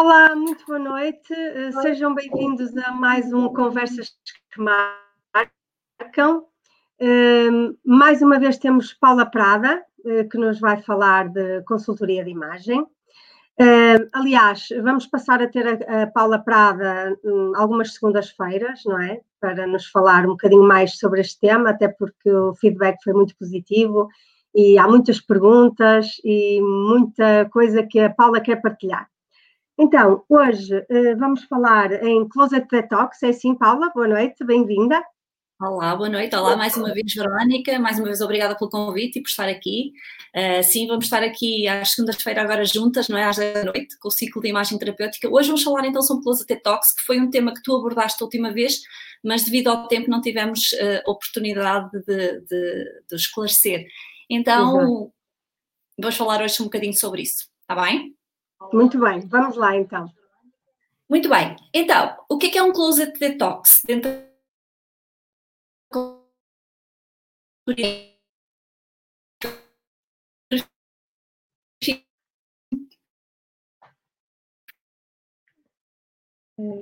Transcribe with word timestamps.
Olá, 0.00 0.32
muito 0.36 0.64
boa 0.64 0.78
noite. 0.78 1.34
Eh, 1.34 1.72
sejam 1.72 2.14
bem-vindos 2.14 2.70
a 2.76 2.92
mais 2.92 3.32
um 3.32 3.48
Conversas 3.48 4.10
que 4.52 4.60
Marcam. 4.60 6.44
Eh, 7.00 7.48
mais 7.84 8.22
uma 8.22 8.38
vez 8.38 8.58
temos 8.58 8.94
Paula 8.94 9.26
Prada, 9.26 9.84
eh, 10.06 10.22
que 10.22 10.38
nos 10.38 10.60
vai 10.60 10.80
falar 10.80 11.28
de 11.30 11.64
consultoria 11.64 12.22
de 12.22 12.30
imagem. 12.30 12.86
Aliás, 14.12 14.68
vamos 14.84 15.04
passar 15.08 15.42
a 15.42 15.48
ter 15.48 15.66
a 15.90 16.06
Paula 16.06 16.38
Prada 16.38 17.18
hum, 17.24 17.54
algumas 17.56 17.94
segundas-feiras, 17.94 18.84
não 18.84 19.02
é? 19.02 19.20
Para 19.40 19.66
nos 19.66 19.86
falar 19.86 20.26
um 20.26 20.36
bocadinho 20.36 20.62
mais 20.62 20.96
sobre 20.96 21.22
este 21.22 21.40
tema, 21.40 21.70
até 21.70 21.88
porque 21.88 22.30
o 22.30 22.54
feedback 22.54 23.02
foi 23.02 23.14
muito 23.14 23.36
positivo 23.36 24.08
e 24.54 24.78
há 24.78 24.86
muitas 24.86 25.20
perguntas 25.20 26.20
e 26.24 26.60
muita 26.62 27.50
coisa 27.50 27.82
que 27.82 27.98
a 27.98 28.08
Paula 28.08 28.40
quer 28.40 28.62
partilhar. 28.62 29.08
Então, 29.80 30.24
hoje 30.28 30.76
uh, 30.76 31.16
vamos 31.16 31.44
falar 31.44 32.02
em 32.02 32.28
Closet 32.28 32.66
Detox, 32.68 33.22
é 33.22 33.28
assim, 33.28 33.54
Paula? 33.54 33.92
Boa 33.94 34.08
noite, 34.08 34.44
bem-vinda. 34.44 35.00
Olá, 35.60 35.94
boa 35.94 36.08
noite. 36.08 36.34
Olá, 36.34 36.56
mais 36.56 36.76
uma 36.76 36.92
vez, 36.92 37.14
Verónica. 37.14 37.78
Mais 37.78 37.96
uma 37.96 38.06
vez, 38.06 38.20
obrigada 38.20 38.56
pelo 38.56 38.68
convite 38.68 39.20
e 39.20 39.22
por 39.22 39.28
estar 39.28 39.48
aqui. 39.48 39.92
Uh, 40.34 40.64
sim, 40.64 40.88
vamos 40.88 41.04
estar 41.04 41.22
aqui 41.22 41.68
às 41.68 41.92
segundas-feiras 41.92 42.42
agora 42.42 42.64
juntas, 42.64 43.08
não 43.08 43.16
é? 43.16 43.22
Às 43.22 43.36
10 43.36 43.54
da 43.54 43.64
noite, 43.66 43.96
com 44.00 44.08
o 44.08 44.10
ciclo 44.10 44.42
de 44.42 44.48
imagem 44.48 44.76
terapêutica. 44.78 45.28
Hoje 45.30 45.46
vamos 45.46 45.62
falar 45.62 45.86
então 45.86 46.02
sobre 46.02 46.24
Closet 46.24 46.48
Detox, 46.48 46.96
que 46.96 47.02
foi 47.02 47.20
um 47.20 47.30
tema 47.30 47.54
que 47.54 47.62
tu 47.62 47.76
abordaste 47.76 48.20
a 48.20 48.24
última 48.24 48.52
vez, 48.52 48.80
mas 49.22 49.44
devido 49.44 49.68
ao 49.68 49.86
tempo 49.86 50.10
não 50.10 50.20
tivemos 50.20 50.72
uh, 50.72 51.08
oportunidade 51.08 51.88
de, 52.04 52.40
de, 52.40 52.84
de, 53.08 53.14
esclarecer. 53.14 53.86
Então, 54.28 54.74
uhum. 54.74 55.12
vamos 56.00 56.16
falar 56.16 56.42
hoje 56.42 56.60
um 56.60 56.64
bocadinho 56.64 56.98
sobre 56.98 57.22
isso, 57.22 57.46
está 57.62 57.80
bem? 57.80 58.17
Muito 58.72 58.98
bem, 58.98 59.20
vamos 59.26 59.56
lá 59.56 59.76
então. 59.76 60.12
Muito 61.08 61.28
bem. 61.28 61.56
Então, 61.72 62.16
o 62.28 62.36
que 62.36 62.48
é, 62.48 62.50
que 62.50 62.58
é 62.58 62.62
um 62.62 62.72
closet 62.72 63.18
detox? 63.18 63.82
Dentro 63.86 64.28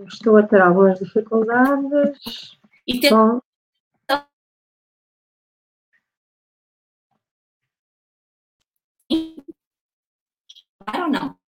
Estou 0.06 0.38
a 0.38 0.46
ter 0.46 0.60
algumas 0.60 0.98
dificuldades. 0.98 2.58
E 2.86 3.00
tem... 3.00 3.10
Bom. 3.10 3.40
ou 11.06 11.08
não? 11.10 11.45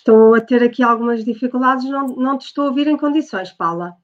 Estou 0.00 0.34
a 0.34 0.40
ter 0.40 0.62
aqui 0.62 0.82
algumas 0.82 1.22
dificuldades, 1.22 1.84
não, 1.84 2.06
não 2.16 2.38
te 2.38 2.46
estou 2.46 2.64
a 2.64 2.68
ouvir 2.68 2.86
em 2.86 2.96
condições, 2.96 3.52
Paula. 3.52 3.98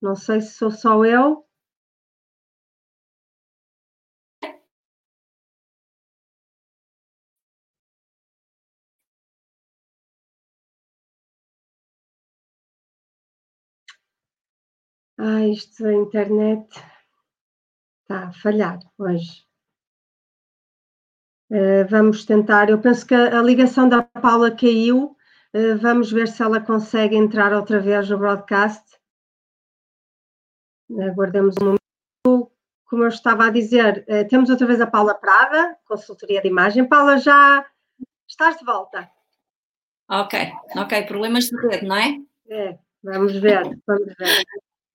Não 0.00 0.16
sei 0.16 0.40
se 0.40 0.54
sou 0.54 0.70
só 0.70 1.04
eu. 1.04 1.44
Ah, 15.18 15.44
isto, 15.48 15.84
a 15.86 15.92
internet 15.92 16.68
está 18.02 18.28
a 18.28 18.32
falhar 18.32 18.78
hoje. 18.96 19.43
Eh, 21.54 21.84
vamos 21.84 22.24
tentar, 22.24 22.68
eu 22.68 22.80
penso 22.80 23.06
que 23.06 23.14
a, 23.14 23.40
ligação 23.40 23.88
da 23.88 24.02
Paula 24.02 24.50
caiu, 24.50 25.16
uh, 25.54 25.78
vamos 25.80 26.10
ver 26.10 26.26
se 26.26 26.42
ela 26.42 26.60
consegue 26.60 27.14
entrar 27.14 27.52
outra 27.52 27.78
vez 27.78 28.10
no 28.10 28.18
broadcast. 28.18 28.82
Aguardemos 30.90 31.54
um 31.62 31.76
momento. 32.26 32.50
Como 32.86 33.04
eu 33.04 33.08
estava 33.08 33.46
a 33.46 33.50
dizer, 33.50 34.04
uh, 34.08 34.26
temos 34.28 34.50
outra 34.50 34.66
vez 34.66 34.80
a 34.80 34.86
Paula 34.88 35.14
Prada, 35.14 35.78
consultoria 35.86 36.42
de 36.42 36.48
imagem. 36.48 36.88
Paula, 36.88 37.18
já 37.18 37.64
estás 38.28 38.58
de 38.58 38.64
volta. 38.64 39.08
Ok, 40.10 40.36
ok, 40.74 41.06
problemas 41.06 41.44
de 41.44 41.56
rede, 41.56 41.86
não 41.86 41.96
é? 41.96 42.16
É, 42.48 42.78
vamos 43.00 43.32
ver, 43.34 43.62
vamos 43.86 44.12
ver. 44.18 44.44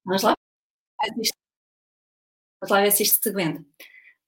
Vamos 0.03 0.23
lá? 0.23 0.35
Vamos 2.59 2.69
lá 2.69 2.81
ver 2.81 2.91
se 2.91 3.03
isto 3.03 3.17
se 3.23 3.29
aguenta. 3.29 3.63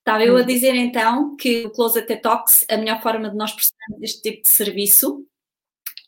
Estava 0.01 0.23
eu 0.23 0.35
a 0.35 0.41
hum. 0.41 0.45
dizer 0.45 0.73
então 0.73 1.35
que 1.35 1.65
o 1.65 1.69
Closet 1.69 2.07
Detox, 2.07 2.65
a 2.69 2.75
melhor 2.75 3.01
forma 3.01 3.29
de 3.29 3.37
nós 3.37 3.53
prestarmos 3.53 4.01
este 4.01 4.21
tipo 4.21 4.41
de 4.41 4.49
serviço 4.49 5.25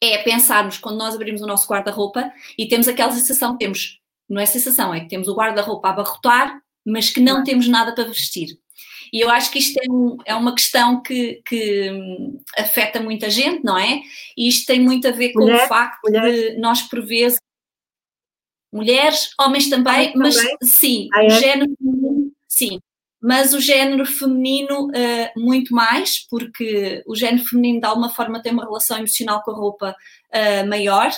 é 0.01 0.17
pensarmos 0.17 0.77
quando 0.79 0.97
nós 0.97 1.15
abrimos 1.15 1.41
o 1.41 1.47
nosso 1.47 1.67
guarda-roupa 1.67 2.33
e 2.57 2.67
temos 2.67 2.87
aquela 2.87 3.11
sensação, 3.11 3.55
temos, 3.55 3.99
não 4.27 4.41
é 4.41 4.45
sensação, 4.45 4.93
é 4.93 5.01
que 5.01 5.07
temos 5.07 5.27
o 5.27 5.35
guarda-roupa 5.35 5.87
a 5.87 5.91
abarrotar, 5.91 6.61
mas 6.85 7.09
que 7.09 7.21
não 7.21 7.43
temos 7.43 7.67
nada 7.67 7.93
para 7.93 8.05
vestir. 8.05 8.57
E 9.13 9.21
eu 9.21 9.29
acho 9.29 9.51
que 9.51 9.59
isto 9.59 9.77
é, 9.77 9.89
um, 9.89 10.17
é 10.25 10.33
uma 10.33 10.55
questão 10.55 11.01
que, 11.01 11.41
que, 11.45 11.91
hum, 11.91 12.41
afeta 12.57 12.99
muita 12.99 13.29
gente, 13.29 13.63
não 13.63 13.77
é? 13.77 14.01
E 14.35 14.49
isto 14.49 14.65
tem 14.65 14.79
muito 14.79 15.07
a 15.07 15.11
ver 15.11 15.31
com 15.33 15.41
Mulher, 15.41 15.65
o 15.65 15.67
facto 15.67 16.11
de 16.11 16.57
nós, 16.57 16.81
por 16.81 17.05
vezes, 17.05 17.39
mulheres, 18.73 19.29
homens 19.39 19.69
também, 19.69 20.11
também. 20.11 20.15
mas 20.15 20.35
sim, 20.63 21.07
ah, 21.13 21.23
é? 21.23 21.27
o 21.27 21.29
género, 21.29 21.71
sim, 22.49 22.79
mas 23.23 23.53
o 23.53 23.61
género 23.61 24.05
feminino 24.05 24.87
uh, 24.87 25.39
muito 25.39 25.73
mais, 25.73 26.19
porque 26.27 27.01
o 27.07 27.15
género 27.15 27.45
feminino 27.45 27.79
de 27.79 27.87
alguma 27.87 28.09
forma 28.09 28.41
tem 28.41 28.51
uma 28.51 28.65
relação 28.65 28.97
emocional 28.97 29.41
com 29.43 29.51
a 29.51 29.55
roupa 29.55 29.95
uh, 30.27 30.67
maior 30.67 31.09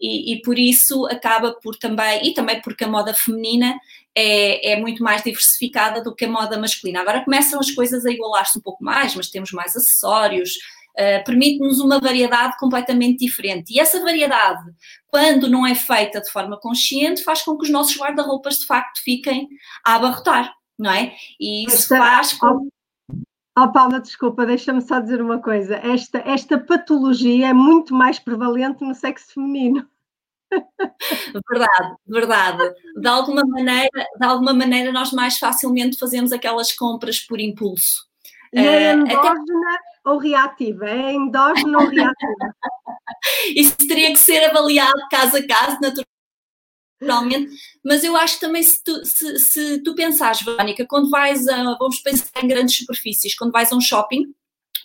e, 0.00 0.34
e, 0.34 0.42
por 0.42 0.56
isso 0.56 1.04
acaba 1.06 1.52
por 1.60 1.74
também, 1.74 2.28
e 2.28 2.32
também 2.32 2.62
porque 2.62 2.84
a 2.84 2.88
moda 2.88 3.12
feminina 3.12 3.76
é, 4.14 4.70
é, 4.70 4.80
muito 4.80 5.02
mais 5.02 5.24
diversificada 5.24 6.00
do 6.00 6.14
que 6.14 6.26
a 6.26 6.30
moda 6.30 6.56
masculina. 6.56 7.00
Agora 7.00 7.24
começam 7.24 7.58
as 7.58 7.72
coisas 7.72 8.06
a 8.06 8.10
igualar-se 8.12 8.56
um 8.56 8.62
pouco 8.62 8.84
mais, 8.84 9.16
mas 9.16 9.28
temos 9.28 9.50
mais 9.50 9.74
acessórios, 9.74 10.50
uh, 10.96 11.24
permite-nos 11.24 11.80
uma 11.80 11.98
variedade 11.98 12.56
completamente 12.58 13.26
diferente. 13.26 13.74
E 13.74 13.80
essa 13.80 14.00
variedade, 14.00 14.62
quando 15.08 15.50
não 15.50 15.66
é 15.66 15.74
feita 15.74 16.20
de 16.20 16.30
forma 16.30 16.56
consciente, 16.56 17.24
faz 17.24 17.42
com 17.42 17.58
que 17.58 17.64
os 17.64 17.70
nossos 17.70 17.98
guarda-roupas 17.98 18.58
de 18.58 18.66
facto 18.66 19.02
fiquem 19.02 19.48
a 19.84 19.96
abarrotar 19.96 20.56
não 20.78 20.90
é? 20.90 21.14
E 21.40 21.64
isso 21.66 21.94
esta, 21.94 21.98
faz 21.98 22.32
com. 22.34 22.68
Oh, 23.58 23.72
Paula, 23.72 24.00
desculpa, 24.00 24.46
deixa-me 24.46 24.80
só 24.80 25.00
dizer 25.00 25.20
uma 25.20 25.40
coisa. 25.40 25.76
Esta, 25.76 26.18
esta 26.18 26.58
patologia 26.58 27.48
é 27.48 27.52
muito 27.52 27.92
mais 27.92 28.18
prevalente 28.18 28.84
no 28.84 28.94
sexo 28.94 29.34
feminino. 29.34 29.88
Verdade, 31.50 31.96
verdade. 32.06 32.74
De 32.96 33.08
alguma 33.08 33.42
maneira, 33.44 34.06
de 34.18 34.26
alguma 34.26 34.54
maneira 34.54 34.92
nós 34.92 35.12
mais 35.12 35.38
facilmente 35.38 35.98
fazemos 35.98 36.32
aquelas 36.32 36.72
compras 36.72 37.20
por 37.20 37.40
impulso. 37.40 38.06
E 38.52 38.60
é 38.60 38.94
uh, 38.94 39.00
endógena 39.00 39.74
até... 39.74 40.10
ou 40.10 40.18
reativa? 40.18 40.88
É 40.88 41.12
endógena 41.12 41.78
ou 41.78 41.88
reativa? 41.88 42.54
Isso 43.54 43.76
teria 43.76 44.10
que 44.12 44.18
ser 44.18 44.44
avaliado 44.44 45.00
caso 45.10 45.36
a 45.36 45.46
caso, 45.46 45.78
naturalmente 45.80 46.17
naturalmente, 47.00 47.50
mas 47.84 48.02
eu 48.04 48.16
acho 48.16 48.34
que 48.34 48.40
também 48.40 48.62
se 48.62 48.82
tu, 48.82 49.04
se, 49.04 49.38
se 49.38 49.82
tu 49.82 49.94
pensares, 49.94 50.42
Verónica, 50.42 50.86
quando 50.86 51.10
vais 51.10 51.46
a, 51.48 51.76
vamos 51.78 52.00
pensar 52.00 52.42
em 52.42 52.48
grandes 52.48 52.76
superfícies, 52.76 53.34
quando 53.36 53.52
vais 53.52 53.72
a 53.72 53.76
um 53.76 53.80
shopping, 53.80 54.34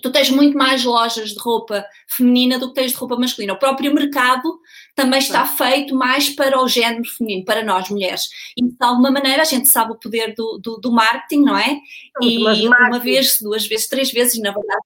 tu 0.02 0.12
tens 0.12 0.30
muito 0.30 0.58
mais 0.58 0.84
lojas 0.84 1.30
de 1.30 1.40
roupa 1.40 1.86
feminina 2.08 2.58
do 2.58 2.70
que 2.70 2.76
tens 2.76 2.92
de 2.92 2.98
roupa 2.98 3.16
masculina. 3.16 3.54
O 3.54 3.60
próprio 3.60 3.94
mercado 3.94 4.60
também 4.96 5.20
está 5.20 5.46
feito 5.46 5.96
mais 5.96 6.30
para 6.30 6.62
o 6.62 6.68
género 6.68 7.06
feminino, 7.06 7.46
para 7.46 7.64
nós 7.64 7.90
mulheres. 7.90 8.30
E 8.58 8.64
de 8.64 8.76
alguma 8.80 9.12
maneira 9.12 9.42
a 9.42 9.46
gente 9.46 9.68
sabe 9.68 9.92
o 9.92 10.00
poder 10.00 10.34
do, 10.36 10.60
do, 10.62 10.78
do 10.78 10.92
marketing, 10.92 11.44
não 11.44 11.58
é? 11.58 11.78
E 12.22 12.38
uma 12.68 13.00
vez, 13.00 13.40
duas 13.40 13.68
vezes, 13.68 13.88
três 13.88 14.12
vezes, 14.12 14.40
na 14.40 14.52
verdade. 14.52 14.82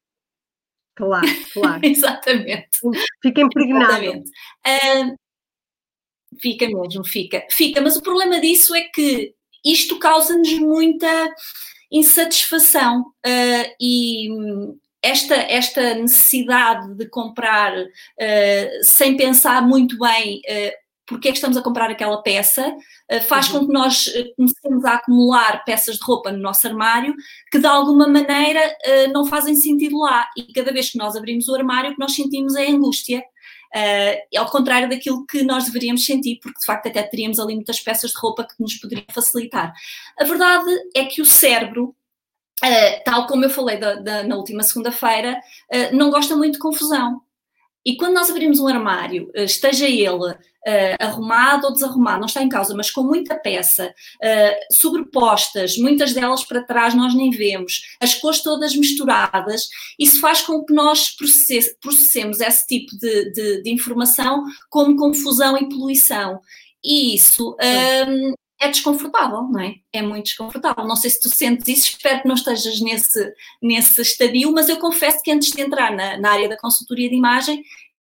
Claro, 0.95 1.27
claro. 1.53 1.79
Exatamente. 1.83 2.69
Fica 3.21 3.41
impregnado. 3.41 4.03
Exatamente. 4.03 4.29
Uh, 4.65 5.26
Fica 6.41 6.67
mesmo, 6.67 7.03
fica. 7.05 7.45
Fica, 7.51 7.81
mas 7.81 7.95
o 7.95 8.01
problema 8.01 8.39
disso 8.39 8.75
é 8.75 8.81
que 8.81 9.33
isto 9.65 9.97
causa-nos 9.99 10.53
muita 10.53 11.33
insatisfação 11.91 13.01
uh, 13.01 13.75
e 13.79 14.29
esta, 15.01 15.35
esta 15.35 15.93
necessidade 15.95 16.95
de 16.95 17.07
comprar 17.09 17.73
uh, 17.77 18.83
sem 18.83 19.15
pensar 19.15 19.61
muito 19.61 19.97
bem 19.97 20.37
uh, 20.37 20.87
porque 21.09 21.29
é 21.29 21.31
que 21.31 21.37
estamos 21.37 21.55
a 21.55 21.61
comprar 21.61 21.89
aquela 21.89 22.21
peça, 22.21 22.75
faz 23.29 23.47
uhum. 23.47 23.59
com 23.61 23.67
que 23.67 23.71
nós 23.71 24.09
comecemos 24.35 24.83
a 24.83 24.95
acumular 24.95 25.63
peças 25.63 25.95
de 25.95 26.03
roupa 26.03 26.33
no 26.33 26.39
nosso 26.39 26.67
armário 26.67 27.15
que 27.49 27.59
de 27.59 27.65
alguma 27.65 28.09
maneira 28.09 28.59
não 29.13 29.25
fazem 29.25 29.55
sentido 29.55 29.99
lá. 29.99 30.27
E 30.35 30.51
cada 30.51 30.69
vez 30.73 30.89
que 30.89 30.97
nós 30.97 31.15
abrimos 31.15 31.47
o 31.47 31.55
armário, 31.55 31.91
o 31.91 31.93
que 31.93 31.99
nós 32.01 32.13
sentimos 32.13 32.55
é 32.55 32.67
angústia 32.67 33.23
uh, 33.75 34.39
ao 34.39 34.49
contrário 34.49 34.89
daquilo 34.89 35.25
que 35.25 35.43
nós 35.43 35.65
deveríamos 35.65 36.05
sentir, 36.05 36.39
porque 36.41 36.59
de 36.59 36.65
facto 36.65 36.87
até 36.87 37.03
teríamos 37.03 37.39
ali 37.39 37.55
muitas 37.55 37.79
peças 37.79 38.11
de 38.11 38.17
roupa 38.17 38.45
que 38.45 38.55
nos 38.59 38.75
poderiam 38.75 39.05
facilitar. 39.13 39.73
A 40.19 40.23
verdade 40.23 40.71
é 40.95 41.05
que 41.05 41.21
o 41.21 41.25
cérebro 41.25 41.95
uh, 42.63 43.03
tal 43.03 43.27
como 43.27 43.45
eu 43.45 43.49
falei 43.49 43.77
da, 43.77 43.95
da, 43.95 44.23
na 44.23 44.35
última 44.35 44.63
segunda-feira, 44.63 45.39
uh, 45.73 45.95
não 45.95 46.09
gosta 46.09 46.35
muito 46.35 46.53
de 46.53 46.59
confusão. 46.59 47.21
E 47.87 47.95
quando 47.95 48.15
nós 48.15 48.29
abrimos 48.29 48.59
um 48.59 48.67
armário, 48.67 49.31
uh, 49.35 49.43
esteja 49.43 49.87
ele 49.87 50.35
arrumado 50.99 51.65
ou 51.65 51.71
desarrumado, 51.71 52.19
não 52.19 52.25
está 52.25 52.43
em 52.43 52.49
causa, 52.49 52.75
mas 52.75 52.91
com 52.91 53.01
muita 53.01 53.35
peça, 53.35 53.95
sobrepostas, 54.69 55.77
muitas 55.77 56.11
delas 56.11 56.43
para 56.43 56.61
trás 56.61 56.93
nós 56.93 57.13
nem 57.15 57.29
vemos, 57.29 57.83
as 58.01 58.15
cores 58.15 58.43
todas 58.43 58.75
misturadas, 58.75 59.69
isso 59.97 60.19
faz 60.19 60.41
com 60.41 60.65
que 60.65 60.73
nós 60.73 61.15
processemos 61.79 62.41
esse 62.41 62.67
tipo 62.67 62.97
de, 62.97 63.31
de, 63.31 63.63
de 63.63 63.69
informação 63.71 64.43
como 64.69 64.97
confusão 64.97 65.57
e 65.57 65.69
poluição. 65.69 66.41
E 66.83 67.15
isso 67.15 67.55
um, 68.05 68.33
é 68.59 68.69
desconfortável, 68.69 69.43
não 69.43 69.59
é? 69.59 69.75
É 69.93 70.01
muito 70.01 70.25
desconfortável. 70.25 70.85
Não 70.85 70.95
sei 70.95 71.09
se 71.11 71.19
tu 71.19 71.29
sentes 71.29 71.67
isso, 71.67 71.89
espero 71.91 72.21
que 72.21 72.27
não 72.27 72.35
estejas 72.35 72.81
nesse, 72.81 73.33
nesse 73.61 74.01
estadio, 74.01 74.51
mas 74.51 74.67
eu 74.69 74.77
confesso 74.77 75.21
que 75.23 75.31
antes 75.31 75.51
de 75.51 75.61
entrar 75.61 75.95
na, 75.95 76.17
na 76.17 76.31
área 76.31 76.49
da 76.49 76.57
consultoria 76.57 77.09
de 77.09 77.15
imagem, 77.15 77.63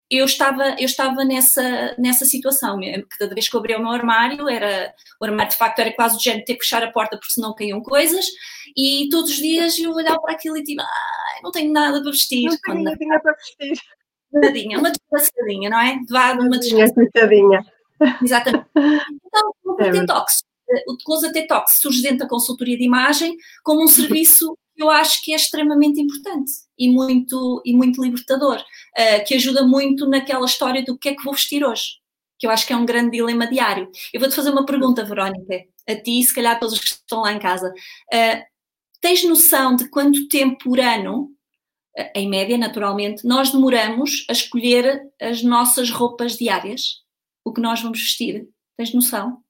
eu 0.09 0.25
estava, 0.25 0.75
eu 0.77 0.85
estava 0.85 1.25
nessa, 1.25 1.95
nessa 1.97 2.25
situação. 2.25 2.79
Cada 3.17 3.33
vez 3.33 3.49
que 3.49 3.55
eu 3.55 3.59
abria 3.59 3.79
o 3.79 3.81
meu 3.81 3.91
armário, 3.91 4.47
era, 4.47 4.93
o 5.19 5.25
armário 5.25 5.51
de 5.51 5.57
facto 5.57 5.79
era 5.79 5.91
quase 5.93 6.17
o 6.17 6.19
género 6.19 6.41
de 6.41 6.45
ter 6.45 6.53
que 6.55 6.63
fechar 6.63 6.83
a 6.83 6.91
porta 6.91 7.17
porque 7.17 7.33
senão 7.33 7.55
caíam 7.55 7.81
coisas, 7.81 8.25
e 8.77 9.07
todos 9.09 9.31
os 9.31 9.37
dias 9.37 9.77
eu 9.79 9.91
olhava 9.91 10.21
para 10.21 10.33
aquilo 10.33 10.57
e 10.57 10.63
tipo, 10.63 10.81
ah, 10.81 11.39
não 11.41 11.51
tenho 11.51 11.71
nada 11.71 11.99
para 12.01 12.11
vestir. 12.11 12.47
Não 12.83 12.95
tenho 12.97 13.09
nada 13.09 13.21
para 13.23 13.33
vestir. 13.33 13.83
Uma 14.79 14.91
desgraçadinha, 14.91 15.69
não 15.69 15.79
é? 15.79 15.99
Uma 16.43 16.59
desgraçadinha. 16.59 17.65
Exatamente. 18.21 18.65
Então, 18.75 19.53
o 19.63 19.81
é 19.81 19.91
Detox, 19.91 20.43
eh, 20.69 20.83
o 20.87 20.97
Close 20.97 21.31
Detox 21.31 21.79
surge 21.79 22.01
dentro 22.01 22.19
da 22.19 22.27
consultoria 22.27 22.77
de 22.77 22.83
imagem 22.83 23.35
como 23.63 23.83
um 23.83 23.87
serviço 23.87 24.57
que 24.75 24.83
eu 24.83 24.89
acho 24.89 25.21
que 25.21 25.33
é 25.33 25.35
extremamente 25.35 26.01
importante 26.01 26.51
e 26.77 26.89
muito, 26.89 27.61
e 27.63 27.75
muito 27.75 28.03
libertador, 28.03 28.57
uh, 28.57 29.25
que 29.25 29.35
ajuda 29.35 29.63
muito 29.63 30.07
naquela 30.07 30.45
história 30.45 30.83
do 30.83 30.97
que 30.97 31.09
é 31.09 31.15
que 31.15 31.23
vou 31.23 31.33
vestir 31.33 31.63
hoje, 31.63 31.99
que 32.39 32.47
eu 32.47 32.51
acho 32.51 32.65
que 32.65 32.73
é 32.73 32.75
um 32.75 32.85
grande 32.85 33.11
dilema 33.11 33.45
diário. 33.47 33.89
Eu 34.11 34.19
vou-te 34.19 34.35
fazer 34.35 34.49
uma 34.49 34.65
pergunta, 34.65 35.05
Verónica, 35.05 35.63
a 35.87 35.95
ti 35.95 36.19
e 36.19 36.23
se 36.23 36.33
calhar 36.33 36.55
a 36.55 36.59
todos 36.59 36.73
os 36.73 36.79
que 36.79 36.87
estão 36.87 37.21
lá 37.21 37.31
em 37.31 37.39
casa. 37.39 37.71
Uh, 38.11 38.41
tens 38.99 39.23
noção 39.23 39.75
de 39.75 39.87
quanto 39.89 40.27
tempo 40.27 40.57
por 40.63 40.79
ano, 40.79 41.29
em 42.15 42.27
média, 42.27 42.57
naturalmente, 42.57 43.25
nós 43.25 43.51
demoramos 43.51 44.25
a 44.27 44.33
escolher 44.33 45.01
as 45.21 45.43
nossas 45.43 45.91
roupas 45.91 46.35
diárias? 46.37 47.02
O 47.43 47.53
que 47.53 47.61
nós 47.61 47.81
vamos 47.81 47.99
vestir? 47.99 48.49
Tens 48.77 48.93
noção? 48.93 49.43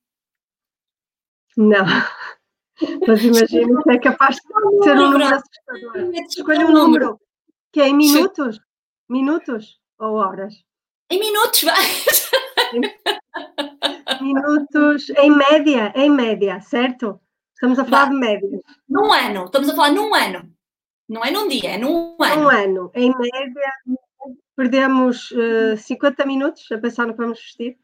Não. 1.56 1.86
Mas 3.08 3.24
imagino 3.24 3.84
que 3.84 3.92
é 3.92 4.00
capaz 4.00 4.36
de 4.36 4.84
ser 4.84 4.98
um 4.98 5.12
número 5.12 5.24
assustador. 5.26 6.14
Escolha 6.28 6.68
um 6.68 6.72
número. 6.72 7.20
Que 7.72 7.82
é 7.82 7.90
em 7.90 7.96
minutos? 7.96 8.60
Minutos 9.10 9.80
ou 10.00 10.16
horas? 10.16 10.54
Em 11.10 11.20
minutos, 11.20 11.64
vai! 11.64 11.82
Minutos, 14.22 15.10
em 15.10 15.30
média, 15.30 15.94
em 15.96 16.10
média, 16.10 16.60
certo? 16.62 17.20
Estamos 17.54 17.78
a 17.80 17.86
falar 17.86 18.06
vai. 18.06 18.14
de 18.14 18.20
média. 18.20 18.62
Num 18.90 19.12
ano, 19.12 19.46
estamos 19.46 19.70
a 19.70 19.76
falar 19.76 19.92
num 19.92 20.14
ano. 20.14 20.52
Não 21.08 21.24
é 21.24 21.32
num 21.32 21.48
dia, 21.48 21.72
é 21.72 21.78
num 21.78 22.16
ano. 22.20 22.42
Um 22.42 22.50
ano. 22.50 22.92
Em 22.96 23.14
média, 23.16 23.74
perdemos 24.56 25.32
uh, 25.32 25.74
eh, 25.74 25.78
50 25.78 26.26
minutos 26.26 26.72
a 26.72 26.78
pensar 26.78 27.06
no 27.06 27.14
que 27.14 27.22
vamos 27.22 27.40
vestir. 27.40 27.78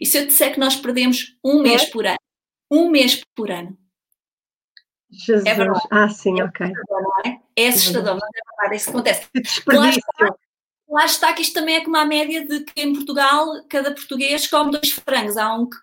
E 0.00 0.06
se 0.06 0.18
eu 0.18 0.26
disser 0.26 0.52
que 0.52 0.60
nós 0.60 0.76
perdemos 0.76 1.36
um 1.44 1.60
é? 1.60 1.62
mês 1.62 1.84
por 1.86 2.06
ano? 2.06 2.18
Um 2.70 2.90
mês 2.90 3.22
por 3.34 3.50
ano. 3.50 3.76
Jesus. 5.10 5.44
É 5.44 5.54
verdade. 5.54 5.86
Ah, 5.90 6.08
sim, 6.08 6.40
é 6.40 6.44
ok. 6.44 6.72
É? 7.26 7.64
é 7.64 7.68
assustador, 7.68 8.14
mas 8.14 8.30
é 8.34 8.50
verdade, 8.50 8.76
isso 8.76 8.90
acontece. 8.90 9.28
Lá 9.66 9.90
está, 9.90 10.36
lá 10.88 11.04
está 11.04 11.32
que 11.34 11.42
isto 11.42 11.54
também 11.54 11.76
é 11.76 11.84
como 11.84 11.96
a 11.98 12.04
média 12.06 12.46
de 12.46 12.64
que 12.64 12.80
em 12.80 12.94
Portugal 12.94 13.46
cada 13.68 13.92
português 13.92 14.46
come 14.46 14.72
dois 14.72 14.90
frangos. 14.90 15.36
Há 15.36 15.54
um 15.54 15.68
que 15.68 15.76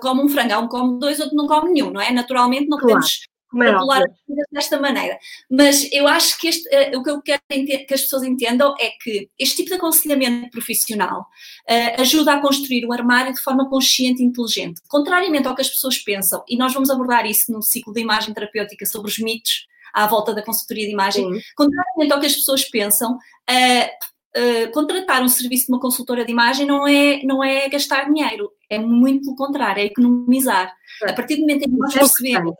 come 0.00 0.22
um 0.22 0.28
frango, 0.28 0.52
há 0.52 0.58
um 0.60 0.68
que 0.68 0.76
come 0.76 1.00
dois, 1.00 1.18
outro 1.18 1.34
não 1.34 1.48
come 1.48 1.72
nenhum, 1.72 1.90
não 1.90 2.00
é? 2.00 2.12
Naturalmente 2.12 2.68
não 2.68 2.78
podemos 2.78 3.26
calcular 3.50 4.02
as 4.02 4.20
coisas 4.26 4.46
desta 4.50 4.80
maneira. 4.80 5.18
Mas 5.50 5.90
eu 5.92 6.06
acho 6.06 6.38
que 6.38 6.48
este, 6.48 6.68
uh, 6.68 6.98
o 6.98 7.02
que 7.02 7.10
eu 7.10 7.22
quero 7.22 7.42
que 7.48 7.94
as 7.94 8.02
pessoas 8.02 8.22
entendam 8.22 8.74
é 8.78 8.90
que 9.02 9.30
este 9.38 9.56
tipo 9.56 9.70
de 9.70 9.76
aconselhamento 9.76 10.50
profissional 10.50 11.20
uh, 11.20 12.00
ajuda 12.00 12.34
a 12.34 12.40
construir 12.40 12.84
o 12.84 12.92
armário 12.92 13.32
de 13.32 13.40
forma 13.40 13.68
consciente 13.68 14.22
e 14.22 14.26
inteligente. 14.26 14.80
Contrariamente 14.88 15.48
ao 15.48 15.54
que 15.54 15.62
as 15.62 15.68
pessoas 15.68 15.98
pensam, 15.98 16.44
e 16.48 16.56
nós 16.56 16.72
vamos 16.72 16.90
abordar 16.90 17.26
isso 17.26 17.50
no 17.52 17.62
ciclo 17.62 17.92
de 17.92 18.00
imagem 18.00 18.34
terapêutica 18.34 18.84
sobre 18.86 19.10
os 19.10 19.18
mitos 19.18 19.66
à 19.94 20.06
volta 20.06 20.34
da 20.34 20.42
consultoria 20.42 20.86
de 20.86 20.92
imagem, 20.92 21.24
Sim. 21.24 21.40
contrariamente 21.56 22.12
ao 22.12 22.20
que 22.20 22.26
as 22.26 22.34
pessoas 22.34 22.64
pensam, 22.64 23.14
uh, 23.14 24.08
Uh, 24.36 24.70
contratar 24.72 25.22
um 25.22 25.28
serviço 25.28 25.66
de 25.66 25.72
uma 25.72 25.80
consultora 25.80 26.22
de 26.22 26.30
imagem 26.30 26.66
não 26.66 26.86
é, 26.86 27.22
não 27.24 27.42
é 27.42 27.66
gastar 27.66 28.04
dinheiro, 28.04 28.52
é 28.68 28.78
muito 28.78 29.22
pelo 29.24 29.34
contrário, 29.34 29.80
é 29.80 29.86
economizar. 29.86 30.70
É. 31.02 31.10
A 31.10 31.14
partir 31.14 31.36
do 31.36 31.40
momento 31.40 31.62
em 31.62 31.70
que 31.70 31.76
nós 31.76 31.96
é 31.96 31.98
percebemos 31.98 32.54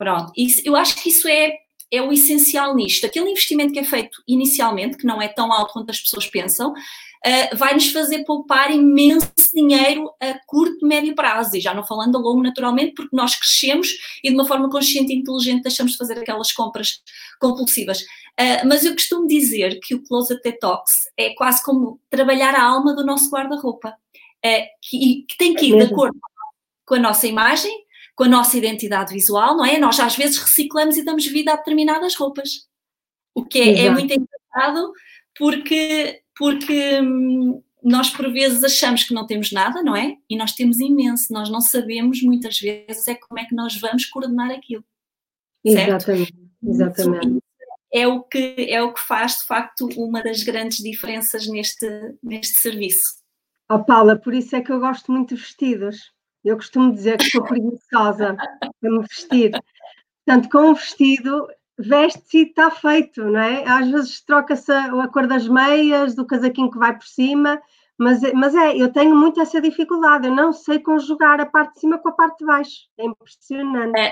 Pronto, 0.00 0.32
isso, 0.34 0.62
eu 0.64 0.74
acho 0.76 0.96
que 0.96 1.10
isso 1.10 1.28
é, 1.28 1.58
é 1.90 2.00
o 2.00 2.10
essencial 2.10 2.74
nisto. 2.74 3.04
Aquele 3.04 3.28
investimento 3.28 3.70
que 3.70 3.78
é 3.78 3.84
feito 3.84 4.22
inicialmente, 4.26 4.96
que 4.96 5.04
não 5.04 5.20
é 5.20 5.28
tão 5.28 5.52
alto 5.52 5.74
quanto 5.74 5.90
as 5.90 6.00
pessoas 6.00 6.26
pensam, 6.26 6.70
uh, 6.72 7.56
vai 7.58 7.74
nos 7.74 7.92
fazer 7.92 8.24
poupar 8.24 8.70
imenso 8.70 9.30
dinheiro 9.54 10.10
a 10.18 10.40
curto 10.46 10.86
e 10.86 10.88
médio 10.88 11.14
prazo, 11.14 11.54
e 11.54 11.60
já 11.60 11.74
não 11.74 11.84
falando 11.84 12.16
a 12.16 12.18
longo 12.18 12.42
naturalmente, 12.42 12.94
porque 12.94 13.14
nós 13.14 13.36
crescemos 13.36 13.90
e 14.24 14.30
de 14.30 14.34
uma 14.34 14.46
forma 14.46 14.70
consciente 14.70 15.12
e 15.12 15.16
inteligente 15.16 15.64
deixamos 15.64 15.92
de 15.92 15.98
fazer 15.98 16.18
aquelas 16.18 16.50
compras 16.50 17.02
compulsivas. 17.38 18.00
Uh, 18.00 18.66
mas 18.66 18.86
eu 18.86 18.94
costumo 18.94 19.26
dizer 19.26 19.80
que 19.80 19.94
o 19.94 20.02
Closet 20.02 20.40
Detox 20.42 20.92
é 21.14 21.34
quase 21.34 21.62
como 21.62 22.00
trabalhar 22.08 22.54
a 22.54 22.62
alma 22.62 22.96
do 22.96 23.04
nosso 23.04 23.28
guarda-roupa, 23.28 23.90
uh, 23.90 24.64
que, 24.80 25.26
que, 25.28 25.36
tem 25.36 25.54
que 25.54 25.66
ir 25.66 25.74
é 25.74 25.84
de 25.84 25.92
acordo 25.92 26.18
com 26.86 26.94
a 26.94 26.98
nossa 26.98 27.26
imagem, 27.26 27.84
com 28.20 28.24
a 28.24 28.28
nossa 28.28 28.58
identidade 28.58 29.14
visual, 29.14 29.56
não 29.56 29.64
é? 29.64 29.78
Nós 29.78 29.98
às 29.98 30.14
vezes 30.14 30.36
reciclamos 30.36 30.98
e 30.98 31.02
damos 31.02 31.24
vida 31.24 31.54
a 31.54 31.56
determinadas 31.56 32.14
roupas. 32.14 32.68
O 33.34 33.46
que 33.46 33.58
é, 33.58 33.86
é 33.86 33.90
muito 33.90 34.12
engraçado 34.12 34.92
porque, 35.38 36.20
porque 36.36 37.00
hum, 37.00 37.62
nós 37.82 38.10
por 38.10 38.30
vezes 38.30 38.62
achamos 38.62 39.04
que 39.04 39.14
não 39.14 39.26
temos 39.26 39.50
nada, 39.52 39.82
não 39.82 39.96
é? 39.96 40.18
E 40.28 40.36
nós 40.36 40.52
temos 40.52 40.80
imenso, 40.80 41.32
nós 41.32 41.48
não 41.48 41.62
sabemos 41.62 42.20
muitas 42.20 42.58
vezes 42.58 43.08
é 43.08 43.14
como 43.14 43.40
é 43.40 43.46
que 43.46 43.54
nós 43.54 43.80
vamos 43.80 44.04
coordenar 44.04 44.50
aquilo. 44.50 44.84
Exatamente, 45.64 46.34
exatamente. 46.62 47.42
É 47.90 48.06
o, 48.06 48.20
que, 48.22 48.66
é 48.68 48.82
o 48.82 48.92
que 48.92 49.00
faz, 49.00 49.38
de 49.38 49.46
facto, 49.46 49.88
uma 49.96 50.22
das 50.22 50.42
grandes 50.42 50.76
diferenças 50.76 51.46
neste, 51.46 51.88
neste 52.22 52.60
serviço. 52.60 53.14
Oh, 53.72 53.82
Paula, 53.82 54.14
por 54.14 54.34
isso 54.34 54.54
é 54.54 54.60
que 54.60 54.70
eu 54.70 54.78
gosto 54.78 55.10
muito 55.10 55.34
de 55.34 55.40
vestidos. 55.40 56.12
Eu 56.44 56.56
costumo 56.56 56.92
dizer 56.92 57.18
que 57.18 57.30
sou 57.30 57.42
preguiçosa 57.42 58.34
para 58.34 58.90
me 58.90 59.00
vestir. 59.02 59.52
Portanto, 60.24 60.50
com 60.50 60.70
o 60.70 60.74
vestido, 60.74 61.48
veste-se 61.78 62.38
e 62.38 62.42
está 62.42 62.70
feito, 62.70 63.22
não 63.24 63.40
é? 63.40 63.64
Às 63.66 63.90
vezes 63.90 64.20
troca-se 64.22 64.70
a, 64.72 65.08
cor 65.08 65.26
das 65.26 65.48
meias, 65.48 66.14
do 66.14 66.26
casaquinho 66.26 66.70
que 66.70 66.78
vai 66.78 66.96
por 66.96 67.06
cima, 67.06 67.60
mas, 67.98 68.20
mas 68.32 68.54
é, 68.54 68.76
eu 68.76 68.92
tenho 68.92 69.14
muito 69.14 69.40
essa 69.40 69.60
dificuldade, 69.60 70.26
eu 70.26 70.34
não 70.34 70.52
sei 70.52 70.78
conjugar 70.78 71.40
a 71.40 71.46
parte 71.46 71.74
de 71.74 71.80
cima 71.80 71.98
com 71.98 72.08
a 72.08 72.12
parte 72.12 72.38
de 72.38 72.46
baixo, 72.46 72.88
é 72.98 73.04
impressionante. 73.04 73.98
É, 73.98 74.10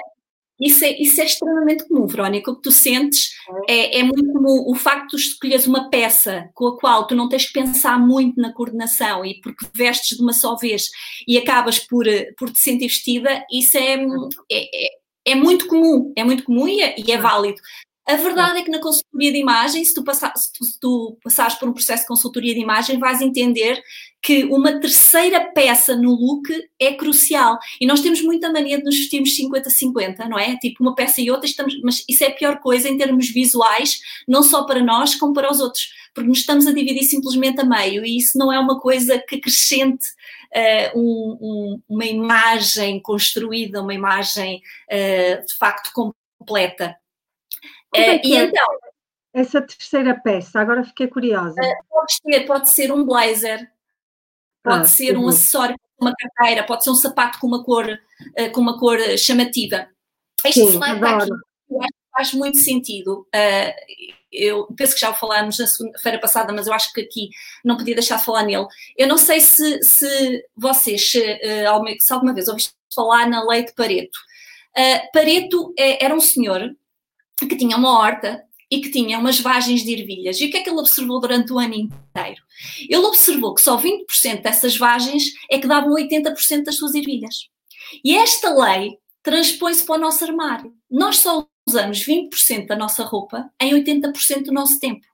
isso 0.61 0.85
é, 0.85 0.91
isso 1.00 1.21
é 1.21 1.25
extremamente 1.25 1.87
comum, 1.87 2.07
Verónica. 2.07 2.50
O 2.50 2.57
que 2.57 2.62
tu 2.62 2.73
sentes 2.73 3.31
é, 3.69 4.00
é 4.00 4.03
muito 4.03 4.33
comum 4.33 4.65
o 4.67 4.75
facto 4.75 5.17
de 5.17 5.23
escolheres 5.23 5.67
uma 5.67 5.88
peça 5.88 6.50
com 6.55 6.69
a 6.69 6.79
qual 6.79 7.07
tu 7.07 7.15
não 7.15 7.29
tens 7.29 7.47
que 7.47 7.53
pensar 7.53 7.99
muito 7.99 8.41
na 8.41 8.53
coordenação 8.53 9.25
e 9.25 9.41
porque 9.41 9.67
vestes 9.73 10.17
de 10.17 10.23
uma 10.23 10.33
só 10.33 10.57
vez 10.57 10.91
e 11.27 11.38
acabas 11.38 11.79
por, 11.79 12.05
por 12.37 12.50
te 12.50 12.59
sentir 12.59 12.88
vestida, 12.88 13.45
isso 13.50 13.77
é, 13.79 13.95
é, 13.95 14.87
é, 14.87 14.88
é 15.27 15.35
muito 15.35 15.69
comum, 15.69 16.12
é 16.17 16.25
muito 16.25 16.43
comum 16.43 16.67
e 16.67 16.81
é, 16.81 16.97
e 16.99 17.12
é 17.12 17.19
válido. 17.19 17.61
A 18.09 18.17
verdade 18.17 18.61
é 18.61 18.62
que 18.62 18.71
na 18.71 18.81
consultoria 18.81 19.31
de 19.31 19.37
imagem, 19.37 19.85
se 19.85 19.93
tu, 19.93 20.03
passar, 20.03 20.33
se, 20.35 20.50
tu, 20.50 20.65
se 20.65 20.81
tu 20.81 21.19
passares 21.23 21.57
por 21.57 21.69
um 21.69 21.75
processo 21.75 22.05
de 22.05 22.09
consultoria 22.09 22.55
de 22.55 22.61
imagem, 22.61 22.99
vais 22.99 23.21
entender 23.21 23.79
que 24.23 24.45
uma 24.47 24.81
terceira 24.81 25.53
peça 25.53 25.95
no 25.95 26.12
look 26.12 26.49
é 26.81 26.95
crucial. 26.95 27.59
E 27.79 27.87
nós 27.87 28.00
temos 28.00 28.23
muita 28.23 28.50
mania 28.50 28.79
de 28.79 28.85
nos 28.85 28.97
vestirmos 28.97 29.37
50-50, 29.37 30.27
não 30.27 30.38
é? 30.38 30.57
Tipo 30.57 30.83
uma 30.83 30.95
peça 30.95 31.21
e 31.21 31.31
outra, 31.31 31.45
estamos, 31.45 31.79
mas 31.83 32.03
isso 32.09 32.25
é 32.25 32.29
a 32.29 32.35
pior 32.35 32.61
coisa 32.61 32.88
em 32.88 32.97
termos 32.97 33.29
visuais, 33.29 34.00
não 34.27 34.43
só 34.43 34.65
para 34.65 34.83
nós, 34.83 35.15
como 35.15 35.35
para 35.35 35.53
os 35.53 35.61
outros, 35.61 35.91
porque 36.15 36.31
nos 36.31 36.38
estamos 36.38 36.67
a 36.67 36.73
dividir 36.73 37.03
simplesmente 37.03 37.61
a 37.61 37.65
meio 37.65 38.07
e 38.07 38.17
isso 38.17 38.38
não 38.38 38.50
é 38.50 38.59
uma 38.59 38.81
coisa 38.81 39.19
que 39.19 39.37
acrescente 39.37 40.07
uh, 40.57 40.99
um, 40.99 41.38
um, 41.43 41.83
uma 41.87 42.07
imagem 42.07 43.03
construída, 43.03 43.83
uma 43.83 43.93
imagem 43.93 44.62
uh, 44.91 45.47
de 45.47 45.55
facto 45.59 45.93
completa. 45.93 46.97
É, 47.95 48.00
é 48.00 48.21
e 48.25 48.37
é 48.37 48.45
então. 48.45 48.66
Essa 49.33 49.61
terceira 49.61 50.18
peça, 50.18 50.61
agora 50.61 50.85
fiquei 50.85 51.07
curiosa. 51.07 51.61
Uh, 51.61 51.85
pode, 51.88 52.12
ser, 52.14 52.47
pode 52.47 52.71
ser 52.71 52.92
um 52.92 53.04
blazer, 53.04 53.71
pode 54.62 54.83
ah, 54.83 54.87
ser 54.87 55.16
um 55.16 55.28
acessório 55.28 55.76
uma 56.00 56.14
carteira, 56.14 56.64
pode 56.64 56.85
ser 56.85 56.90
um 56.90 56.95
sapato 56.95 57.40
com 57.40 57.49
uma 57.49 57.64
cor, 57.64 57.87
uh, 57.87 58.52
com 58.52 58.61
uma 58.61 58.78
cor 58.78 58.99
chamativa. 59.18 59.88
Este 60.45 60.64
Sim, 60.64 60.83
adoro. 60.83 61.23
Aqui, 61.23 61.33
eu 61.71 61.80
acho 61.80 61.88
que 61.88 62.11
faz 62.12 62.33
muito 62.33 62.59
sentido. 62.59 63.26
Eu 64.30 64.66
penso 64.76 64.95
que 64.95 65.00
já 65.00 65.11
o 65.11 65.14
falámos 65.14 65.59
na 65.59 65.66
segunda-feira 65.66 66.21
passada, 66.21 66.52
mas 66.52 66.66
eu 66.66 66.73
acho 66.73 66.92
que 66.92 67.00
aqui 67.00 67.30
não 67.64 67.76
podia 67.76 67.95
deixar 67.95 68.18
de 68.18 68.25
falar 68.25 68.45
nele. 68.45 68.66
Eu 68.97 69.09
não 69.09 69.18
sei 69.18 69.40
se, 69.40 69.83
se 69.83 70.45
vocês, 70.57 71.11
se, 71.11 71.40
se 72.00 72.12
alguma 72.12 72.33
vez 72.33 72.47
ouviste 72.47 72.73
falar 72.95 73.26
na 73.26 73.45
lei 73.45 73.64
de 73.64 73.75
Pareto. 73.75 74.18
Uh, 74.76 75.12
Pareto 75.12 75.75
é, 75.76 76.04
era 76.04 76.14
um 76.14 76.21
senhor 76.21 76.73
que 77.47 77.57
tinha 77.57 77.76
uma 77.76 77.99
horta 77.99 78.42
e 78.71 78.80
que 78.80 78.90
tinha 78.90 79.18
umas 79.18 79.40
vagens 79.40 79.83
de 79.83 79.92
ervilhas. 79.92 80.40
E 80.40 80.47
o 80.47 80.50
que 80.50 80.59
é 80.59 80.62
que 80.62 80.68
ele 80.68 80.78
observou 80.78 81.21
durante 81.21 81.52
o 81.52 81.59
ano 81.59 81.75
inteiro? 81.75 82.42
Ele 82.88 83.07
observou 83.07 83.54
que 83.54 83.62
só 83.62 83.80
20% 83.80 84.42
dessas 84.42 84.76
vagens 84.76 85.33
é 85.50 85.59
que 85.59 85.66
davam 85.66 85.90
80% 85.95 86.64
das 86.64 86.76
suas 86.76 86.95
ervilhas. 86.95 87.49
E 88.04 88.16
esta 88.16 88.50
lei 88.54 88.99
transpõe-se 89.23 89.85
para 89.85 89.97
o 89.97 90.00
nosso 90.00 90.25
armário. 90.25 90.73
Nós 90.90 91.18
só 91.18 91.47
usamos 91.66 92.04
20% 92.04 92.66
da 92.66 92.76
nossa 92.76 93.02
roupa 93.04 93.50
em 93.61 93.73
80% 93.73 94.45
do 94.45 94.52
nosso 94.52 94.78
tempo. 94.78 95.07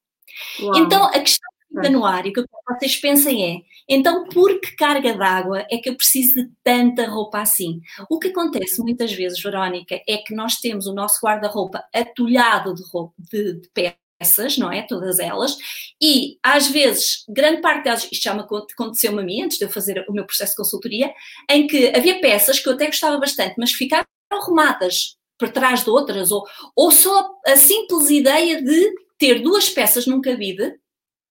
Uau. 0.61 0.77
Então, 0.79 1.05
a 1.05 1.21
questão 1.21 1.49
que 1.59 1.77
fica 1.77 1.91
no 1.91 2.05
ar 2.05 2.27
e 2.27 2.33
que 2.33 2.45
vocês 2.69 2.97
pensem 2.97 3.45
é: 3.45 3.61
então, 3.89 4.25
por 4.29 4.61
que 4.61 4.75
carga 4.77 5.15
d'água 5.15 5.67
é 5.71 5.77
que 5.79 5.89
eu 5.89 5.97
preciso 5.97 6.35
de 6.35 6.51
tanta 6.63 7.07
roupa 7.07 7.41
assim? 7.41 7.81
O 8.09 8.19
que 8.19 8.29
acontece 8.29 8.81
muitas 8.81 9.13
vezes, 9.13 9.43
Verónica, 9.43 10.01
é 10.09 10.17
que 10.19 10.35
nós 10.35 10.57
temos 10.57 10.87
o 10.87 10.95
nosso 10.95 11.19
guarda-roupa 11.23 11.85
atulhado 11.95 12.75
de, 12.75 12.83
roupa, 12.91 13.15
de, 13.31 13.61
de 13.61 13.69
peças, 13.75 14.57
não 14.57 14.73
é? 14.73 14.83
Todas 14.83 15.19
elas, 15.19 15.57
e 16.01 16.39
às 16.43 16.69
vezes, 16.69 17.25
grande 17.29 17.61
parte 17.61 17.85
delas, 17.85 18.09
isto 18.11 18.23
já 18.23 18.35
me 18.35 18.41
aconteceu-me 18.41 19.21
a 19.21 19.25
mim, 19.25 19.43
antes 19.43 19.59
de 19.59 19.65
eu 19.65 19.71
fazer 19.71 20.05
o 20.09 20.13
meu 20.13 20.25
processo 20.25 20.53
de 20.53 20.57
consultoria, 20.57 21.13
em 21.51 21.67
que 21.67 21.89
havia 21.95 22.21
peças 22.21 22.59
que 22.59 22.69
eu 22.69 22.73
até 22.73 22.87
gostava 22.87 23.19
bastante, 23.19 23.55
mas 23.59 23.73
ficaram 23.73 24.07
arrumadas 24.33 25.17
por 25.39 25.51
trás 25.51 25.85
de 25.85 25.91
outras, 25.91 26.31
ou, 26.31 26.45
ou 26.75 26.91
só 26.91 27.29
a 27.47 27.57
simples 27.57 28.09
ideia 28.09 28.63
de 28.63 28.95
ter 29.19 29.41
duas 29.41 29.69
peças 29.69 30.07
num 30.07 30.21
cabide 30.21 30.75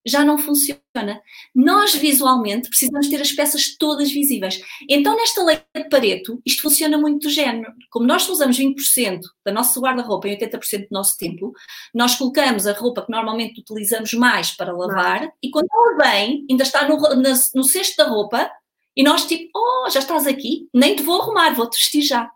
já 0.05 0.24
não 0.24 0.38
funciona. 0.38 1.22
Nós 1.55 1.95
visualmente 1.95 2.69
precisamos 2.69 3.07
ter 3.10 3.22
as 3.22 3.31
peças 3.31 3.75
todas 3.77 4.12
visíveis. 4.12 4.62
Então, 4.89 5.15
nesta 5.15 5.43
lei 5.43 5.60
de 5.75 5.89
Pareto, 5.89 6.41
isto 6.45 6.62
funciona 6.62 6.98
muito 6.98 7.27
do 7.27 7.29
género. 7.29 7.72
Como 7.89 8.05
nós 8.05 8.27
usamos 8.27 8.57
20% 8.57 9.22
da 9.45 9.51
nossa 9.51 9.79
guarda-roupa 9.79 10.27
em 10.27 10.38
80% 10.38 10.81
do 10.81 10.88
nosso 10.91 11.17
tempo, 11.17 11.53
nós 11.93 12.15
colocamos 12.15 12.67
a 12.67 12.74
roupa 12.74 13.05
que 13.05 13.12
normalmente 13.12 13.62
utilizamos 13.62 14.13
mais 14.13 14.51
para 14.51 14.75
lavar 14.75 15.31
e 15.41 15.50
quando 15.50 15.67
ela 15.72 16.12
vem, 16.12 16.45
ainda 16.50 16.63
está 16.63 16.88
no, 16.88 16.98
no 16.98 17.63
cesto 17.63 17.98
da 17.98 18.10
roupa, 18.10 18.50
e 18.95 19.03
nós 19.03 19.25
tipo, 19.25 19.50
oh, 19.55 19.89
já 19.89 20.00
estás 20.00 20.27
aqui, 20.27 20.67
nem 20.74 20.95
te 20.95 21.01
vou 21.01 21.19
arrumar, 21.22 21.53
vou-te 21.55 21.77
vestir 21.77 22.03
já. 22.03 22.29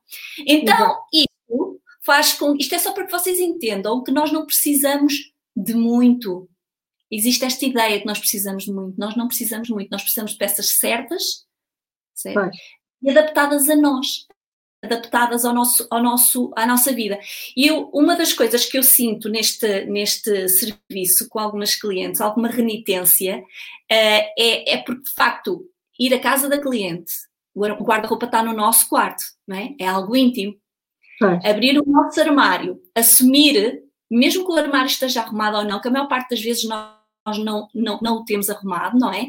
Então, 0.46 0.98
isto 1.14 1.80
faz 2.04 2.34
com. 2.34 2.56
Isto 2.56 2.76
é 2.76 2.80
só 2.80 2.92
para 2.94 3.06
que 3.06 3.12
vocês 3.12 3.40
entendam 3.40 4.02
que 4.02 4.12
nós 4.12 4.32
não 4.32 4.46
precisamos 4.46 5.14
de 5.56 5.74
muito. 5.74 6.50
Existe 7.12 7.46
esta 7.46 7.66
ideia 7.66 8.00
que 8.00 8.06
nós 8.06 8.20
precisamos 8.20 8.68
muito. 8.68 8.98
Nós 8.98 9.16
não 9.16 9.28
precisamos 9.28 9.70
muito, 9.70 9.90
nós 9.90 10.02
precisamos 10.02 10.34
de 10.34 10.38
peças 10.38 10.78
certas 10.78 11.46
certo? 12.14 12.50
e 13.02 13.10
adaptadas 13.10 13.70
a 13.70 13.76
nós 13.76 14.28
adaptadas 14.84 15.44
ao 15.44 15.54
nosso, 15.54 15.88
ao 15.90 16.02
nosso, 16.02 16.52
à 16.56 16.66
nossa 16.66 16.94
vida. 16.94 17.20
E 17.56 17.68
eu, 17.68 17.90
uma 17.94 18.16
das 18.16 18.34
coisas 18.34 18.66
que 18.66 18.78
eu 18.78 18.84
sinto 18.84 19.30
neste, 19.30 19.86
neste 19.86 20.48
serviço 20.50 21.28
com 21.30 21.40
algumas 21.40 21.76
clientes, 21.76 22.22
alguma 22.22 22.48
renitência, 22.48 23.40
uh, 23.40 23.44
é, 23.92 24.74
é 24.74 24.78
porque, 24.78 25.04
de 25.04 25.14
facto, 25.14 25.66
ir 26.00 26.14
à 26.14 26.20
casa 26.20 26.48
da 26.48 26.60
cliente, 26.60 27.12
o 27.56 27.84
guarda-roupa 27.84 28.28
está 28.28 28.44
no 28.44 28.54
nosso 28.54 28.88
quarto, 28.88 29.24
não 29.48 29.58
é? 29.58 29.76
É 29.80 29.88
algo 29.88 30.16
íntimo. 30.16 30.56
É. 31.44 31.50
Abrir 31.50 31.80
o 31.80 31.86
nosso 31.86 32.22
armário, 32.22 32.80
assumir, 32.94 33.82
mesmo 34.10 34.46
que 34.46 34.52
o 34.52 34.56
armário 34.56 34.86
esteja 34.86 35.22
arrumado 35.22 35.58
ou 35.58 35.64
não, 35.64 35.82
que 35.82 35.88
a 35.88 35.92
maior 35.92 36.08
parte 36.08 36.30
das 36.30 36.42
vezes 36.42 36.66
nós 36.66 36.97
não, 37.38 37.68
não, 37.74 38.00
não 38.02 38.16
o 38.18 38.26
temos 38.26 38.50
arrumado, 38.50 38.98
não 38.98 39.14
é? 39.14 39.28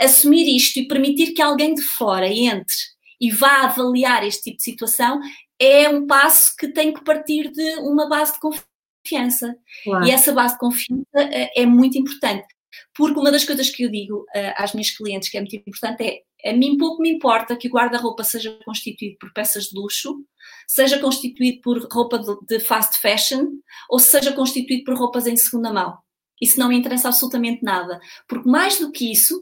assumir 0.00 0.48
isto 0.56 0.78
e 0.78 0.88
permitir 0.88 1.32
que 1.32 1.42
alguém 1.42 1.74
de 1.74 1.82
fora 1.82 2.26
entre 2.26 2.74
e 3.20 3.30
vá 3.30 3.62
avaliar 3.62 4.24
este 4.24 4.44
tipo 4.44 4.56
de 4.56 4.62
situação 4.62 5.20
é 5.58 5.88
um 5.88 6.06
passo 6.06 6.54
que 6.56 6.68
tem 6.68 6.92
que 6.92 7.02
partir 7.02 7.50
de 7.50 7.76
uma 7.76 8.08
base 8.08 8.34
de 8.34 8.40
confiança. 8.40 9.56
Claro. 9.84 10.06
E 10.06 10.10
essa 10.10 10.32
base 10.32 10.54
de 10.54 10.60
confiança 10.60 11.06
é, 11.14 11.62
é 11.62 11.66
muito 11.66 11.98
importante. 11.98 12.46
Porque 12.94 13.18
uma 13.18 13.30
das 13.30 13.44
coisas 13.44 13.70
que 13.70 13.84
eu 13.84 13.90
digo 13.90 14.20
uh, 14.34 14.52
às 14.56 14.74
minhas 14.74 14.90
clientes 14.90 15.28
que 15.30 15.38
é 15.38 15.40
muito 15.40 15.56
importante 15.56 16.02
é 16.02 16.50
a 16.50 16.52
mim 16.52 16.76
pouco 16.76 17.02
me 17.02 17.10
importa 17.10 17.56
que 17.56 17.68
o 17.68 17.70
guarda-roupa 17.70 18.22
seja 18.22 18.56
constituído 18.64 19.16
por 19.18 19.32
peças 19.32 19.64
de 19.64 19.78
luxo, 19.78 20.22
seja 20.68 20.98
constituído 20.98 21.60
por 21.62 21.88
roupa 21.90 22.18
de, 22.18 22.36
de 22.46 22.60
fast 22.60 23.00
fashion 23.00 23.46
ou 23.88 23.98
seja 23.98 24.32
constituído 24.32 24.84
por 24.84 24.96
roupas 24.96 25.26
em 25.26 25.36
segunda 25.36 25.72
mão. 25.72 25.98
Isso 26.40 26.58
não 26.58 26.68
me 26.68 26.76
interessa 26.76 27.08
absolutamente 27.08 27.64
nada. 27.64 28.00
Porque 28.28 28.48
mais 28.48 28.78
do 28.78 28.92
que 28.92 29.10
isso, 29.10 29.40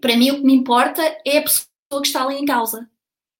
para 0.00 0.16
mim 0.16 0.30
o 0.30 0.36
que 0.36 0.44
me 0.44 0.54
importa 0.54 1.02
é 1.24 1.38
a 1.38 1.42
pessoa 1.42 1.68
que 2.02 2.06
está 2.06 2.24
ali 2.24 2.36
em 2.36 2.44
causa. 2.44 2.88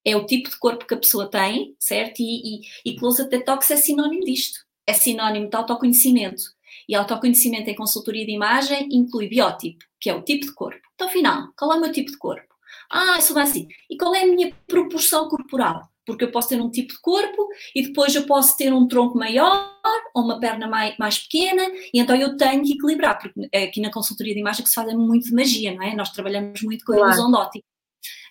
É 0.05 0.17
o 0.17 0.25
tipo 0.25 0.49
de 0.49 0.59
corpo 0.59 0.87
que 0.87 0.95
a 0.95 0.99
pessoa 0.99 1.29
tem, 1.29 1.75
certo? 1.81 2.21
E, 2.21 2.61
e, 2.85 2.93
e 2.93 3.29
Detox 3.29 3.71
é 3.71 3.77
sinónimo 3.77 4.25
disto. 4.25 4.61
É 4.87 4.93
sinónimo 4.93 5.51
de 5.51 5.57
autoconhecimento. 5.57 6.43
E 6.89 6.95
autoconhecimento 6.95 7.69
em 7.69 7.75
consultoria 7.75 8.25
de 8.25 8.31
imagem 8.31 8.89
inclui 8.93 9.29
biótipo, 9.29 9.85
que 10.01 10.09
é 10.09 10.15
o 10.15 10.23
tipo 10.23 10.47
de 10.47 10.53
corpo. 10.55 10.81
Então, 10.95 11.09
afinal, 11.09 11.49
qual 11.59 11.73
é 11.73 11.77
o 11.77 11.81
meu 11.81 11.91
tipo 11.91 12.11
de 12.13 12.19
corpo? 12.19 12.47
Ah, 12.91 13.17
eu 13.17 13.23
sou 13.23 13.37
assim. 13.39 13.67
E 13.91 13.97
qual 13.97 14.15
é 14.15 14.23
a 14.23 14.27
minha 14.27 14.55
proporção 14.69 15.29
corporal? 15.29 15.91
Porque 16.07 16.25
eu 16.25 16.31
posso 16.31 16.49
ter 16.49 16.61
um 16.61 16.71
tipo 16.71 16.95
de 16.95 17.01
corpo 17.01 17.49
e 17.75 17.83
depois 17.83 18.15
eu 18.15 18.25
posso 18.27 18.57
ter 18.57 18.73
um 18.73 18.87
tronco 18.87 19.19
maior 19.19 19.77
ou 20.15 20.23
uma 20.23 20.39
perna 20.39 20.69
mais, 20.69 20.97
mais 20.99 21.19
pequena 21.19 21.65
e 21.93 22.01
então 22.01 22.15
eu 22.15 22.37
tenho 22.37 22.63
que 22.63 22.75
equilibrar, 22.75 23.19
porque 23.19 23.49
aqui 23.57 23.81
na 23.81 23.91
consultoria 23.91 24.33
de 24.33 24.41
imagem 24.41 24.63
que 24.63 24.69
se 24.69 24.75
faz 24.75 24.89
é 24.89 24.95
muito 24.95 25.27
de 25.27 25.35
magia, 25.35 25.75
não 25.75 25.83
é? 25.83 25.95
Nós 25.95 26.11
trabalhamos 26.11 26.63
muito 26.63 26.85
com 26.85 26.93
a 26.93 26.97
claro. 26.97 27.13
ilusão 27.13 27.31
de 27.31 27.37
ótica. 27.37 27.67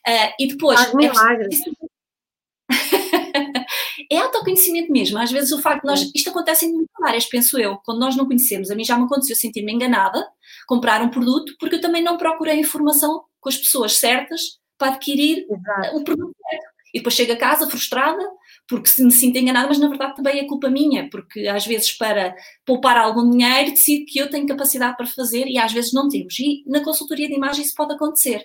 Uh, 0.07 0.33
e 0.39 0.47
depois... 0.47 0.79
Faz 0.79 0.93
milagres. 0.93 1.59
é 4.11 4.17
autoconhecimento 4.17 4.91
mesmo. 4.91 5.17
Às 5.17 5.31
vezes 5.31 5.51
o 5.51 5.61
facto 5.61 5.81
de 5.81 5.87
nós. 5.87 6.11
Isto 6.15 6.29
acontece 6.29 6.65
em 6.65 6.73
muitas 6.73 7.03
áreas, 7.03 7.25
penso 7.25 7.59
eu. 7.59 7.77
Quando 7.83 7.99
nós 7.99 8.15
não 8.15 8.25
conhecemos, 8.25 8.69
a 8.69 8.75
mim 8.75 8.83
já 8.83 8.97
me 8.97 9.05
aconteceu 9.05 9.35
sentir-me 9.35 9.73
enganada, 9.73 10.25
comprar 10.67 11.01
um 11.01 11.09
produto, 11.09 11.55
porque 11.59 11.75
eu 11.75 11.81
também 11.81 12.03
não 12.03 12.17
procurei 12.17 12.59
informação 12.59 13.23
com 13.39 13.49
as 13.49 13.57
pessoas 13.57 13.97
certas 13.97 14.59
para 14.77 14.93
adquirir 14.93 15.45
Exato. 15.49 15.97
o 15.97 16.03
produto 16.03 16.35
certo. 16.49 16.74
E 16.95 16.99
depois 16.99 17.13
chego 17.13 17.33
a 17.33 17.35
casa 17.35 17.69
frustrada, 17.69 18.23
porque 18.69 18.87
se 18.87 19.03
me 19.03 19.11
sinto 19.11 19.37
enganada, 19.37 19.67
mas 19.67 19.77
na 19.77 19.89
verdade 19.89 20.15
também 20.15 20.39
é 20.39 20.47
culpa 20.47 20.69
minha, 20.69 21.09
porque 21.09 21.45
às 21.45 21.67
vezes 21.67 21.91
para 21.91 22.33
poupar 22.65 22.95
algum 22.95 23.29
dinheiro 23.29 23.71
decido 23.71 24.05
que 24.07 24.17
eu 24.17 24.29
tenho 24.29 24.47
capacidade 24.47 24.95
para 24.95 25.05
fazer 25.05 25.45
e 25.45 25.57
às 25.57 25.73
vezes 25.73 25.91
não 25.91 26.07
temos. 26.07 26.39
E 26.39 26.63
na 26.65 26.81
consultoria 26.81 27.27
de 27.27 27.35
imagem 27.35 27.65
isso 27.65 27.75
pode 27.75 27.93
acontecer. 27.93 28.37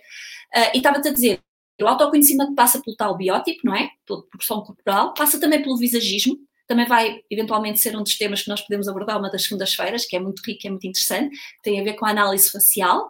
Uh, 0.52 0.74
e 0.74 0.78
estava-te 0.78 1.06
a 1.06 1.12
dizer, 1.12 1.40
o 1.80 1.86
autoconhecimento 1.86 2.52
passa 2.56 2.82
pelo 2.82 2.96
tal 2.96 3.16
biótipo, 3.16 3.60
não 3.62 3.76
é? 3.76 3.88
Pela 4.04 4.20
proporção 4.22 4.62
corporal, 4.62 5.14
passa 5.14 5.38
também 5.38 5.62
pelo 5.62 5.78
visagismo, 5.78 6.36
também 6.66 6.86
vai 6.86 7.20
eventualmente 7.30 7.78
ser 7.78 7.96
um 7.96 8.02
dos 8.02 8.18
temas 8.18 8.42
que 8.42 8.48
nós 8.48 8.62
podemos 8.62 8.88
abordar 8.88 9.16
uma 9.16 9.30
das 9.30 9.44
segundas-feiras, 9.44 10.06
que 10.06 10.16
é 10.16 10.20
muito 10.20 10.42
rico, 10.44 10.66
é 10.66 10.70
muito 10.70 10.88
interessante, 10.88 11.30
que 11.30 11.62
tem 11.62 11.80
a 11.80 11.84
ver 11.84 11.94
com 11.94 12.04
a 12.04 12.10
análise 12.10 12.50
facial. 12.50 13.06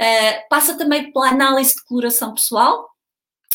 Uh, 0.00 0.48
passa 0.48 0.78
também 0.78 1.12
pela 1.12 1.30
análise 1.30 1.74
de 1.74 1.84
coloração 1.84 2.32
pessoal, 2.32 2.88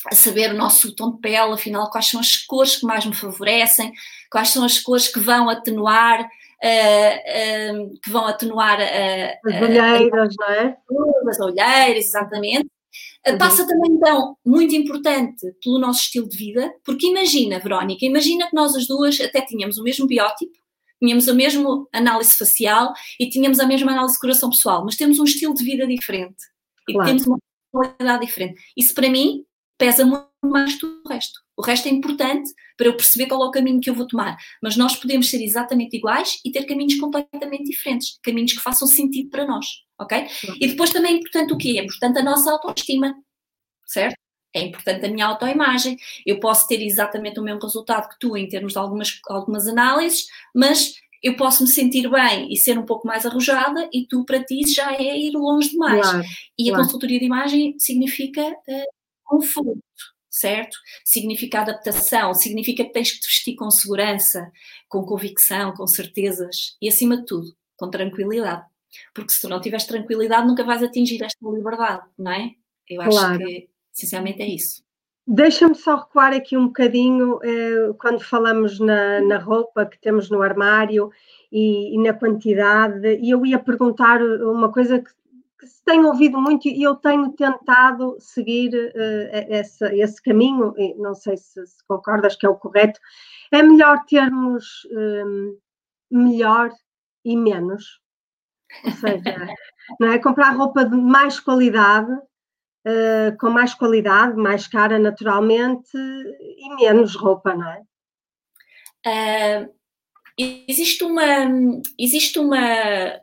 a 0.05 0.15
saber 0.15 0.51
o 0.51 0.57
nosso 0.57 0.95
tom 0.95 1.11
de 1.11 1.19
pele, 1.19 1.53
afinal, 1.53 1.89
quais 1.89 2.07
são 2.07 2.19
as 2.19 2.35
cores 2.35 2.77
que 2.77 2.85
mais 2.85 3.05
me 3.05 3.15
favorecem, 3.15 3.91
quais 4.29 4.49
são 4.49 4.63
as 4.63 4.79
cores 4.79 5.07
que 5.07 5.19
vão 5.19 5.49
atenuar, 5.49 6.21
uh, 6.21 7.83
uh, 7.83 7.99
que 8.01 8.09
vão 8.09 8.25
atenuar 8.25 8.79
as 8.81 9.61
olheiras, 9.61 10.35
não 10.37 10.47
é? 10.47 10.77
As 11.29 11.39
olheiras, 11.39 12.05
exatamente. 12.05 12.69
Uhum. 13.25 13.37
Passa 13.37 13.65
também, 13.65 13.91
então, 13.91 14.35
muito 14.45 14.75
importante 14.75 15.53
pelo 15.63 15.79
nosso 15.79 16.01
estilo 16.01 16.27
de 16.27 16.37
vida, 16.37 16.73
porque 16.83 17.07
imagina, 17.07 17.59
Verónica, 17.59 18.05
imagina 18.05 18.49
que 18.49 18.55
nós 18.55 18.75
as 18.75 18.85
duas 18.85 19.19
até 19.21 19.41
tínhamos 19.41 19.77
o 19.77 19.83
mesmo 19.83 20.05
biótipo, 20.05 20.57
tínhamos 20.99 21.29
a 21.29 21.33
mesma 21.33 21.87
análise 21.93 22.35
facial 22.35 22.93
e 23.19 23.29
tínhamos 23.29 23.59
a 23.59 23.65
mesma 23.65 23.93
análise 23.93 24.15
de 24.15 24.19
coração 24.19 24.49
pessoal, 24.49 24.83
mas 24.83 24.97
temos 24.97 25.19
um 25.19 25.23
estilo 25.23 25.53
de 25.53 25.63
vida 25.63 25.87
diferente 25.87 26.43
e 26.87 26.93
claro. 26.93 27.09
temos 27.09 27.25
uma 27.25 27.39
qualidade 27.71 28.25
diferente. 28.25 28.61
Isso, 28.75 28.93
para 28.93 29.09
mim, 29.09 29.45
pesa 29.85 30.05
muito 30.05 30.27
mais 30.41 30.77
do 30.77 30.79
que 30.79 31.07
o 31.07 31.09
resto. 31.09 31.39
O 31.57 31.61
resto 31.61 31.87
é 31.87 31.91
importante 31.91 32.51
para 32.77 32.87
eu 32.87 32.97
perceber 32.97 33.27
qual 33.27 33.43
é 33.43 33.47
o 33.47 33.51
caminho 33.51 33.79
que 33.79 33.89
eu 33.89 33.95
vou 33.95 34.07
tomar, 34.07 34.37
mas 34.61 34.75
nós 34.75 34.95
podemos 34.95 35.29
ser 35.29 35.43
exatamente 35.43 35.95
iguais 35.95 36.39
e 36.43 36.51
ter 36.51 36.65
caminhos 36.65 36.95
completamente 36.95 37.65
diferentes, 37.65 38.17
caminhos 38.23 38.53
que 38.53 38.59
façam 38.59 38.87
sentido 38.87 39.29
para 39.29 39.45
nós 39.45 39.65
ok? 40.03 40.27
E 40.59 40.67
depois 40.67 40.91
também 40.91 41.13
é 41.13 41.17
importante 41.17 41.53
o 41.53 41.57
quê? 41.57 41.75
É 41.79 41.83
importante 41.83 42.19
a 42.19 42.23
nossa 42.23 42.51
autoestima, 42.51 43.15
certo? 43.85 44.15
É 44.55 44.61
importante 44.61 45.05
a 45.05 45.09
minha 45.09 45.25
autoimagem. 45.25 45.97
Eu 46.25 46.39
posso 46.39 46.67
ter 46.67 46.81
exatamente 46.81 47.39
o 47.39 47.43
mesmo 47.43 47.61
resultado 47.61 48.07
que 48.09 48.19
tu 48.19 48.37
em 48.37 48.47
termos 48.47 48.73
de 48.73 48.79
algumas, 48.79 49.19
algumas 49.27 49.67
análises, 49.67 50.27
mas 50.53 50.93
eu 51.23 51.35
posso 51.35 51.63
me 51.63 51.69
sentir 51.69 52.09
bem 52.09 52.51
e 52.51 52.57
ser 52.57 52.77
um 52.77 52.85
pouco 52.85 53.07
mais 53.07 53.25
arrojada 53.25 53.89
e 53.91 54.05
tu 54.05 54.25
para 54.25 54.43
ti 54.43 54.61
já 54.67 54.93
é 54.93 55.17
ir 55.17 55.31
longe 55.31 55.69
demais. 55.69 56.01
Claro, 56.01 56.23
e 56.59 56.71
a 56.71 56.75
consultoria 56.75 57.17
de 57.17 57.25
imagem 57.25 57.75
significa 57.79 58.41
uh, 58.41 59.02
conforto, 59.33 59.81
certo? 60.29 60.77
Significa 61.03 61.61
adaptação, 61.61 62.33
significa 62.33 62.83
que 62.83 62.91
tens 62.91 63.11
que 63.11 63.19
te 63.19 63.27
vestir 63.27 63.55
com 63.55 63.69
segurança, 63.71 64.51
com 64.87 65.05
convicção, 65.05 65.73
com 65.73 65.87
certezas 65.87 66.77
e, 66.81 66.87
acima 66.87 67.17
de 67.17 67.25
tudo, 67.25 67.55
com 67.77 67.89
tranquilidade. 67.89 68.65
Porque 69.13 69.33
se 69.33 69.41
tu 69.41 69.49
não 69.49 69.61
tiveres 69.61 69.85
tranquilidade, 69.85 70.47
nunca 70.47 70.63
vais 70.63 70.83
atingir 70.83 71.23
esta 71.23 71.49
liberdade, 71.49 72.03
não 72.17 72.31
é? 72.31 72.51
Eu 72.87 73.01
acho 73.01 73.17
claro. 73.17 73.39
que, 73.39 73.69
sinceramente, 73.91 74.41
é 74.41 74.47
isso. 74.47 74.83
Deixa-me 75.25 75.73
só 75.73 75.95
recuar 75.95 76.33
aqui 76.33 76.57
um 76.57 76.67
bocadinho 76.67 77.39
eh, 77.43 77.93
quando 77.97 78.19
falamos 78.19 78.77
na, 78.77 79.21
na, 79.21 79.37
roupa 79.37 79.85
que 79.85 79.97
temos 79.97 80.29
no 80.29 80.41
armário 80.41 81.09
e, 81.49 81.95
e, 81.95 82.03
na 82.03 82.13
quantidade, 82.13 83.19
e 83.21 83.29
eu 83.29 83.45
ia 83.45 83.57
perguntar 83.57 84.21
uma 84.21 84.69
coisa 84.69 84.99
que, 84.99 85.09
que 85.63 85.69
se 85.69 85.83
tem 85.83 86.03
ouvido 86.03 86.41
muito 86.41 86.67
e 86.67 86.83
eu 86.83 86.95
tenho 86.95 87.31
tentado 87.31 88.17
seguir 88.19 88.73
eh, 88.75 89.47
esse, 89.59 89.85
esse, 89.95 90.21
caminho, 90.21 90.73
não 90.97 91.15
sei 91.15 91.37
se, 91.37 91.65
se, 91.65 91.85
concordas 91.87 92.35
que 92.35 92.45
é 92.45 92.49
o 92.49 92.55
correto, 92.55 92.99
é 93.51 93.63
melhor 93.63 94.03
termos 94.05 94.85
eh, 94.91 95.23
melhor 96.11 96.69
e 97.23 97.37
menos. 97.37 98.01
Ou 98.83 98.91
seja, 98.91 99.23
não 99.99 100.11
é? 100.11 100.19
comprar 100.19 100.51
roupa 100.51 100.83
de 100.83 100.95
mais 100.95 101.39
qualidade 101.39 102.11
uh, 102.11 103.37
com 103.39 103.49
mais 103.49 103.73
qualidade, 103.73 104.35
mais 104.35 104.67
cara 104.67 104.99
naturalmente 104.99 105.95
e 105.95 106.75
menos 106.75 107.15
roupa, 107.15 107.53
não 107.53 107.69
é? 107.69 107.81
Uh, 109.05 109.73
existe 110.37 111.03
uma, 111.03 111.23
existe 111.97 112.39
uma, 112.39 113.22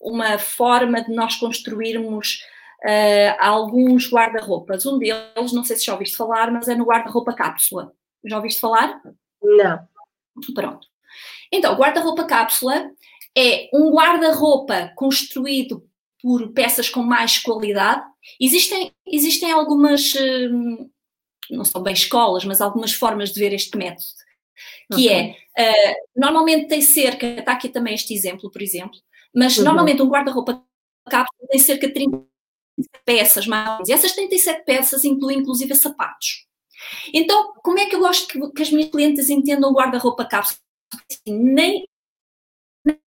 uma 0.00 0.38
forma 0.38 1.02
de 1.02 1.12
nós 1.12 1.36
construirmos 1.36 2.42
uh, 2.84 3.36
alguns 3.38 4.10
guarda-roupas. 4.10 4.86
Um 4.86 4.98
deles, 4.98 5.52
não 5.52 5.64
sei 5.64 5.76
se 5.76 5.84
já 5.84 5.92
ouviste 5.92 6.16
falar, 6.16 6.50
mas 6.50 6.68
é 6.68 6.74
no 6.74 6.86
guarda-roupa 6.86 7.34
cápsula. 7.34 7.92
Já 8.24 8.36
ouviste 8.36 8.60
falar? 8.60 9.00
Não. 9.42 9.88
Pronto. 10.54 10.86
Então, 11.52 11.74
guarda-roupa 11.74 12.24
cápsula 12.24 12.90
é 13.36 13.68
um 13.72 13.90
guarda-roupa 13.90 14.92
construído 14.96 15.86
por 16.22 16.52
peças 16.52 16.88
com 16.88 17.02
mais 17.02 17.38
qualidade. 17.38 18.02
Existem, 18.40 18.92
existem 19.06 19.50
algumas, 19.50 20.12
hum, 20.14 20.90
não 21.50 21.64
são 21.64 21.82
bem 21.82 21.94
escolas, 21.94 22.44
mas 22.44 22.60
algumas 22.60 22.92
formas 22.92 23.32
de 23.32 23.40
ver 23.40 23.52
este 23.52 23.76
método, 23.76 24.08
que 24.94 25.06
okay. 25.06 25.36
é, 25.56 25.70
uh, 25.70 25.94
normalmente 26.14 26.68
tem 26.68 26.82
cerca, 26.82 27.26
está 27.26 27.52
aqui 27.52 27.68
também 27.68 27.94
este 27.94 28.14
exemplo, 28.14 28.50
por 28.50 28.60
exemplo, 28.60 28.98
mas 29.34 29.56
uhum. 29.56 29.64
normalmente 29.64 30.02
um 30.02 30.08
guarda-roupa 30.08 30.64
cápsula 31.08 31.48
tem 31.48 31.60
cerca 31.60 31.86
de 31.86 31.94
30 31.94 32.24
peças 33.04 33.46
mais, 33.46 33.88
e 33.88 33.92
essas 33.92 34.12
37 34.12 34.64
peças 34.64 35.04
incluem 35.04 35.38
inclusive 35.38 35.74
sapatos. 35.74 36.46
Então, 37.12 37.52
como 37.62 37.78
é 37.78 37.86
que 37.86 37.94
eu 37.94 38.00
gosto 38.00 38.26
que, 38.26 38.52
que 38.52 38.62
as 38.62 38.70
minhas 38.70 38.90
clientes 38.90 39.28
entendam 39.28 39.70
o 39.70 39.74
guarda-roupa 39.74 40.24
cápsula? 40.24 40.58
Assim, 40.94 41.38
nem, 41.38 41.86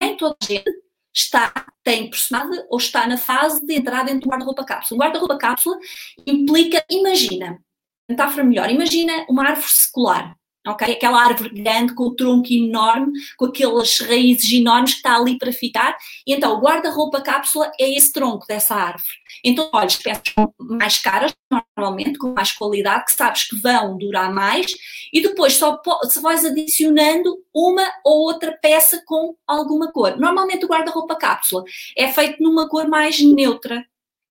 nem 0.00 0.16
toda 0.16 0.36
a 0.42 0.44
gente 0.44 0.70
está, 1.14 1.66
tem 1.84 2.08
personalidade 2.08 2.66
ou 2.70 2.78
está 2.78 3.06
na 3.06 3.18
fase 3.18 3.64
de 3.64 3.74
entrar 3.74 4.04
dentro 4.04 4.22
do 4.22 4.30
guarda-roupa 4.30 4.64
cápsula. 4.64 4.96
O 4.96 5.02
guarda-roupa 5.02 5.38
cápsula 5.38 5.78
implica, 6.26 6.84
imagina, 6.90 7.62
metáfora 8.08 8.44
melhor, 8.44 8.70
imagina 8.70 9.26
uma 9.28 9.48
árvore 9.48 9.68
secular 9.68 10.37
ok? 10.68 10.92
Aquela 10.92 11.22
árvore 11.22 11.50
grande 11.50 11.94
com 11.94 12.04
o 12.04 12.14
tronco 12.14 12.52
enorme, 12.52 13.12
com 13.36 13.46
aquelas 13.46 13.98
raízes 14.00 14.50
enormes 14.52 14.92
que 14.92 14.98
está 14.98 15.16
ali 15.16 15.38
para 15.38 15.52
ficar. 15.52 15.96
E 16.26 16.32
então 16.32 16.56
o 16.56 16.60
guarda-roupa 16.60 17.20
cápsula 17.20 17.70
é 17.80 17.96
esse 17.96 18.12
tronco 18.12 18.46
dessa 18.46 18.74
árvore. 18.74 19.08
Então, 19.44 19.68
olha, 19.72 19.88
peças 20.02 20.34
mais 20.58 20.98
caras, 20.98 21.34
normalmente, 21.76 22.18
com 22.18 22.32
mais 22.32 22.52
qualidade, 22.52 23.04
que 23.06 23.14
sabes 23.14 23.48
que 23.48 23.56
vão 23.56 23.96
durar 23.96 24.32
mais, 24.32 24.72
e 25.12 25.20
depois 25.20 25.54
só, 25.54 25.80
só 26.04 26.20
vais 26.20 26.44
adicionando 26.44 27.38
uma 27.54 27.86
ou 28.04 28.22
outra 28.22 28.56
peça 28.60 29.02
com 29.06 29.34
alguma 29.46 29.92
cor. 29.92 30.16
Normalmente 30.18 30.64
o 30.64 30.68
guarda-roupa 30.68 31.16
cápsula 31.16 31.64
é 31.96 32.08
feito 32.08 32.42
numa 32.42 32.68
cor 32.68 32.88
mais 32.88 33.20
neutra, 33.20 33.84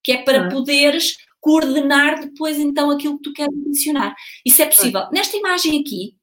que 0.03 0.11
é 0.11 0.17
para 0.17 0.49
poderes 0.49 1.17
coordenar 1.39 2.19
depois 2.19 2.59
então 2.59 2.89
aquilo 2.91 3.17
que 3.17 3.23
tu 3.23 3.33
queres 3.33 3.55
adicionar. 3.67 4.15
Isso 4.45 4.61
é 4.61 4.65
possível. 4.65 5.03
Nesta 5.11 5.37
imagem 5.37 5.79
aqui, 5.79 6.15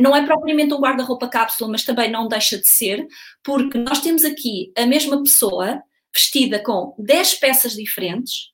não 0.00 0.14
é 0.14 0.24
propriamente 0.24 0.74
um 0.74 0.80
guarda-roupa 0.80 1.28
cápsula, 1.28 1.70
mas 1.70 1.84
também 1.84 2.10
não 2.10 2.28
deixa 2.28 2.58
de 2.58 2.68
ser, 2.68 3.06
porque 3.42 3.78
nós 3.78 4.00
temos 4.00 4.24
aqui 4.24 4.72
a 4.76 4.86
mesma 4.86 5.22
pessoa 5.22 5.82
vestida 6.14 6.62
com 6.62 6.94
10 6.98 7.34
peças 7.34 7.72
diferentes, 7.72 8.50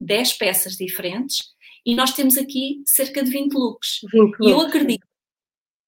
10 0.00 0.34
peças 0.34 0.76
diferentes, 0.76 1.42
e 1.86 1.94
nós 1.94 2.12
temos 2.12 2.36
aqui 2.36 2.82
cerca 2.84 3.22
de 3.22 3.30
20 3.30 3.52
looks. 3.54 4.00
20 4.12 4.14
looks. 4.14 4.46
E 4.46 4.50
eu 4.50 4.60
acredito, 4.60 5.06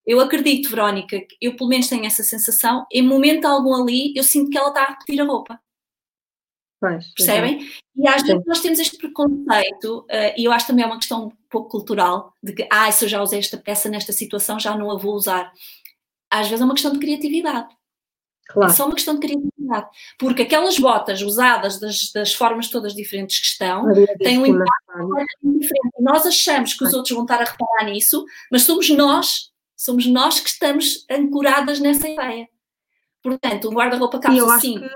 eu 0.07 0.21
acredito, 0.21 0.71
Verónica, 0.71 1.21
eu 1.40 1.57
pelo 1.57 1.69
menos 1.69 1.88
tenho 1.88 2.05
essa 2.05 2.23
sensação, 2.23 2.87
em 2.90 3.03
momento 3.03 3.45
algum 3.45 3.75
ali 3.75 4.12
eu 4.16 4.25
sinto 4.25 4.51
que 4.51 4.59
ela 4.59 4.69
está 4.69 4.83
a 4.83 4.90
repetir 4.90 5.21
a 5.21 5.25
roupa. 5.25 5.61
Pois, 6.81 7.12
Percebem? 7.12 7.61
E 7.95 8.09
às 8.09 8.23
vezes 8.23 8.43
nós 8.47 8.61
temos 8.61 8.79
este 8.79 8.97
preconceito, 8.97 10.01
uh, 10.01 10.35
e 10.35 10.47
eu 10.47 10.53
acho 10.53 10.66
também 10.66 10.83
é 10.83 10.87
uma 10.87 10.97
questão 10.97 11.27
um 11.27 11.33
pouco 11.51 11.69
cultural, 11.69 12.33
de 12.43 12.55
que, 12.55 12.66
ah, 12.73 12.90
se 12.90 13.05
eu 13.05 13.09
já 13.09 13.23
usei 13.23 13.38
esta 13.38 13.59
peça 13.59 13.90
nesta 13.90 14.12
situação, 14.12 14.59
já 14.59 14.75
não 14.75 14.90
a 14.90 14.97
vou 14.97 15.14
usar. 15.14 15.53
Às 16.31 16.49
vezes 16.49 16.62
é 16.62 16.64
uma 16.64 16.73
questão 16.73 16.93
de 16.93 16.99
criatividade. 16.99 17.69
Claro. 18.49 18.73
É 18.73 18.75
só 18.75 18.87
uma 18.87 18.95
questão 18.95 19.14
de 19.14 19.21
criatividade. 19.21 19.87
Porque 20.19 20.43
aquelas 20.43 20.79
botas 20.79 21.21
usadas 21.21 21.79
das, 21.79 22.11
das 22.12 22.33
formas 22.33 22.69
todas 22.69 22.95
diferentes 22.95 23.38
que 23.38 23.47
estão 23.47 23.85
têm 24.19 24.38
um 24.38 24.47
impacto 24.47 25.29
diferente. 25.45 25.95
Nós 26.01 26.27
achamos 26.27 26.75
que 26.75 26.83
os 26.83 26.95
outros 26.95 27.14
vão 27.14 27.25
estar 27.25 27.40
a 27.40 27.45
reparar 27.45 27.85
nisso, 27.85 28.25
mas 28.51 28.62
somos 28.62 28.88
nós, 28.90 29.51
somos 29.77 30.07
nós 30.07 30.40
que 30.40 30.49
estamos 30.49 31.05
ancoradas 31.11 31.79
nessa 31.79 32.09
ideia. 32.09 32.49
Portanto, 33.23 33.69
o 33.69 33.73
guarda-roupa 33.73 34.19
cápsula, 34.19 34.59
sim. 34.59 34.81
Que 34.81 34.88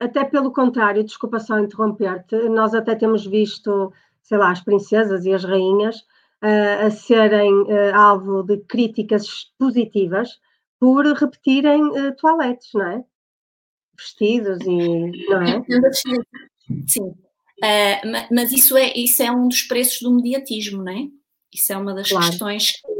até 0.00 0.24
pelo 0.24 0.50
contrário, 0.50 1.04
desculpa 1.04 1.38
só 1.38 1.58
interromper-te, 1.58 2.48
nós 2.48 2.74
até 2.74 2.94
temos 2.94 3.26
visto, 3.26 3.92
sei 4.22 4.38
lá, 4.38 4.50
as 4.50 4.60
princesas 4.62 5.26
e 5.26 5.32
as 5.32 5.44
rainhas 5.44 5.96
uh, 6.42 6.86
a 6.86 6.90
serem 6.90 7.52
uh, 7.52 7.94
alvo 7.94 8.42
de 8.42 8.56
críticas 8.58 9.52
positivas 9.58 10.40
por 10.78 11.04
repetirem 11.04 11.82
uh, 11.82 12.16
toaletes, 12.16 12.70
não 12.72 12.86
é? 12.86 13.04
Vestidos 13.96 14.58
e. 14.62 15.28
não 15.28 15.42
é? 15.42 15.62
Sim. 16.86 17.08
Uh, 17.62 18.34
mas 18.34 18.50
isso 18.52 18.74
é, 18.78 18.94
isso 18.96 19.22
é 19.22 19.30
um 19.30 19.48
dos 19.48 19.62
preços 19.62 20.00
do 20.00 20.14
mediatismo, 20.14 20.82
não 20.82 20.92
é? 20.92 21.08
Isso 21.52 21.72
é 21.74 21.76
uma 21.76 21.94
das 21.94 22.08
claro. 22.08 22.26
questões 22.26 22.80
que 22.80 22.99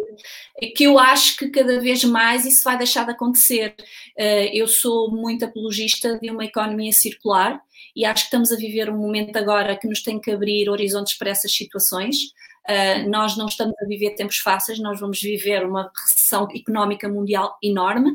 eu 0.78 0.98
acho 0.98 1.36
que 1.36 1.48
cada 1.48 1.80
vez 1.80 2.04
mais 2.04 2.44
isso 2.44 2.62
vai 2.64 2.76
deixar 2.76 3.04
de 3.04 3.12
acontecer. 3.12 3.74
Eh, 4.16 4.50
eu 4.56 4.66
sou 4.68 5.10
muito 5.10 5.44
apologista 5.44 6.18
de 6.18 6.30
uma 6.30 6.44
economia 6.44 6.92
circular 6.92 7.60
e 7.94 8.04
acho 8.04 8.24
que 8.24 8.26
estamos 8.26 8.52
a 8.52 8.56
viver 8.56 8.90
um 8.90 8.98
momento 8.98 9.36
agora 9.36 9.76
que 9.76 9.88
nos 9.88 10.02
tem 10.02 10.20
que 10.20 10.30
abrir 10.30 10.68
horizontes 10.68 11.16
para 11.16 11.30
essas 11.30 11.52
situações. 11.52 12.16
Uh, 12.68 13.08
nós 13.08 13.38
não 13.38 13.46
estamos 13.46 13.74
a 13.82 13.86
viver 13.86 14.10
tempos 14.10 14.36
fáceis, 14.36 14.78
nós 14.78 15.00
vamos 15.00 15.20
viver 15.20 15.64
uma 15.64 15.90
recessão 16.06 16.46
económica 16.54 17.08
mundial 17.08 17.56
enorme 17.62 18.12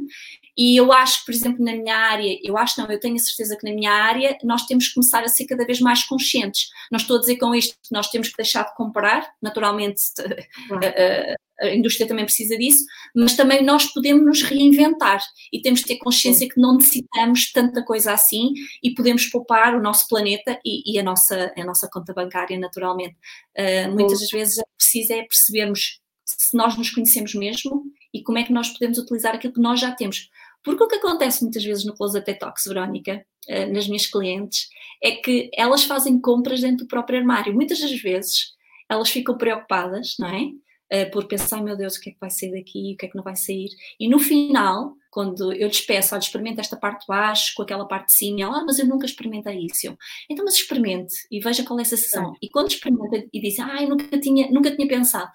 e 0.58 0.78
eu 0.78 0.94
acho, 0.94 1.26
por 1.26 1.34
exemplo, 1.34 1.64
na 1.64 1.74
minha 1.74 1.98
área, 1.98 2.40
eu 2.42 2.58
acho 2.58 2.80
não, 2.80 2.90
eu 2.90 3.00
tenho 3.00 3.16
a 3.16 3.20
certeza 3.20 3.58
que 3.58 3.68
na 3.68 3.76
minha 3.76 3.92
área 3.92 4.38
nós 4.44 4.66
temos 4.66 4.88
que 4.88 4.94
começar 4.94 5.22
a 5.24 5.28
ser 5.28 5.46
cada 5.46 5.66
vez 5.66 5.82
mais 5.82 6.06
conscientes. 6.06 6.70
Não 6.90 6.98
estou 6.98 7.18
a 7.18 7.20
dizer 7.20 7.36
com 7.38 7.54
isto 7.54 7.76
que 7.84 7.92
nós 7.92 8.10
temos 8.10 8.30
que 8.30 8.38
deixar 8.38 8.64
de 8.64 8.74
comprar, 8.76 9.30
naturalmente 9.42 10.02
a, 10.20 11.34
a, 11.34 11.36
a 11.60 11.74
indústria 11.74 12.08
também 12.08 12.26
precisa 12.26 12.58
disso, 12.58 12.86
mas 13.16 13.36
também 13.36 13.64
nós 13.64 13.86
podemos 13.94 14.26
nos 14.26 14.42
reinventar 14.44 15.22
e 15.52 15.62
temos 15.62 15.82
que 15.82 15.88
ter 15.88 15.98
consciência 15.98 16.50
que 16.50 16.60
não 16.60 16.76
necessitamos 16.76 17.52
tanta 17.52 17.84
coisa 17.84 18.12
assim 18.12 18.54
e 18.84 18.94
podemos 18.94 19.26
poupar 19.28 19.76
o 19.76 19.82
nosso 19.82 20.08
planeta 20.08 20.60
e, 20.66 20.94
e 20.94 21.00
a, 21.00 21.04
nossa, 21.04 21.54
a 21.56 21.64
nossa 21.64 21.90
conta 21.92 22.14
bancária, 22.14 22.60
naturalmente. 22.60 23.16
Uh, 23.58 23.92
muitas 23.92 24.20
das 24.20 24.30
vezes 24.30 24.58
é 24.58 24.64
preciso 24.78 25.14
é 25.14 25.24
percebermos 25.24 26.00
se 26.26 26.58
nós 26.58 26.78
nos 26.78 26.90
conhecemos 26.90 27.34
mesmo 27.36 27.84
e 28.14 28.24
como 28.24 28.38
é 28.38 28.44
que 28.44 28.54
nós 28.54 28.70
podemos 28.70 28.98
utilizar 28.98 29.36
aquilo 29.36 29.54
que 29.54 29.62
nós 29.62 29.80
já 29.80 29.92
temos. 29.92 30.30
Porque 30.64 30.84
o 30.84 30.88
que 30.88 30.96
acontece 30.96 31.44
muitas 31.44 31.64
vezes 31.64 31.86
no 31.86 31.96
Close 31.96 32.20
Talks, 32.40 32.64
Verónica, 32.66 33.24
eh, 33.48 33.68
nas 33.68 33.88
minhas 33.88 34.08
clientes, 34.08 34.68
é 35.02 35.12
que 35.12 35.52
elas 35.54 35.84
fazem 35.84 36.20
compras 36.20 36.62
dentro 36.62 36.86
do 36.86 36.88
próprio 36.88 37.20
armário. 37.20 37.54
Muitas 37.54 37.80
das 37.80 37.92
vezes 38.02 38.56
elas 38.90 39.10
ficam 39.10 39.38
preocupadas, 39.38 40.16
não 40.20 40.28
é? 40.28 40.50
Eh, 40.90 41.06
por 41.06 41.28
pensar, 41.28 41.64
meu 41.64 41.76
Deus, 41.76 41.96
o 41.96 42.02
que 42.02 42.10
é 42.12 42.14
que 42.14 42.20
vai 42.20 42.30
sair 42.30 42.52
daqui, 42.52 42.94
o 42.94 42.98
que 42.98 43.06
é 43.06 43.10
que 43.10 43.16
não 43.16 43.24
vai 43.24 43.36
sair. 43.36 43.70
E 44.00 44.08
no 44.08 44.20
final, 44.20 44.94
quando 45.10 45.52
eu 45.54 45.68
lhes 45.68 45.82
peço, 45.82 46.14
olha, 46.14 46.22
experimenta 46.22 46.62
esta 46.62 46.78
parte 46.78 47.02
de 47.02 47.08
baixo 47.08 47.54
com 47.56 47.64
aquela 47.64 47.88
parte 47.88 48.08
de 48.08 48.14
cima, 48.14 48.42
ela, 48.42 48.60
ah, 48.60 48.64
mas 48.66 48.78
eu 48.78 48.86
nunca 48.86 49.06
experimentei 49.06 49.66
isso. 49.66 49.98
então, 50.30 50.46
mas 50.46 50.56
experimente 50.56 51.16
e 51.32 51.40
veja 51.40 51.64
qual 51.64 51.80
é 51.80 51.82
a 51.82 51.86
sensação. 51.86 52.34
E 52.42 52.50
quando 52.50 52.70
experimenta 52.70 53.26
e 53.32 53.42
diz, 53.42 53.58
ah, 53.60 53.82
eu 53.82 53.90
nunca 53.90 54.20
tinha, 54.20 54.50
nunca 54.52 54.76
tinha 54.76 54.88
pensado, 54.88 55.32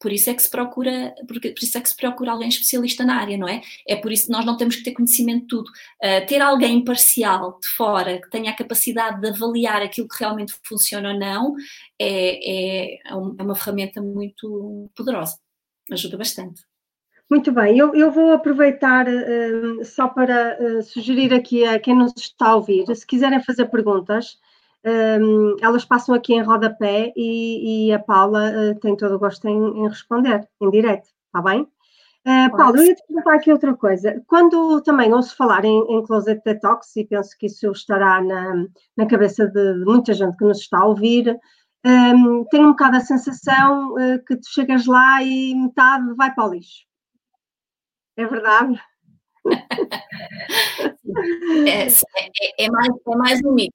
Por 0.00 0.12
isso 0.12 0.30
é 0.30 0.34
que 0.34 0.42
se 0.42 0.48
procura, 0.48 1.14
por 1.28 1.36
isso 1.62 1.76
é 1.76 1.80
que 1.80 1.88
se 1.88 1.96
procura 1.96 2.32
alguém 2.32 2.48
especialista 2.48 3.04
na 3.04 3.16
área, 3.16 3.36
não 3.36 3.46
é? 3.46 3.60
É 3.86 3.96
por 3.96 4.10
isso 4.10 4.26
que 4.26 4.32
nós 4.32 4.44
não 4.46 4.56
temos 4.56 4.76
que 4.76 4.82
ter 4.82 4.92
conhecimento 4.92 5.42
de 5.42 5.46
tudo. 5.46 5.68
Uh, 6.02 6.26
ter 6.26 6.40
alguém 6.40 6.78
imparcial 6.78 7.58
de 7.60 7.68
fora 7.68 8.20
que 8.20 8.30
tenha 8.30 8.50
a 8.50 8.56
capacidade 8.56 9.20
de 9.20 9.28
avaliar 9.28 9.82
aquilo 9.82 10.08
que 10.08 10.18
realmente 10.18 10.54
funciona 10.64 11.12
ou 11.12 11.18
não 11.18 11.54
é, 11.98 12.94
é, 12.94 12.98
é 13.08 13.14
uma 13.14 13.54
ferramenta 13.54 14.00
muito 14.00 14.90
poderosa. 14.96 15.38
Ajuda 15.90 16.16
bastante. 16.16 16.62
Muito 17.30 17.52
bem, 17.52 17.78
eu, 17.78 17.94
eu 17.94 18.10
vou 18.10 18.32
aproveitar 18.32 19.06
uh, 19.06 19.84
só 19.84 20.08
para 20.08 20.58
uh, 20.60 20.82
sugerir 20.82 21.32
aqui 21.32 21.64
a 21.64 21.78
quem 21.78 21.94
nos 21.94 22.12
está 22.16 22.48
a 22.48 22.56
ouvir, 22.56 22.84
se 22.96 23.06
quiserem 23.06 23.40
fazer 23.44 23.66
perguntas, 23.66 24.36
um, 24.84 25.56
elas 25.60 25.84
passam 25.84 26.14
aqui 26.14 26.34
em 26.34 26.42
rodapé 26.42 27.12
e, 27.16 27.88
e 27.88 27.92
a 27.92 27.98
Paula 27.98 28.50
uh, 28.50 28.80
tem 28.80 28.96
todo 28.96 29.14
o 29.14 29.18
gosto 29.18 29.46
em, 29.46 29.56
em, 29.56 29.88
responder, 29.88 30.48
em 30.60 30.70
direto, 30.70 31.08
está 31.26 31.42
bem? 31.42 31.62
Uh, 32.26 32.56
Paula, 32.56 32.78
eu 32.78 32.84
ia 32.84 32.94
te 32.94 33.06
perguntar 33.06 33.34
aqui 33.34 33.52
outra 33.52 33.74
coisa. 33.74 34.22
Quando 34.26 34.80
também 34.82 35.12
ouço 35.12 35.36
falar 35.36 35.64
em, 35.64 35.78
em 35.88 36.04
Closet 36.04 36.42
Detox, 36.44 36.96
e 36.96 37.04
penso 37.04 37.36
que 37.38 37.46
isso 37.46 37.70
estará 37.72 38.22
na, 38.22 38.66
na 38.96 39.06
cabeça 39.06 39.46
de, 39.46 39.78
de 39.78 39.84
muita 39.84 40.12
gente 40.12 40.36
que 40.36 40.44
nos 40.44 40.58
está 40.58 40.78
a 40.78 40.86
ouvir, 40.86 41.38
um, 41.84 42.44
tenho 42.50 42.68
um 42.68 42.70
bocado 42.70 42.96
a 42.96 43.00
sensação 43.00 43.94
uh, 43.94 44.22
que 44.26 44.36
tu 44.36 44.48
chegas 44.48 44.86
lá 44.86 45.22
e 45.22 45.54
metade 45.54 46.14
vai 46.14 46.34
para 46.34 46.46
o 46.46 46.52
lixo. 46.52 46.84
É 48.16 48.26
verdade? 48.26 48.80
É, 51.66 51.86
é, 51.86 52.64
é, 52.64 52.70
mais, 52.70 52.88
é 52.88 53.16
mais 53.16 53.44
um 53.44 53.52
mito, 53.52 53.74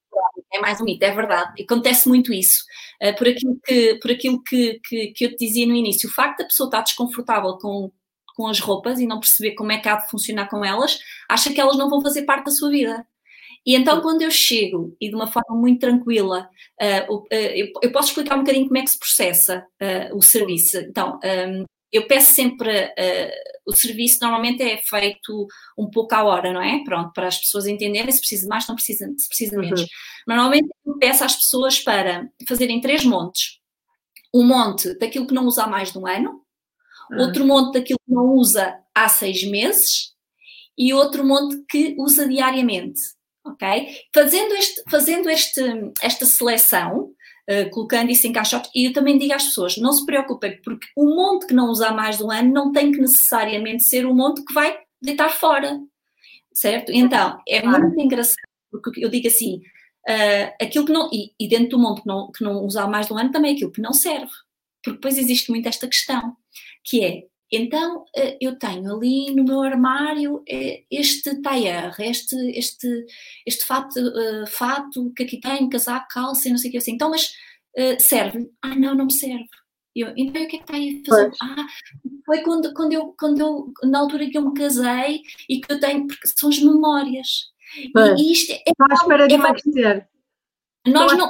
é 0.54 0.60
mais 0.60 0.80
um 0.82 0.86
mito, 0.86 1.04
é 1.04 1.12
verdade. 1.12 1.64
Acontece 1.64 2.08
muito 2.08 2.34
isso. 2.34 2.64
Uh, 3.02 3.16
por 3.18 3.28
aquilo, 3.28 3.60
que, 3.64 3.96
por 3.96 4.12
aquilo 4.12 4.44
que, 4.44 4.80
que, 4.88 5.08
que, 5.08 5.26
eu 5.26 5.30
te 5.32 5.46
dizia 5.46 5.66
no 5.68 5.76
início, 5.76 6.10
o 6.10 6.14
facto 6.14 6.40
da 6.40 6.46
pessoa 6.46 6.68
estar 6.68 6.82
desconfortável 6.82 7.58
com, 7.58 7.92
com 8.36 8.48
as 8.48 8.60
roupas 8.60 9.00
e 9.00 9.08
não 9.08 9.20
perceber 9.20 9.56
como 9.56 9.72
é 9.72 9.78
que 9.78 9.90
há 9.90 9.96
de 9.96 10.10
funcionar 10.10 10.50
com 10.50 10.64
elas, 10.64 11.00
acha 11.30 11.52
que 11.52 11.60
elas 11.60 11.78
não 11.78 11.90
vão 11.90 12.02
fazer 12.02 12.24
parte 12.24 12.46
da 12.46 12.52
sua 12.52 12.70
vida. 12.70 13.06
E 13.66 13.76
então, 13.76 14.00
quando 14.00 14.22
eu 14.22 14.30
chego 14.30 14.96
e 15.02 15.10
de 15.10 15.16
uma 15.16 15.26
forma 15.26 15.56
muito 15.56 15.80
tranquila, 15.80 16.48
uh, 16.80 17.16
uh, 17.16 17.28
eu, 17.32 17.68
eu, 17.82 17.92
posso 17.92 18.10
explicar 18.10 18.36
um 18.36 18.44
bocadinho 18.44 18.68
como 18.68 18.78
é 18.78 18.84
que 18.84 18.92
se 18.92 19.00
processa 19.00 19.66
o 20.14 20.22
serviço. 20.22 20.78
Então, 20.78 21.20
um, 21.24 21.66
eu 21.96 22.08
peço 22.08 22.34
sempre, 22.34 22.70
uh, 22.86 23.32
o 23.66 23.74
serviço 23.74 24.20
normalmente 24.22 24.62
é 24.62 24.78
feito 24.78 25.48
um 25.78 25.90
pouco 25.90 26.14
à 26.14 26.24
hora, 26.24 26.52
não 26.52 26.62
é? 26.62 26.84
Pronto, 26.84 27.14
para 27.14 27.28
as 27.28 27.38
pessoas 27.38 27.66
entenderem 27.66 28.12
se 28.12 28.20
precisa 28.20 28.48
mais, 28.48 28.68
não 28.68 28.76
precisa, 28.76 29.08
se 29.18 29.28
precisa 29.28 29.58
menos. 29.58 29.82
Uhum. 29.82 29.88
Normalmente 30.28 30.68
eu 30.86 30.98
peço 30.98 31.24
às 31.24 31.36
pessoas 31.36 31.80
para 31.80 32.30
fazerem 32.48 32.82
três 32.82 33.06
montes. 33.06 33.60
Um 34.34 34.46
monte 34.46 34.94
daquilo 35.00 35.26
que 35.26 35.34
não 35.34 35.46
usa 35.46 35.64
há 35.64 35.68
mais 35.68 35.94
de 35.94 35.98
um 35.98 36.06
ano, 36.06 36.42
uhum. 37.12 37.22
outro 37.22 37.46
monte 37.46 37.76
daquilo 37.76 38.00
que 38.06 38.14
não 38.14 38.34
usa 38.34 38.78
há 38.94 39.08
seis 39.08 39.44
meses 39.46 40.14
e 40.78 40.94
outro 40.94 41.26
monte 41.26 41.64
que 41.70 41.96
usa 41.98 42.28
diariamente, 42.28 43.00
ok? 43.46 43.88
Fazendo, 44.14 44.54
este, 44.56 44.84
fazendo 44.90 45.30
este, 45.30 45.62
esta 46.02 46.26
seleção, 46.26 47.15
uh, 47.50 47.70
colocando 47.72 48.12
isso 48.12 48.28
em 48.28 48.34
caixote. 48.34 48.70
E 48.76 48.86
eu 48.86 48.94
também 48.94 49.18
digo 49.18 49.34
às 49.34 49.46
pessoas: 49.46 49.78
não 49.78 49.92
se 49.92 50.06
preocupem, 50.06 50.60
porque 50.62 50.88
o 50.96 51.06
monte 51.16 51.48
que 51.48 51.54
não 51.54 51.70
usar 51.70 51.94
mais 51.94 52.18
de 52.18 52.24
um 52.24 52.32
ano 52.32 52.52
não 52.52 52.72
tem 52.72 52.92
que 52.92 53.00
necessariamente 53.00 53.88
ser 53.88 54.06
o 54.06 54.14
monte 54.14 54.44
que 54.44 54.54
vai 54.54 54.78
deitar 55.02 55.30
fora, 55.30 55.80
certo? 56.54 56.92
Então, 56.92 57.40
é 57.48 57.62
muito 57.66 58.00
engraçado, 58.00 58.38
porque 58.72 59.04
eu 59.04 59.10
digo 59.10 59.28
assim: 59.28 59.62
uh, 60.08 60.54
aquilo 60.62 60.86
que 60.86 60.92
não. 60.92 61.10
E, 61.12 61.34
e, 61.40 61.48
dentro 61.48 61.70
do 61.70 61.80
monte 61.80 62.02
que 62.02 62.08
não, 62.08 62.32
que 62.32 62.44
não 62.44 62.64
usar 62.66 62.88
mais 62.88 63.08
de 63.08 63.14
um 63.14 63.18
ano 63.18 63.32
também 63.32 63.52
é 63.52 63.56
aquilo 63.56 63.72
que 63.72 63.82
não 63.82 63.94
serve. 63.94 64.32
Porque 64.84 64.98
depois 64.98 65.18
existe 65.18 65.50
muito 65.50 65.68
esta 65.68 65.88
questão, 65.88 66.36
que 66.84 67.04
é 67.04 67.24
então 67.52 68.06
eh, 68.16 68.38
eu 68.42 68.58
tenho 68.58 68.96
ali 68.96 69.34
no 69.36 69.44
meu 69.44 69.62
armário 69.62 70.44
eh, 70.48 70.84
este 70.90 71.42
tailleur, 71.42 71.94
este, 72.00 72.36
este, 72.58 73.06
este 73.46 73.66
fato, 73.66 74.00
uh, 74.00 74.48
fato 74.48 75.14
que 75.16 75.24
aqui 75.24 75.40
tem, 75.40 75.70
casaco, 75.70 76.08
calça, 76.10 76.50
não 76.50 76.58
sei 76.58 76.70
o 76.70 76.72
que 76.72 76.78
assim. 76.78 76.94
Então, 76.94 77.10
mas 77.10 77.32
serve? 78.00 78.50
Ah, 78.62 78.74
não, 78.76 78.96
não 78.96 79.06
me 79.06 79.14
serve. 79.14 79.50
Eu, 79.96 80.14
então 80.18 80.44
o 80.44 80.48
que 80.48 80.58
é 80.58 80.60
que 80.60 80.64
está 80.64 80.76
aí 80.76 81.02
a 81.06 81.10
fazer? 81.10 81.30
Pois. 81.30 81.38
Ah, 81.42 81.68
foi 82.26 82.42
quando, 82.42 82.74
quando, 82.74 82.94
eu, 82.94 83.16
quando 83.18 83.40
eu, 83.40 83.74
na 83.84 84.00
altura 84.00 84.30
que 84.30 84.38
eu 84.38 84.42
me 84.42 84.54
casei 84.54 85.22
e 85.48 85.62
que 85.62 85.72
eu 85.72 85.80
tenho, 85.80 86.06
porque 86.06 86.28
são 86.28 86.50
as 86.50 86.60
memórias. 86.60 87.28
Pois. 87.94 88.20
E 88.20 88.32
isto 88.32 88.52
é. 88.52 88.62
À 88.80 88.94
espera 88.94 89.28
de 89.28 89.36
emagrecer. 89.36 90.08
Nós 90.86 91.18
não. 91.18 91.30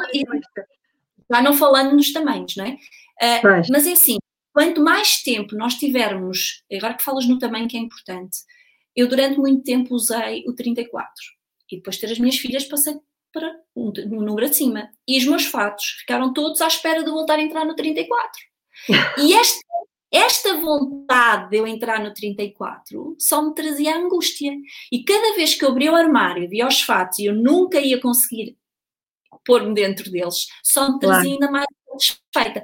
Já 1.31 1.41
não 1.41 1.53
falando 1.53 1.93
nos 1.95 2.11
tamanhos, 2.11 2.55
não 2.55 2.65
é? 2.65 2.77
Uh, 3.21 3.61
mas 3.71 3.87
é 3.87 3.93
assim, 3.93 4.17
Quanto 4.55 4.81
mais 4.81 5.21
tempo 5.21 5.53
nós 5.53 5.73
tivermos, 5.73 6.63
agora 6.71 6.93
que 6.93 7.03
falas 7.03 7.27
no 7.27 7.37
tamanho 7.37 7.67
que 7.67 7.75
é 7.75 7.79
importante, 7.81 8.37
eu 8.95 9.05
durante 9.05 9.37
muito 9.37 9.61
tempo 9.63 9.93
usei 9.93 10.45
o 10.47 10.55
34 10.55 11.11
e 11.69 11.75
depois 11.75 11.97
ter 11.97 12.09
as 12.09 12.17
minhas 12.17 12.37
filhas 12.37 12.63
passei 12.63 12.95
para 13.33 13.53
um, 13.75 13.91
um 14.13 14.21
número 14.21 14.45
acima 14.47 14.89
e 15.05 15.17
os 15.17 15.25
meus 15.25 15.45
fatos 15.45 15.97
ficaram 15.99 16.31
todos 16.31 16.61
à 16.61 16.67
espera 16.67 17.03
de 17.03 17.11
voltar 17.11 17.37
a 17.37 17.41
entrar 17.41 17.65
no 17.65 17.75
34. 17.75 18.31
E 19.19 19.33
esta, 19.33 19.59
esta 20.09 20.57
vontade 20.61 21.49
de 21.49 21.57
eu 21.57 21.67
entrar 21.67 22.01
no 22.01 22.13
34 22.13 23.17
só 23.19 23.41
me 23.41 23.53
trazia 23.53 23.97
angústia. 23.97 24.53
E 24.89 25.03
cada 25.03 25.35
vez 25.35 25.55
que 25.55 25.65
eu 25.65 25.69
abria 25.69 25.91
o 25.91 25.95
armário, 25.95 26.47
via 26.47 26.65
os 26.65 26.81
fatos 26.81 27.19
e 27.19 27.25
eu 27.25 27.35
nunca 27.35 27.81
ia 27.81 27.99
conseguir 27.99 28.57
pôr-me 29.45 29.73
dentro 29.73 30.09
deles, 30.09 30.47
só 30.63 30.93
me 30.93 30.99
trazia 30.99 31.23
claro. 31.23 31.43
ainda 31.43 31.51
mais 31.51 31.65
desfeita. 31.97 32.54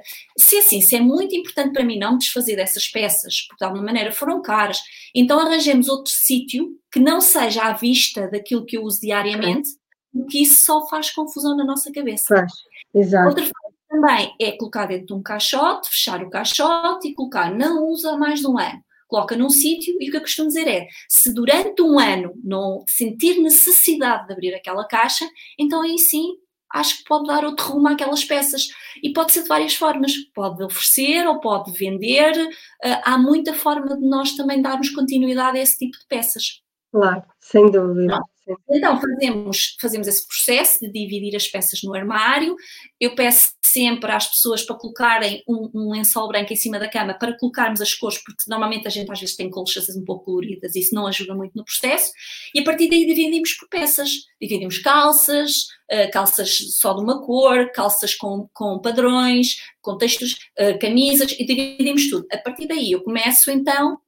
Se 0.52 0.58
assim, 0.58 0.82
se 0.82 0.96
é 0.96 1.00
muito 1.00 1.34
importante 1.34 1.72
para 1.72 1.82
mim 1.82 1.98
não 1.98 2.12
me 2.12 2.18
desfazer 2.18 2.56
dessas 2.56 2.86
peças, 2.86 3.46
porque 3.48 3.64
de 3.64 3.64
alguma 3.64 3.86
maneira 3.86 4.12
foram 4.12 4.42
caras, 4.42 4.82
então 5.14 5.40
arranjemos 5.40 5.88
outro 5.88 6.12
sítio 6.12 6.78
que 6.92 7.00
não 7.00 7.22
seja 7.22 7.62
à 7.62 7.72
vista 7.72 8.28
daquilo 8.28 8.66
que 8.66 8.76
eu 8.76 8.82
uso 8.82 9.00
diariamente, 9.00 9.70
porque 10.12 10.40
isso 10.40 10.62
só 10.62 10.86
faz 10.88 11.10
confusão 11.10 11.56
na 11.56 11.64
nossa 11.64 11.90
cabeça. 11.90 12.36
Faz, 12.36 12.52
exato. 12.94 13.28
Outra 13.28 13.44
forma 13.44 13.78
também 13.88 14.34
é 14.38 14.52
colocar 14.52 14.84
dentro 14.84 15.06
de 15.06 15.14
um 15.14 15.22
caixote, 15.22 15.88
fechar 15.88 16.22
o 16.22 16.28
caixote 16.28 17.08
e 17.08 17.14
colocar 17.14 17.50
não 17.50 17.86
usa 17.86 18.18
mais 18.18 18.40
de 18.40 18.46
um 18.46 18.58
ano. 18.58 18.84
Coloca 19.08 19.34
num 19.34 19.48
sítio 19.48 19.96
e 20.00 20.08
o 20.08 20.10
que 20.10 20.18
eu 20.18 20.20
costumo 20.20 20.48
dizer 20.48 20.68
é: 20.68 20.86
se 21.08 21.32
durante 21.32 21.80
um 21.80 21.98
ano 21.98 22.34
não 22.44 22.84
sentir 22.86 23.40
necessidade 23.40 24.26
de 24.26 24.34
abrir 24.34 24.54
aquela 24.54 24.86
caixa, 24.86 25.26
então 25.58 25.80
aí 25.80 25.98
sim 25.98 26.34
acho 26.72 26.98
que 26.98 27.04
pode 27.04 27.26
dar 27.26 27.44
outro 27.44 27.66
rumo 27.72 27.88
àquelas 27.88 28.24
peças. 28.24 28.68
E 29.02 29.12
pode 29.12 29.32
ser 29.32 29.42
de 29.42 29.48
várias 29.48 29.74
formas. 29.74 30.12
Pode 30.34 30.62
oferecer 30.62 31.26
ou 31.26 31.40
pode 31.40 31.72
vender. 31.72 32.36
Uh, 32.84 33.00
há 33.04 33.18
muita 33.18 33.54
forma 33.54 33.96
de 33.96 34.06
nós 34.06 34.34
também 34.34 34.60
darmos 34.60 34.90
continuidade 34.90 35.58
a 35.58 35.62
esse 35.62 35.78
tipo 35.78 35.98
de 35.98 36.06
peças. 36.08 36.62
Claro, 36.92 37.22
sem 37.40 37.70
dúvida. 37.70 38.20
Então, 38.68 39.00
fazemos, 39.00 39.76
fazemos 39.80 40.08
esse 40.08 40.26
processo 40.26 40.80
de 40.80 40.90
dividir 40.90 41.36
as 41.36 41.46
peças 41.46 41.80
no 41.82 41.94
armário. 41.94 42.56
Eu 42.98 43.14
peço 43.14 43.52
sempre 43.64 44.10
às 44.10 44.26
pessoas 44.26 44.62
para 44.62 44.76
colocarem 44.76 45.42
um, 45.48 45.70
um, 45.74 45.92
lençol 45.92 46.28
branco 46.28 46.52
em 46.52 46.56
cima 46.56 46.78
da 46.78 46.88
cama 46.88 47.14
para 47.14 47.36
colocarmos 47.38 47.80
as 47.80 47.94
cores, 47.94 48.18
porque 48.18 48.44
normalmente 48.48 48.86
a 48.86 48.90
gente 48.90 49.10
às 49.10 49.20
vezes 49.20 49.36
tem 49.36 49.48
colchas 49.50 49.88
um 49.96 50.04
pouco 50.04 50.26
coloridas, 50.26 50.74
isso 50.74 50.94
não 50.94 51.06
ajuda 51.06 51.34
muito 51.34 51.52
no 51.54 51.64
processo. 51.64 52.12
E 52.54 52.60
a 52.60 52.64
partir 52.64 52.88
daí 52.88 53.06
dividimos 53.06 53.54
por 53.54 53.68
peças. 53.68 54.10
Dividimos 54.40 54.78
calças, 54.78 55.68
uh, 55.90 56.10
calças 56.12 56.58
só 56.78 56.92
de 56.94 57.02
uma 57.02 57.24
cor, 57.24 57.70
calças 57.72 58.14
com, 58.14 58.48
com 58.52 58.80
padrões, 58.80 59.56
com 59.80 59.96
textos, 59.96 60.32
uh, 60.58 60.78
camisas, 60.80 61.32
e 61.38 61.44
dividimos 61.44 62.10
tudo. 62.10 62.26
A 62.32 62.38
partir 62.38 62.66
daí 62.66 62.92
eu 62.92 63.02
começo 63.02 63.50
então 63.50 63.98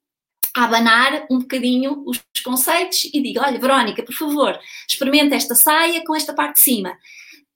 abanar 0.55 1.27
um 1.31 1.40
bocadinho 1.40 2.05
os 2.07 2.23
conceitos 2.45 3.05
e 3.12 3.21
digo: 3.23 3.40
olha, 3.40 3.59
Verónica, 3.59 4.03
por 4.03 4.14
favor, 4.14 4.59
experimenta 4.88 5.35
esta 5.35 5.55
saia 5.55 6.05
com 6.05 6.14
esta 6.14 6.35
parte 6.35 6.57
de 6.57 6.62
cima. 6.62 6.97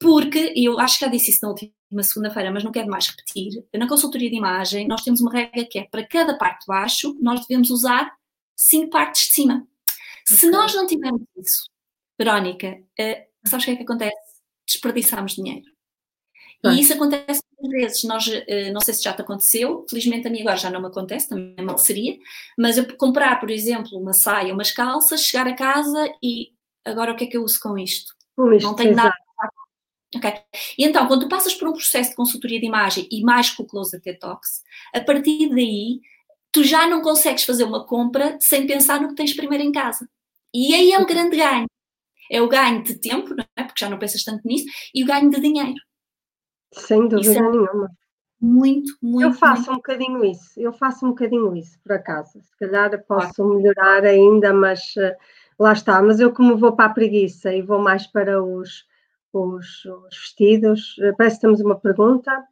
Porque, 0.00 0.52
e 0.54 0.64
eu 0.64 0.78
acho 0.78 0.98
que 0.98 1.04
já 1.04 1.10
disse 1.10 1.30
isso 1.30 1.40
na 1.42 1.48
última 1.48 2.02
segunda-feira, 2.02 2.52
mas 2.52 2.62
não 2.62 2.70
quero 2.70 2.88
mais 2.88 3.08
repetir, 3.08 3.64
na 3.74 3.88
consultoria 3.88 4.30
de 4.30 4.36
imagem 4.36 4.86
nós 4.86 5.02
temos 5.02 5.20
uma 5.20 5.32
regra 5.32 5.64
que 5.64 5.78
é 5.78 5.84
para 5.84 6.06
cada 6.06 6.36
parte 6.38 6.60
de 6.60 6.66
baixo 6.66 7.16
nós 7.20 7.44
devemos 7.46 7.70
usar 7.70 8.12
cinco 8.56 8.90
partes 8.90 9.28
de 9.28 9.34
cima. 9.34 9.66
Okay. 10.22 10.36
Se 10.36 10.50
nós 10.50 10.74
não 10.74 10.86
tivermos 10.86 11.22
isso, 11.36 11.64
Verónica, 12.18 12.78
uh, 13.00 13.48
sabes 13.48 13.64
o 13.64 13.66
que 13.66 13.70
é 13.72 13.76
que 13.76 13.82
acontece? 13.82 14.16
Desperdiçamos 14.66 15.34
dinheiro. 15.34 15.77
E 16.64 16.80
isso 16.80 16.92
acontece 16.92 17.40
muitas 17.60 17.80
vezes. 17.80 18.04
Nós, 18.04 18.26
eh, 18.28 18.70
não 18.72 18.80
sei 18.80 18.94
se 18.94 19.02
já 19.02 19.12
te 19.12 19.22
aconteceu, 19.22 19.86
felizmente 19.88 20.26
a 20.26 20.30
mim 20.30 20.40
agora 20.40 20.56
já 20.56 20.70
não 20.70 20.80
me 20.80 20.88
acontece, 20.88 21.28
também 21.28 21.54
é 21.56 21.62
mal 21.62 21.78
seria, 21.78 22.16
mas 22.58 22.76
eu 22.76 22.96
comprar, 22.96 23.38
por 23.38 23.50
exemplo, 23.50 23.96
uma 23.98 24.12
saia, 24.12 24.52
umas 24.52 24.72
calças, 24.72 25.22
chegar 25.22 25.46
a 25.46 25.54
casa 25.54 26.12
e 26.22 26.48
agora 26.84 27.12
o 27.12 27.16
que 27.16 27.24
é 27.24 27.26
que 27.28 27.36
eu 27.36 27.44
uso 27.44 27.58
com 27.62 27.78
isto? 27.78 28.12
não 28.36 28.74
tenho 28.74 28.94
nada. 28.94 29.14
Ok. 30.16 30.32
E 30.78 30.84
então, 30.84 31.06
quando 31.06 31.22
tu 31.22 31.28
passas 31.28 31.54
por 31.54 31.68
um 31.68 31.72
processo 31.72 32.10
de 32.10 32.16
consultoria 32.16 32.58
de 32.58 32.66
imagem 32.66 33.06
e 33.10 33.22
mais 33.22 33.50
com 33.50 33.62
o 33.62 33.66
Close 33.66 34.00
Detox, 34.00 34.62
a 34.94 35.00
partir 35.00 35.50
daí 35.50 36.00
tu 36.50 36.64
já 36.64 36.86
não 36.86 37.02
consegues 37.02 37.44
fazer 37.44 37.64
uma 37.64 37.86
compra 37.86 38.38
sem 38.40 38.66
pensar 38.66 39.00
no 39.00 39.08
que 39.08 39.14
tens 39.14 39.34
primeiro 39.34 39.64
em 39.64 39.72
casa. 39.72 40.08
E 40.54 40.74
aí 40.74 40.92
é 40.92 40.98
o 40.98 41.06
grande 41.06 41.36
ganho. 41.36 41.66
É 42.30 42.40
o 42.42 42.48
ganho 42.48 42.82
de 42.82 42.98
tempo, 42.98 43.34
não 43.34 43.44
é? 43.56 43.64
porque 43.64 43.84
já 43.84 43.90
não 43.90 43.98
pensas 43.98 44.22
tanto 44.22 44.46
nisso, 44.46 44.66
e 44.94 45.02
o 45.02 45.06
ganho 45.06 45.30
de 45.30 45.40
dinheiro. 45.40 45.80
Sem 46.72 47.08
dúvida 47.08 47.38
é, 47.38 47.50
nenhuma. 47.50 47.90
muito, 48.40 48.92
muito. 49.02 49.26
Eu 49.26 49.32
faço 49.32 49.62
muito. 49.62 49.72
um 49.72 49.76
bocadinho 49.76 50.24
isso, 50.24 50.60
eu 50.60 50.72
faço 50.72 51.06
um 51.06 51.10
bocadinho 51.10 51.56
isso, 51.56 51.78
por 51.82 51.92
acaso. 51.92 52.40
Se 52.40 52.56
calhar 52.58 53.02
posso 53.04 53.44
melhorar 53.44 54.04
ainda, 54.04 54.52
mas 54.52 54.80
uh, 54.96 55.16
lá 55.58 55.72
está. 55.72 56.02
Mas 56.02 56.20
eu, 56.20 56.32
como 56.32 56.56
vou 56.56 56.74
para 56.76 56.90
a 56.90 56.94
preguiça 56.94 57.52
e 57.52 57.62
vou 57.62 57.78
mais 57.78 58.06
para 58.06 58.42
os, 58.42 58.84
os, 59.32 59.84
os 59.84 60.16
vestidos, 60.16 60.96
uh, 60.98 61.16
parece 61.16 61.36
que 61.36 61.42
temos 61.42 61.60
uma 61.60 61.78
pergunta. 61.78 62.44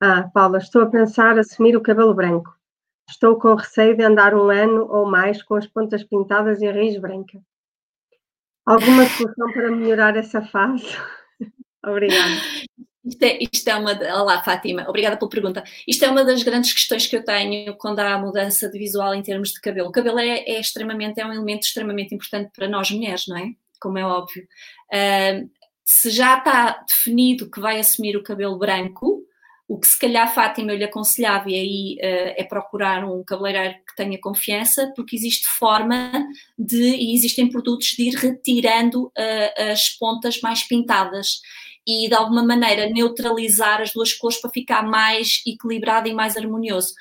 Ah, 0.00 0.28
Paula, 0.34 0.58
estou 0.58 0.82
a 0.82 0.86
pensar 0.90 1.38
assumir 1.38 1.76
o 1.76 1.82
cabelo 1.82 2.14
branco. 2.14 2.54
Estou 3.08 3.38
com 3.38 3.54
receio 3.54 3.96
de 3.96 4.02
andar 4.02 4.34
um 4.34 4.50
ano 4.50 4.86
ou 4.90 5.06
mais 5.06 5.42
com 5.42 5.54
as 5.54 5.66
pontas 5.66 6.02
pintadas 6.02 6.60
e 6.62 6.66
a 6.66 6.72
raiz 6.72 6.98
branca. 6.98 7.40
Alguma 8.66 9.04
solução 9.06 9.52
para 9.52 9.70
melhorar 9.70 10.16
essa 10.16 10.40
fase? 10.42 10.86
Obrigada. 11.84 12.40
Isto 13.04 13.22
é, 13.22 13.38
isto 13.52 13.68
é 13.68 13.76
uma. 13.76 13.92
Olá, 13.92 14.42
Fátima, 14.42 14.88
obrigada 14.88 15.16
pela 15.18 15.28
pergunta. 15.28 15.62
Isto 15.86 16.06
é 16.06 16.10
uma 16.10 16.24
das 16.24 16.42
grandes 16.42 16.72
questões 16.72 17.06
que 17.06 17.14
eu 17.14 17.24
tenho 17.24 17.76
quando 17.76 18.00
há 18.00 18.18
mudança 18.18 18.68
de 18.68 18.78
visual 18.78 19.14
em 19.14 19.22
termos 19.22 19.50
de 19.50 19.60
cabelo. 19.60 19.88
O 19.88 19.92
cabelo 19.92 20.18
é, 20.18 20.38
é 20.38 20.58
extremamente, 20.58 21.20
é 21.20 21.26
um 21.26 21.32
elemento 21.32 21.64
extremamente 21.64 22.14
importante 22.14 22.50
para 22.54 22.66
nós 22.66 22.90
mulheres, 22.90 23.26
não 23.28 23.36
é? 23.36 23.50
Como 23.78 23.98
é 23.98 24.06
óbvio. 24.06 24.42
Uh, 24.90 25.50
se 25.84 26.08
já 26.10 26.38
está 26.38 26.82
definido 26.88 27.50
que 27.50 27.60
vai 27.60 27.78
assumir 27.78 28.16
o 28.16 28.22
cabelo 28.22 28.58
branco, 28.58 29.22
o 29.68 29.78
que 29.78 29.86
se 29.86 29.98
calhar 29.98 30.32
Fátima 30.32 30.72
eu 30.72 30.78
lhe 30.78 30.84
aconselhava 30.84 31.50
e 31.50 31.54
aí 31.54 31.96
uh, 31.96 32.34
é 32.38 32.44
procurar 32.44 33.04
um 33.04 33.22
cabeleireiro 33.22 33.74
que 33.86 33.94
tenha 33.96 34.18
confiança, 34.18 34.90
porque 34.96 35.14
existe 35.14 35.46
forma 35.58 36.10
de, 36.58 36.82
e 36.82 37.14
existem 37.14 37.50
produtos 37.50 37.88
de 37.88 38.04
ir 38.04 38.14
retirando 38.14 39.08
uh, 39.08 39.72
as 39.72 39.90
pontas 39.90 40.40
mais 40.40 40.62
pintadas 40.62 41.40
e 41.86 42.08
de 42.08 42.14
alguma 42.14 42.42
maneira 42.42 42.88
neutralizar 42.88 43.80
as 43.80 43.92
duas 43.92 44.12
cores 44.12 44.40
para 44.40 44.50
ficar 44.50 44.82
mais 44.82 45.42
equilibrado 45.46 46.08
e 46.08 46.14
mais 46.14 46.36
harmonioso. 46.36 46.94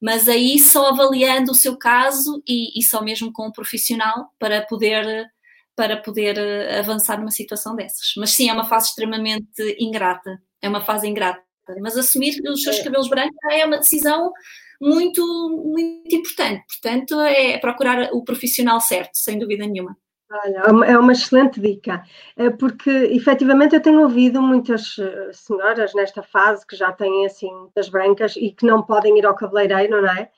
Mas 0.00 0.28
aí 0.28 0.58
só 0.58 0.88
avaliando 0.88 1.52
o 1.52 1.54
seu 1.54 1.76
caso 1.76 2.42
e, 2.46 2.78
e 2.78 2.82
só 2.82 3.02
mesmo 3.02 3.32
com 3.32 3.46
um 3.46 3.52
profissional 3.52 4.30
para 4.38 4.62
poder 4.62 5.26
para 5.74 5.98
poder 5.98 6.38
eh, 6.38 6.78
avançar 6.78 7.18
numa 7.18 7.30
situação 7.30 7.76
dessas. 7.76 8.14
Mas 8.16 8.30
sim, 8.30 8.48
é 8.48 8.52
uma 8.52 8.64
fase 8.64 8.88
extremamente 8.88 9.76
ingrata, 9.78 10.40
é 10.62 10.68
uma 10.70 10.80
fase 10.80 11.06
ingrata. 11.06 11.44
Mas 11.82 11.98
assumir 11.98 12.40
os 12.48 12.62
seus 12.62 12.78
é. 12.78 12.84
cabelos 12.84 13.10
brancos 13.10 13.36
é 13.50 13.66
uma 13.66 13.78
decisão 13.78 14.32
muito, 14.80 15.22
muito 15.50 16.14
importante. 16.14 16.64
Portanto, 16.66 17.20
é 17.20 17.58
procurar 17.58 18.10
o 18.12 18.24
profissional 18.24 18.80
certo, 18.80 19.12
sem 19.14 19.38
dúvida 19.38 19.66
nenhuma. 19.66 19.96
Olha, 20.30 20.86
é, 20.86 20.92
é 20.92 20.98
uma 20.98 21.12
excelente 21.12 21.60
dica, 21.60 22.02
é 22.36 22.50
porque 22.50 22.90
efetivamente 22.90 23.76
eu 23.76 23.80
tenho 23.80 24.02
ouvido 24.02 24.42
muitas 24.42 24.98
eh, 24.98 25.30
senhoras 25.32 25.94
nesta 25.94 26.20
fase 26.20 26.66
que 26.66 26.74
já 26.74 26.90
têm 26.92 27.26
assim 27.26 27.48
das 27.76 27.88
brancas 27.88 28.34
e 28.36 28.50
que 28.50 28.66
não 28.66 28.82
podem 28.82 29.16
ir 29.18 29.24
ao 29.24 29.36
cabeleireiro, 29.36 30.02
não 30.02 30.10
é? 30.10 30.28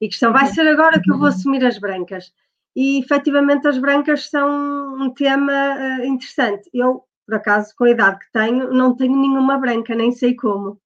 E 0.00 0.08
que 0.08 0.14
estão, 0.14 0.32
vai 0.32 0.46
uhum. 0.46 0.52
ser 0.52 0.66
agora 0.66 1.00
que 1.00 1.10
eu 1.12 1.18
vou 1.18 1.28
assumir 1.28 1.64
as 1.64 1.78
brancas. 1.78 2.32
E 2.74 2.98
efetivamente 2.98 3.68
as 3.68 3.78
brancas 3.78 4.28
são 4.28 4.94
um 5.00 5.10
tema 5.14 5.52
uh, 5.52 6.04
interessante. 6.04 6.68
Eu, 6.74 7.04
por 7.24 7.36
acaso, 7.36 7.72
com 7.76 7.84
a 7.84 7.90
idade 7.90 8.18
que 8.18 8.32
tenho, 8.32 8.70
não 8.72 8.94
tenho 8.94 9.16
nenhuma 9.16 9.58
branca, 9.58 9.94
nem 9.94 10.10
sei 10.12 10.34
como. 10.34 10.78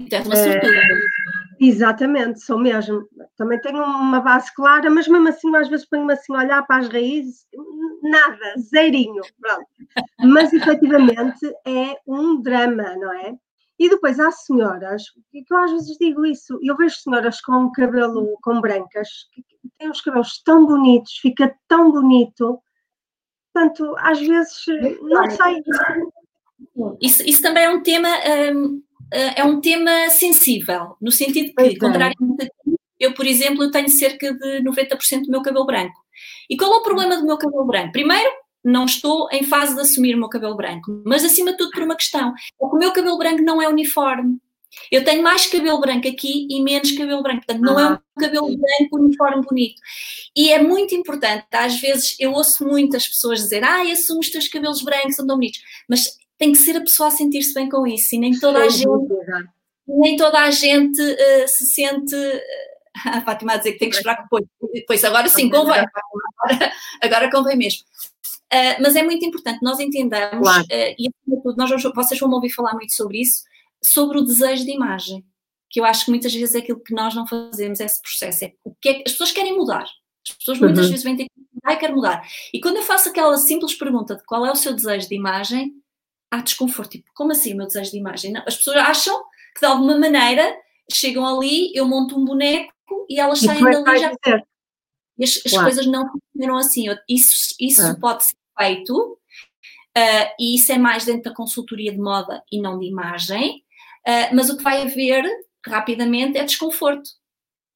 Então, 0.00 0.22
uma 0.22 0.36
sortuda. 0.36 0.80
Exatamente, 1.58 2.40
sou 2.40 2.58
mesmo. 2.58 3.08
Também 3.36 3.60
tenho 3.60 3.82
uma 3.82 4.20
base 4.20 4.54
clara, 4.54 4.90
mas 4.90 5.08
mesmo 5.08 5.28
assim, 5.28 5.54
às 5.56 5.68
vezes 5.68 5.88
ponho-me 5.88 6.12
assim 6.12 6.34
a 6.34 6.40
olhar 6.40 6.66
para 6.66 6.82
as 6.82 6.88
raízes, 6.88 7.46
nada, 8.02 8.54
zerinho, 8.58 9.22
pronto. 9.40 9.66
Mas 10.20 10.52
efetivamente 10.52 11.46
é 11.66 11.96
um 12.06 12.40
drama, 12.40 12.94
não 12.96 13.12
é? 13.12 13.34
E 13.78 13.90
depois 13.90 14.18
há 14.18 14.30
senhoras, 14.30 15.02
que 15.30 15.44
eu 15.50 15.58
às 15.58 15.70
vezes 15.70 15.96
digo 15.98 16.24
isso, 16.24 16.58
eu 16.62 16.76
vejo 16.76 16.96
senhoras 16.96 17.40
com 17.42 17.70
cabelo, 17.72 18.38
com 18.42 18.60
brancas, 18.60 19.08
que 19.32 19.44
têm 19.78 19.90
os 19.90 20.00
cabelos 20.00 20.42
tão 20.42 20.64
bonitos, 20.64 21.18
fica 21.18 21.54
tão 21.68 21.90
bonito, 21.90 22.58
portanto, 23.52 23.94
às 23.98 24.18
vezes, 24.18 24.64
não 25.02 25.30
sei. 25.30 25.62
Isso, 27.02 27.22
isso 27.22 27.42
também 27.42 27.64
é 27.64 27.70
um 27.70 27.82
tema 27.82 28.08
hum, 28.54 28.82
é 29.12 29.44
um 29.44 29.60
tema 29.60 30.10
sensível, 30.10 30.96
no 31.00 31.12
sentido 31.12 31.54
que, 31.54 31.62
é. 31.62 31.78
contrariamente 31.78 32.42
a 32.42 32.46
ti, 32.46 32.76
eu, 32.98 33.12
por 33.14 33.26
exemplo, 33.26 33.62
eu 33.62 33.70
tenho 33.70 33.88
cerca 33.88 34.32
de 34.32 34.62
90% 34.62 35.22
do 35.22 35.30
meu 35.30 35.42
cabelo 35.42 35.66
branco. 35.66 35.94
E 36.48 36.56
qual 36.56 36.72
é 36.72 36.76
o 36.76 36.82
problema 36.82 37.16
do 37.16 37.26
meu 37.26 37.36
cabelo 37.36 37.66
branco? 37.66 37.92
Primeiro, 37.92 38.30
não 38.64 38.84
estou 38.84 39.28
em 39.30 39.44
fase 39.44 39.74
de 39.74 39.80
assumir 39.80 40.14
o 40.14 40.18
meu 40.18 40.28
cabelo 40.28 40.56
branco, 40.56 41.02
mas 41.06 41.24
acima 41.24 41.52
de 41.52 41.58
tudo 41.58 41.70
por 41.70 41.82
uma 41.82 41.94
questão, 41.94 42.30
é 42.30 42.68
que 42.68 42.74
o 42.74 42.78
meu 42.78 42.92
cabelo 42.92 43.18
branco 43.18 43.42
não 43.42 43.62
é 43.62 43.68
uniforme. 43.68 44.38
Eu 44.90 45.04
tenho 45.04 45.22
mais 45.22 45.46
cabelo 45.46 45.80
branco 45.80 46.08
aqui 46.08 46.46
e 46.50 46.60
menos 46.62 46.92
cabelo 46.92 47.22
branco, 47.22 47.46
portanto 47.46 47.64
não 47.64 47.78
é 47.78 47.92
um 47.92 48.20
cabelo 48.20 48.48
branco 48.48 48.96
uniforme 48.98 49.42
bonito. 49.42 49.80
E 50.34 50.52
é 50.52 50.62
muito 50.62 50.94
importante, 50.94 51.46
às 51.52 51.80
vezes 51.80 52.16
eu 52.18 52.32
ouço 52.32 52.66
muitas 52.66 53.06
pessoas 53.06 53.40
dizer, 53.40 53.62
ah, 53.64 53.82
assumo 53.82 54.20
os 54.20 54.30
teus 54.30 54.48
cabelos 54.48 54.82
brancos, 54.82 55.16
são 55.16 55.26
tão 55.26 55.36
bonitos, 55.36 55.60
mas 55.88 56.16
tem 56.38 56.52
que 56.52 56.58
ser 56.58 56.76
a 56.76 56.80
pessoa 56.80 57.08
a 57.08 57.12
sentir-se 57.12 57.54
bem 57.54 57.68
com 57.68 57.86
isso 57.86 58.14
e 58.14 58.18
nem 58.18 58.38
toda 58.38 58.60
a 58.60 58.68
gente 58.68 58.86
nem 59.88 60.16
toda 60.16 60.40
a 60.40 60.50
gente 60.50 61.00
uh, 61.00 61.48
se 61.48 61.66
sente 61.66 62.14
uh, 62.14 62.40
a 63.06 63.20
Fátima 63.20 63.52
a 63.52 63.56
dizer 63.56 63.72
que 63.72 63.78
tem 63.78 63.90
que 63.90 63.96
esperar 63.96 64.16
que 64.16 64.22
depois, 64.22 64.44
depois 64.72 65.04
agora 65.04 65.28
sim 65.28 65.48
convém. 65.48 65.74
agora, 65.74 66.72
agora 67.00 67.30
convém 67.30 67.56
mesmo. 67.56 67.82
Uh, 68.52 68.80
mas 68.80 68.96
é 68.96 69.02
muito 69.02 69.24
importante 69.24 69.62
nós 69.62 69.78
entendamos 69.80 70.40
claro. 70.40 70.64
uh, 70.64 70.94
e 70.98 71.08
acima 71.08 71.36
de 71.36 71.42
tudo 71.42 71.56
nós, 71.56 71.82
vocês 71.82 72.20
vão 72.20 72.30
ouvir 72.30 72.50
falar 72.50 72.74
muito 72.74 72.94
sobre 72.94 73.20
isso 73.20 73.42
sobre 73.82 74.18
o 74.18 74.24
desejo 74.24 74.64
de 74.64 74.72
imagem 74.72 75.24
que 75.68 75.80
eu 75.80 75.84
acho 75.84 76.04
que 76.04 76.10
muitas 76.10 76.32
vezes 76.32 76.54
é 76.54 76.58
aquilo 76.58 76.80
que 76.80 76.94
nós 76.94 77.14
não 77.14 77.26
fazemos 77.26 77.80
esse 77.80 78.00
processo 78.00 78.44
é 78.44 78.52
o 78.64 78.74
que 78.80 78.88
é, 78.88 78.96
as 79.04 79.12
pessoas 79.12 79.32
querem 79.32 79.56
mudar. 79.56 79.84
As 80.28 80.34
pessoas 80.36 80.58
muitas 80.58 80.86
uhum. 80.86 80.90
vezes 80.90 81.04
vêm 81.04 81.16
ter 81.16 81.24
que 81.24 81.30
ai, 81.64 81.78
quero 81.78 81.94
mudar. 81.94 82.22
E 82.52 82.60
quando 82.60 82.76
eu 82.76 82.82
faço 82.82 83.08
aquela 83.08 83.36
simples 83.36 83.74
pergunta 83.74 84.16
de 84.16 84.24
qual 84.24 84.46
é 84.46 84.50
o 84.50 84.56
seu 84.56 84.72
desejo 84.72 85.08
de 85.08 85.16
imagem 85.16 85.72
há 86.30 86.40
desconforto. 86.40 86.92
Tipo, 86.92 87.10
como 87.14 87.32
assim 87.32 87.54
o 87.54 87.56
meu 87.56 87.66
desejo 87.66 87.90
de 87.90 87.98
imagem? 87.98 88.32
Não, 88.32 88.42
as 88.46 88.56
pessoas 88.56 88.76
acham 88.76 89.22
que 89.54 89.60
de 89.60 89.66
alguma 89.66 89.98
maneira 89.98 90.56
chegam 90.92 91.26
ali, 91.26 91.72
eu 91.74 91.86
monto 91.86 92.18
um 92.18 92.24
boneco 92.24 92.72
e 93.08 93.18
elas 93.18 93.40
saem 93.40 93.60
e 93.60 93.84
dali 93.84 93.98
já. 93.98 94.12
E 95.18 95.24
as, 95.24 95.40
as 95.44 95.50
claro. 95.50 95.66
coisas 95.66 95.86
não 95.86 96.10
funcionam 96.10 96.58
assim. 96.58 96.86
Isso, 97.08 97.54
isso 97.58 97.82
é. 97.82 97.94
pode 97.94 98.24
ser 98.24 98.36
feito, 98.58 99.18
uh, 99.96 100.34
e 100.38 100.56
isso 100.56 100.72
é 100.72 100.78
mais 100.78 101.04
dentro 101.04 101.24
da 101.24 101.34
consultoria 101.34 101.92
de 101.92 101.98
moda 101.98 102.42
e 102.50 102.60
não 102.60 102.78
de 102.78 102.86
imagem, 102.86 103.62
uh, 104.06 104.34
mas 104.34 104.50
o 104.50 104.56
que 104.56 104.62
vai 104.62 104.82
haver 104.82 105.24
rapidamente 105.66 106.38
é 106.38 106.44
desconforto, 106.44 107.10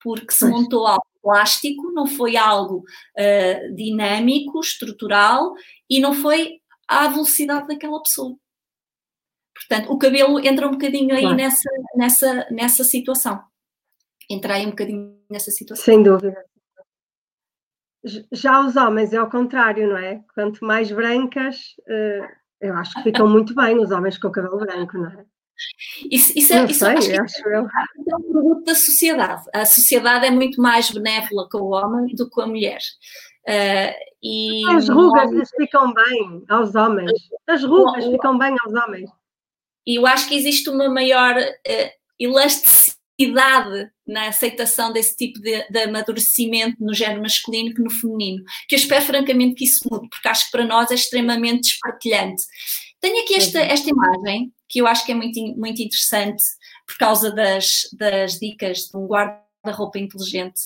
porque 0.02 0.32
se 0.32 0.40
pois. 0.40 0.52
montou 0.52 0.86
algo 0.86 1.04
plástico, 1.22 1.90
não 1.92 2.06
foi 2.06 2.36
algo 2.36 2.78
uh, 2.78 3.74
dinâmico, 3.74 4.60
estrutural 4.60 5.52
e 5.88 6.00
não 6.00 6.14
foi 6.14 6.59
à 6.90 7.06
velocidade 7.06 7.68
daquela 7.68 8.02
pessoa. 8.02 8.36
Portanto, 9.54 9.92
o 9.92 9.98
cabelo 9.98 10.40
entra 10.40 10.66
um 10.66 10.72
bocadinho 10.72 11.14
aí 11.14 11.22
claro. 11.22 11.36
nessa, 11.36 11.70
nessa, 11.94 12.50
nessa 12.50 12.84
situação. 12.84 13.40
Entra 14.28 14.54
aí 14.54 14.66
um 14.66 14.70
bocadinho 14.70 15.16
nessa 15.30 15.50
situação. 15.52 15.84
Sem 15.84 16.02
dúvida. 16.02 16.44
Já 18.32 18.64
os 18.64 18.76
homens 18.76 19.12
é 19.12 19.18
ao 19.18 19.30
contrário, 19.30 19.88
não 19.88 19.98
é? 19.98 20.20
Quanto 20.34 20.64
mais 20.64 20.90
brancas, 20.90 21.74
eh, 21.86 22.28
eu 22.60 22.74
acho 22.74 22.94
que 22.94 23.02
ficam 23.02 23.28
muito 23.28 23.54
bem 23.54 23.78
os 23.78 23.90
homens 23.90 24.18
com 24.18 24.28
o 24.28 24.32
cabelo 24.32 24.58
branco, 24.58 24.98
não 24.98 25.10
é? 25.10 25.24
Isso, 26.10 26.32
isso, 26.36 26.54
é, 26.54 26.64
isso 26.64 26.80
sei, 26.80 26.96
acho, 26.96 27.10
é 27.10 27.20
acho 27.20 27.48
eu. 27.48 27.66
é 28.08 28.16
um 28.16 28.22
produto 28.22 28.64
da 28.64 28.74
sociedade. 28.74 29.44
A 29.52 29.66
sociedade 29.66 30.24
é 30.24 30.30
muito 30.30 30.60
mais 30.60 30.90
benévola 30.90 31.46
com 31.50 31.58
o 31.58 31.72
homem 31.72 32.14
do 32.14 32.24
que 32.24 32.30
com 32.30 32.40
a 32.40 32.46
mulher. 32.46 32.80
Uh, 33.50 34.10
e 34.22 34.62
As 34.70 34.88
rugas 34.88 35.32
lhes 35.32 35.50
ficam 35.56 35.92
bem 35.92 36.44
aos 36.48 36.74
homens. 36.76 37.10
As 37.48 37.64
rugas 37.64 38.04
ficam 38.04 38.38
bem 38.38 38.54
aos 38.64 38.72
homens. 38.74 39.10
E 39.84 39.96
eu 39.98 40.06
acho 40.06 40.28
que 40.28 40.36
existe 40.36 40.70
uma 40.70 40.88
maior 40.88 41.36
uh, 41.36 41.90
elasticidade 42.18 43.90
na 44.06 44.28
aceitação 44.28 44.92
desse 44.92 45.16
tipo 45.16 45.40
de, 45.40 45.66
de, 45.68 45.78
amadurecimento 45.80 46.76
no 46.78 46.94
género 46.94 47.22
masculino 47.22 47.74
que 47.74 47.82
no 47.82 47.90
feminino. 47.90 48.44
Que 48.68 48.76
eu 48.76 48.78
espero 48.78 49.04
francamente 49.04 49.56
que 49.56 49.64
isso 49.64 49.88
mude, 49.90 50.08
porque 50.08 50.28
acho 50.28 50.44
que 50.46 50.52
para 50.52 50.64
nós 50.64 50.90
é 50.90 50.94
extremamente 50.94 51.62
despartilhante. 51.62 52.44
Tenho 53.00 53.22
aqui 53.22 53.34
esta, 53.34 53.60
esta 53.60 53.90
imagem, 53.90 54.52
que 54.68 54.80
eu 54.80 54.86
acho 54.86 55.04
que 55.04 55.12
é 55.12 55.14
muito, 55.14 55.40
muito 55.56 55.82
interessante, 55.82 56.42
por 56.86 56.98
causa 56.98 57.32
das, 57.32 57.88
das 57.98 58.38
dicas 58.38 58.78
de 58.90 58.96
um 58.96 59.06
guarda-roupa 59.06 59.98
inteligente 59.98 60.60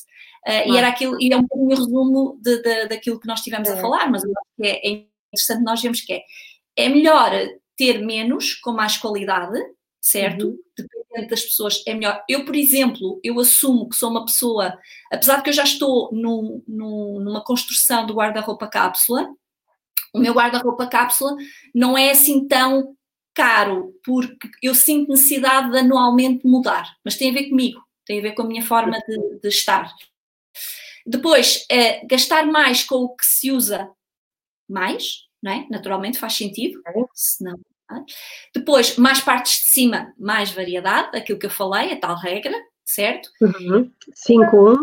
Uh, 0.46 0.72
e 0.72 0.76
era 0.76 0.88
aquilo, 0.88 1.16
e 1.20 1.32
é 1.32 1.36
um 1.36 1.42
bocadinho 1.42 1.70
resumo 1.70 2.38
de, 2.42 2.62
de, 2.62 2.88
daquilo 2.88 3.18
que 3.18 3.26
nós 3.26 3.38
estivemos 3.38 3.68
é. 3.68 3.72
a 3.72 3.76
falar, 3.80 4.10
mas 4.10 4.22
é, 4.60 4.88
é 4.88 4.90
interessante 5.32 5.64
nós 5.64 5.80
vemos 5.80 6.02
que 6.02 6.12
é, 6.12 6.22
é 6.76 6.88
melhor 6.88 7.30
ter 7.76 8.04
menos 8.04 8.54
com 8.54 8.72
mais 8.72 8.96
qualidade, 8.96 9.58
certo? 10.00 10.48
Uhum. 10.48 10.58
Dependendo 10.76 11.30
das 11.30 11.42
pessoas, 11.42 11.82
é 11.86 11.94
melhor. 11.94 12.22
Eu, 12.28 12.44
por 12.44 12.54
exemplo, 12.54 13.20
eu 13.24 13.38
assumo 13.40 13.88
que 13.88 13.96
sou 13.96 14.10
uma 14.10 14.24
pessoa, 14.24 14.78
apesar 15.10 15.36
de 15.36 15.44
que 15.44 15.48
eu 15.48 15.54
já 15.54 15.64
estou 15.64 16.10
num, 16.12 16.62
num, 16.68 17.20
numa 17.20 17.42
construção 17.42 18.06
do 18.06 18.14
guarda-roupa 18.14 18.66
cápsula, 18.66 19.28
o 20.12 20.18
meu 20.18 20.34
guarda-roupa 20.34 20.86
cápsula 20.86 21.36
não 21.74 21.98
é 21.98 22.10
assim 22.10 22.46
tão 22.46 22.94
caro 23.34 23.92
porque 24.04 24.48
eu 24.62 24.74
sinto 24.74 25.10
necessidade 25.10 25.72
de 25.72 25.78
anualmente 25.78 26.46
mudar, 26.46 26.94
mas 27.04 27.16
tem 27.16 27.30
a 27.30 27.32
ver 27.32 27.48
comigo, 27.48 27.82
tem 28.06 28.20
a 28.20 28.22
ver 28.22 28.32
com 28.32 28.42
a 28.42 28.46
minha 28.46 28.62
forma 28.62 28.96
de, 29.08 29.40
de 29.40 29.48
estar. 29.48 29.92
Depois, 31.06 31.66
é, 31.70 32.04
gastar 32.06 32.46
mais 32.46 32.82
com 32.82 32.96
o 32.96 33.14
que 33.14 33.26
se 33.26 33.50
usa 33.50 33.90
mais, 34.68 35.24
não 35.42 35.52
é? 35.52 35.66
Naturalmente 35.70 36.18
faz 36.18 36.34
sentido, 36.34 36.80
senão. 37.12 37.58
É? 37.90 37.96
Depois, 38.54 38.96
mais 38.96 39.20
partes 39.20 39.64
de 39.64 39.70
cima, 39.70 40.12
mais 40.18 40.50
variedade, 40.50 41.16
aquilo 41.16 41.38
que 41.38 41.46
eu 41.46 41.50
falei, 41.50 41.92
a 41.92 42.00
tal 42.00 42.16
regra, 42.16 42.54
certo? 42.84 43.28
Uhum. 43.40 43.90
5 44.14 44.56
1 44.56 44.80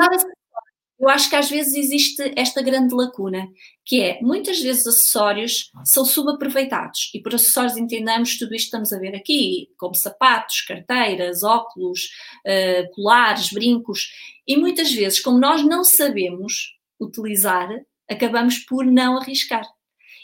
eu 1.01 1.09
acho 1.09 1.31
que 1.31 1.35
às 1.35 1.49
vezes 1.49 1.73
existe 1.73 2.31
esta 2.35 2.61
grande 2.61 2.93
lacuna, 2.93 3.47
que 3.83 4.01
é, 4.01 4.19
muitas 4.21 4.61
vezes 4.61 4.85
acessórios 4.85 5.71
são 5.83 6.05
subaproveitados, 6.05 7.09
e 7.15 7.19
por 7.19 7.33
acessórios 7.33 7.75
entendamos 7.75 8.37
tudo 8.37 8.53
isto 8.53 8.65
que 8.65 8.67
estamos 8.67 8.93
a 8.93 8.99
ver 8.99 9.15
aqui, 9.15 9.69
como 9.79 9.95
sapatos, 9.95 10.61
carteiras, 10.61 11.41
óculos, 11.41 12.01
uh, 12.45 12.93
colares, 12.93 13.51
brincos, 13.51 14.09
e 14.47 14.55
muitas 14.55 14.93
vezes, 14.93 15.19
como 15.19 15.39
nós 15.39 15.65
não 15.65 15.83
sabemos 15.83 16.77
utilizar, 16.99 17.67
acabamos 18.07 18.59
por 18.59 18.85
não 18.85 19.17
arriscar. 19.17 19.65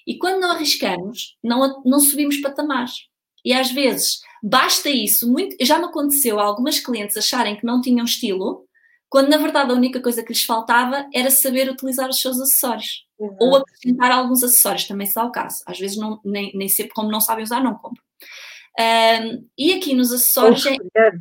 E 0.06 0.20
quando 0.20 0.42
não 0.42 0.52
arriscamos, 0.52 1.38
não, 1.44 1.82
não 1.84 2.00
subimos 2.00 2.38
patamares. 2.38 3.08
E 3.44 3.52
às 3.52 3.72
vezes, 3.72 4.20
basta 4.44 4.90
isso, 4.90 5.32
muito, 5.32 5.56
já 5.66 5.80
me 5.80 5.86
aconteceu 5.86 6.40
algumas 6.40 6.80
clientes 6.80 7.18
acharem 7.18 7.56
que 7.56 7.66
não 7.66 7.82
tinham 7.82 8.06
estilo, 8.06 8.67
quando 9.10 9.30
na 9.30 9.38
verdade 9.38 9.72
a 9.72 9.76
única 9.76 10.02
coisa 10.02 10.24
que 10.24 10.34
lhes 10.34 10.44
faltava 10.44 11.08
era 11.14 11.32
saber 11.32 11.70
utilizar 11.70 12.10
os 12.10 12.20
seus 12.20 12.40
acessórios. 12.40 13.06
Uhum. 13.18 13.36
Ou 13.40 13.56
acrescentar 13.58 14.12
alguns 14.12 14.44
acessórios, 14.44 14.88
também 14.88 15.08
se 15.08 15.16
dá 15.16 15.24
o 15.24 15.32
caso. 15.32 15.64
Às 15.66 15.80
vezes 15.80 15.98
não, 15.98 16.20
nem, 16.24 16.52
nem 16.56 16.68
sempre, 16.68 16.94
como 16.94 17.12
não 17.12 17.22
sabem 17.22 17.44
usar, 17.44 17.64
não 17.64 17.76
compram. 17.76 18.04
Um, 18.80 19.48
e 19.58 19.74
aqui 19.74 19.96
nos 19.96 20.12
acessórios. 20.12 20.66
É... 20.66 21.12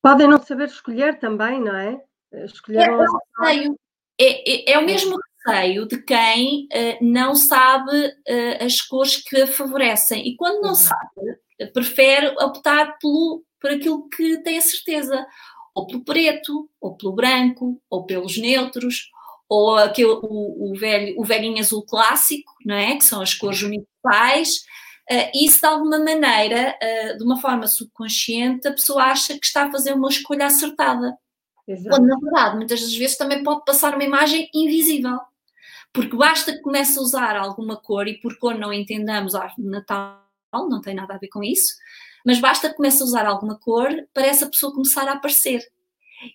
Podem 0.00 0.28
não 0.28 0.42
saber 0.42 0.68
escolher 0.68 1.18
também, 1.18 1.60
não 1.60 1.76
é? 1.76 2.00
Escolher 2.44 2.88
é, 2.88 2.92
um 2.92 3.04
receio. 3.42 3.78
É, 4.18 4.70
é, 4.70 4.72
é, 4.72 4.78
o 4.78 4.84
mesmo 4.84 5.16
receio 5.46 5.86
de 5.86 6.02
quem 6.02 6.66
uh, 6.72 7.04
não 7.04 7.34
sabe 7.34 8.06
uh, 8.06 8.64
as 8.64 8.80
cores 8.80 9.16
que 9.16 9.46
favorecem. 9.46 10.26
E 10.26 10.36
quando 10.36 10.62
não 10.62 10.74
sabe, 10.74 11.38
prefere 11.72 12.28
optar 12.38 12.96
pelo, 12.98 13.44
por 13.60 13.70
aquilo 13.70 14.08
que 14.08 14.38
tem 14.42 14.58
a 14.58 14.62
certeza 14.62 15.26
ou 15.78 15.86
pelo 15.86 16.04
preto, 16.04 16.68
ou 16.80 16.96
pelo 16.96 17.12
branco, 17.12 17.80
ou 17.88 18.04
pelos 18.04 18.36
neutros, 18.36 19.10
ou 19.48 19.76
aquele, 19.76 20.08
o, 20.08 20.72
o, 20.72 20.74
velho, 20.76 21.14
o 21.16 21.24
velhinho 21.24 21.60
azul 21.60 21.86
clássico, 21.86 22.52
não 22.66 22.74
é? 22.74 22.96
que 22.96 23.04
são 23.04 23.22
as 23.22 23.32
cores 23.32 23.62
universais. 23.62 24.56
Uh, 25.08 25.30
isso, 25.32 25.60
de 25.60 25.66
alguma 25.66 26.00
maneira, 26.00 26.76
uh, 26.82 27.16
de 27.16 27.22
uma 27.22 27.40
forma 27.40 27.68
subconsciente, 27.68 28.66
a 28.66 28.72
pessoa 28.72 29.04
acha 29.04 29.38
que 29.38 29.46
está 29.46 29.66
a 29.66 29.70
fazer 29.70 29.92
uma 29.92 30.08
escolha 30.08 30.46
acertada. 30.46 31.16
Exato. 31.68 31.90
Quando, 31.90 32.08
na 32.08 32.18
verdade, 32.18 32.56
muitas 32.56 32.80
das 32.80 32.94
vezes 32.94 33.16
também 33.16 33.44
pode 33.44 33.64
passar 33.64 33.94
uma 33.94 34.04
imagem 34.04 34.50
invisível. 34.52 35.16
Porque 35.92 36.16
basta 36.16 36.52
que 36.52 36.60
comece 36.60 36.98
a 36.98 37.02
usar 37.02 37.36
alguma 37.36 37.76
cor, 37.76 38.08
e 38.08 38.20
por 38.20 38.36
cor 38.38 38.58
não 38.58 38.72
entendamos 38.72 39.36
árvore 39.36 39.62
de 39.62 39.70
Natal, 39.70 40.18
não 40.52 40.80
tem 40.80 40.94
nada 40.94 41.14
a 41.14 41.18
ver 41.18 41.28
com 41.28 41.42
isso, 41.42 41.76
mas 42.28 42.40
basta 42.40 42.68
que 42.68 42.74
comece 42.74 43.00
a 43.02 43.06
usar 43.06 43.24
alguma 43.24 43.58
cor 43.58 43.88
para 44.12 44.26
essa 44.26 44.46
pessoa 44.46 44.70
começar 44.70 45.08
a 45.08 45.12
aparecer 45.12 45.62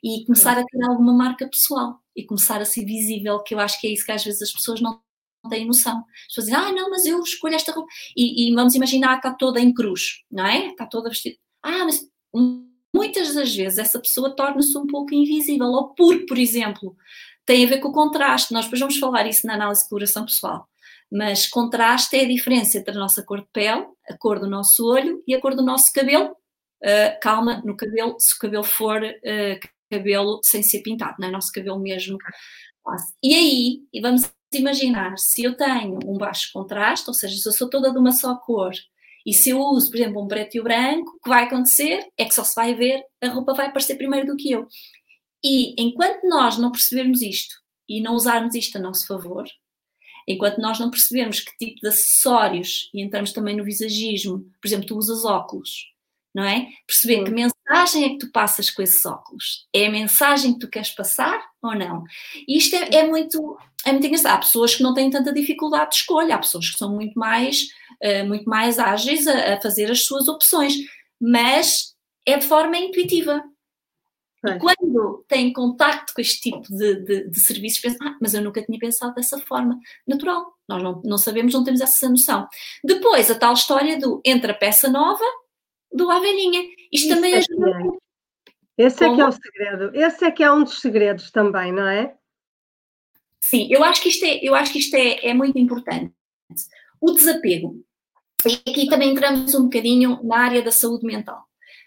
e 0.03 0.25
começar 0.25 0.57
a 0.57 0.65
criar 0.65 0.87
alguma 0.87 1.13
marca 1.13 1.47
pessoal 1.47 1.99
e 2.15 2.25
começar 2.25 2.59
a 2.59 2.65
ser 2.65 2.83
visível, 2.83 3.43
que 3.43 3.53
eu 3.53 3.59
acho 3.59 3.79
que 3.79 3.85
é 3.85 3.91
isso 3.91 4.03
que 4.03 4.11
às 4.11 4.23
vezes 4.23 4.41
as 4.41 4.51
pessoas 4.51 4.81
não 4.81 4.99
têm 5.51 5.67
noção. 5.67 5.99
As 5.99 6.27
pessoas 6.29 6.47
dizem, 6.47 6.59
ah, 6.59 6.71
não, 6.71 6.89
mas 6.89 7.05
eu 7.05 7.21
escolho 7.21 7.53
esta 7.53 7.71
roupa. 7.71 7.87
E, 8.17 8.49
e 8.49 8.55
vamos 8.55 8.73
imaginar 8.73 9.21
que 9.21 9.27
está 9.27 9.37
toda 9.37 9.59
em 9.59 9.71
cruz, 9.71 10.23
não 10.31 10.47
é? 10.47 10.69
Está 10.69 10.87
toda 10.87 11.09
vestida. 11.09 11.37
Ah, 11.61 11.85
mas 11.85 12.01
muitas 12.91 13.35
das 13.35 13.55
vezes 13.55 13.77
essa 13.77 13.99
pessoa 13.99 14.35
torna-se 14.35 14.75
um 14.75 14.87
pouco 14.87 15.13
invisível. 15.13 15.67
Ou 15.67 15.93
por, 15.93 16.25
por 16.25 16.39
exemplo, 16.39 16.97
tem 17.45 17.65
a 17.65 17.69
ver 17.69 17.81
com 17.81 17.89
o 17.89 17.93
contraste. 17.93 18.51
Nós 18.51 18.65
depois 18.65 18.79
vamos 18.79 18.97
falar 18.97 19.27
isso 19.27 19.45
na 19.45 19.53
análise 19.53 19.83
de 19.83 19.89
coloração 19.89 20.25
pessoal. 20.25 20.67
Mas 21.13 21.45
contraste 21.45 22.17
é 22.17 22.21
a 22.21 22.27
diferença 22.27 22.79
entre 22.79 22.95
a 22.95 22.99
nossa 22.99 23.23
cor 23.23 23.41
de 23.41 23.47
pele, 23.53 23.85
a 24.09 24.17
cor 24.17 24.39
do 24.39 24.49
nosso 24.49 24.83
olho 24.83 25.23
e 25.27 25.35
a 25.35 25.39
cor 25.39 25.55
do 25.55 25.61
nosso 25.61 25.93
cabelo. 25.93 26.35
Uh, 26.83 27.19
calma 27.21 27.61
no 27.63 27.77
cabelo, 27.77 28.15
se 28.19 28.35
o 28.35 28.39
cabelo 28.39 28.63
for 28.63 29.01
uh, 29.03 29.69
cabelo 29.91 30.39
sem 30.43 30.63
ser 30.63 30.81
pintado, 30.81 31.15
não 31.19 31.27
é? 31.27 31.31
Nosso 31.31 31.51
cabelo 31.51 31.79
mesmo. 31.79 32.17
E 33.21 33.35
aí, 33.35 34.01
vamos 34.01 34.29
imaginar, 34.51 35.17
se 35.17 35.43
eu 35.43 35.55
tenho 35.55 35.99
um 36.05 36.17
baixo 36.17 36.49
contraste, 36.51 37.07
ou 37.07 37.13
seja, 37.13 37.37
se 37.37 37.47
eu 37.47 37.53
sou 37.53 37.69
toda 37.69 37.91
de 37.91 37.97
uma 37.97 38.11
só 38.11 38.35
cor, 38.35 38.71
e 39.25 39.33
se 39.33 39.51
eu 39.51 39.59
uso, 39.59 39.89
por 39.89 39.97
exemplo, 39.97 40.21
um 40.21 40.27
preto 40.27 40.55
e 40.55 40.59
o 40.59 40.63
branco, 40.63 41.11
o 41.11 41.19
que 41.23 41.29
vai 41.29 41.45
acontecer 41.45 42.05
é 42.17 42.25
que 42.25 42.33
só 42.33 42.43
se 42.43 42.55
vai 42.55 42.73
ver, 42.73 43.01
a 43.21 43.29
roupa 43.29 43.53
vai 43.53 43.67
aparecer 43.67 43.95
primeiro 43.95 44.27
do 44.27 44.35
que 44.35 44.51
eu. 44.51 44.67
E 45.43 45.81
enquanto 45.81 46.27
nós 46.27 46.57
não 46.57 46.71
percebermos 46.71 47.21
isto 47.21 47.55
e 47.87 48.01
não 48.01 48.15
usarmos 48.15 48.55
isto 48.55 48.77
a 48.77 48.81
nosso 48.81 49.07
favor, 49.07 49.45
Enquanto 50.27 50.59
nós 50.59 50.79
não 50.79 50.89
percebemos 50.89 51.39
que 51.39 51.57
tipo 51.57 51.81
de 51.81 51.87
acessórios, 51.87 52.89
e 52.93 53.01
entramos 53.01 53.31
também 53.31 53.55
no 53.55 53.63
visagismo, 53.63 54.39
por 54.61 54.67
exemplo, 54.67 54.85
tu 54.85 54.97
usas 54.97 55.25
óculos, 55.25 55.93
não 56.33 56.43
é? 56.43 56.67
Perceber 56.87 57.17
Sim. 57.17 57.23
que 57.25 57.31
mensagem 57.31 58.05
é 58.05 58.09
que 58.09 58.17
tu 58.17 58.31
passas 58.31 58.69
com 58.69 58.81
esses 58.81 59.05
óculos. 59.05 59.67
É 59.73 59.87
a 59.87 59.91
mensagem 59.91 60.53
que 60.53 60.59
tu 60.59 60.69
queres 60.69 60.89
passar 60.89 61.39
ou 61.61 61.75
não? 61.75 62.03
E 62.47 62.57
isto 62.57 62.75
é, 62.75 62.95
é 62.95 63.07
muito, 63.07 63.57
é 63.85 63.91
muito 63.91 64.07
engraçado. 64.07 64.33
Há 64.33 64.37
pessoas 64.39 64.75
que 64.75 64.83
não 64.83 64.93
têm 64.93 65.09
tanta 65.09 65.31
dificuldade 65.31 65.91
de 65.91 65.97
escolha, 65.97 66.35
há 66.35 66.39
pessoas 66.39 66.69
que 66.69 66.77
são 66.77 66.93
muito 66.93 67.17
mais, 67.17 67.67
uh, 68.03 68.25
muito 68.27 68.49
mais 68.49 68.79
ágeis 68.79 69.27
a, 69.27 69.53
a 69.53 69.61
fazer 69.61 69.91
as 69.91 70.05
suas 70.05 70.27
opções, 70.27 70.73
mas 71.21 71.93
é 72.25 72.37
de 72.37 72.47
forma 72.47 72.77
intuitiva. 72.77 73.43
E 74.45 74.59
quando 74.59 75.23
tem 75.27 75.53
contacto 75.53 76.13
com 76.13 76.21
este 76.21 76.51
tipo 76.51 76.61
de, 76.69 76.95
de, 76.95 77.29
de 77.29 77.39
serviços, 77.39 77.79
pensa, 77.79 77.97
ah, 78.01 78.17
mas 78.21 78.33
eu 78.33 78.41
nunca 78.41 78.61
tinha 78.61 78.77
pensado 78.77 79.13
dessa 79.13 79.39
forma. 79.39 79.79
Natural, 80.05 80.53
nós 80.67 80.83
não, 80.83 81.01
não 81.05 81.17
sabemos, 81.17 81.53
não 81.53 81.63
temos 81.63 81.79
essa 81.79 82.09
noção. 82.09 82.47
Depois, 82.83 83.31
a 83.31 83.35
tal 83.35 83.53
história 83.53 83.97
do 83.97 84.21
entra 84.25 84.51
a 84.51 84.55
peça 84.55 84.89
nova, 84.89 85.23
do 85.91 86.09
à 86.11 86.19
velhinha. 86.19 86.61
Isto 86.91 87.07
Isso 87.07 87.09
também 87.09 87.33
é 87.33 87.37
ajuda. 87.37 87.69
É. 88.77 88.85
Esse 88.85 89.05
é 89.05 89.15
que 89.15 89.21
é 89.21 89.27
o 89.27 89.31
segredo. 89.31 89.91
Esse 89.95 90.25
é 90.25 90.31
que 90.31 90.43
é 90.43 90.51
um 90.51 90.63
dos 90.63 90.81
segredos 90.81 91.31
também, 91.31 91.71
não 91.71 91.87
é? 91.87 92.15
Sim, 93.39 93.67
eu 93.69 93.83
acho 93.83 94.01
que 94.01 94.09
isto 94.09 94.25
é, 94.25 94.39
eu 94.41 94.55
acho 94.55 94.71
que 94.71 94.79
isto 94.79 94.95
é, 94.95 95.27
é 95.27 95.33
muito 95.33 95.57
importante. 95.59 96.13
O 96.99 97.11
desapego. 97.11 97.83
E 98.45 98.69
aqui 98.69 98.87
também 98.87 99.11
entramos 99.11 99.53
um 99.53 99.63
bocadinho 99.63 100.19
na 100.23 100.37
área 100.37 100.61
da 100.61 100.71
saúde 100.71 101.05
mental. 101.05 101.45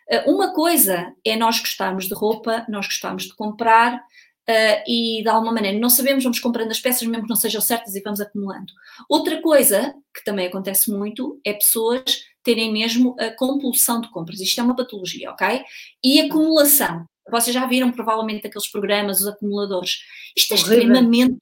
Eh, 0.09 0.31
uma 0.31 0.53
coisa 0.53 1.13
é 1.25 1.37
nós 1.37 1.59
gostarmos 1.59 2.07
de 2.07 2.15
roupa, 2.15 2.65
nós 2.69 2.87
gostamos 2.87 3.25
de 3.25 3.35
comprar 3.35 3.97
uh, 3.97 4.83
e 4.87 5.23
de 5.23 5.29
alguma 5.29 5.53
maneira 5.53 5.79
não 5.79 5.91
sabemos, 5.91 6.23
vamos 6.23 6.39
comprando 6.39 6.71
as 6.71 6.81
peças 6.81 7.07
mesmo 7.07 7.25
que 7.25 7.29
não 7.29 7.37
sejam 7.37 7.61
certas 7.61 7.95
e 7.95 8.03
vamos 8.03 8.21
acumulando. 8.21 8.73
Outra 9.09 9.41
coisa 9.41 9.95
que 10.15 10.25
também 10.25 10.47
acontece 10.47 10.91
muito 10.91 11.41
é 11.45 11.53
pessoas 11.53 12.03
terem 12.43 12.73
mesmo 12.73 13.17
a 13.19 13.31
compulsão 13.33 14.01
de 14.01 14.09
compras. 14.11 14.41
Isto 14.41 14.61
é 14.61 14.65
uma 14.65 14.77
patologia, 14.77 15.31
ok? 15.33 15.65
E 16.03 16.21
acumulação. 16.21 17.05
Vocês 17.29 17.53
já 17.53 17.67
viram 17.67 17.91
provavelmente 17.91 18.47
aqueles 18.47 18.71
programas, 18.71 19.21
os 19.21 19.27
acumuladores. 19.27 19.99
Isto 20.37 20.55
é 20.55 20.57
Horrível. 20.57 20.79
extremamente, 20.79 21.39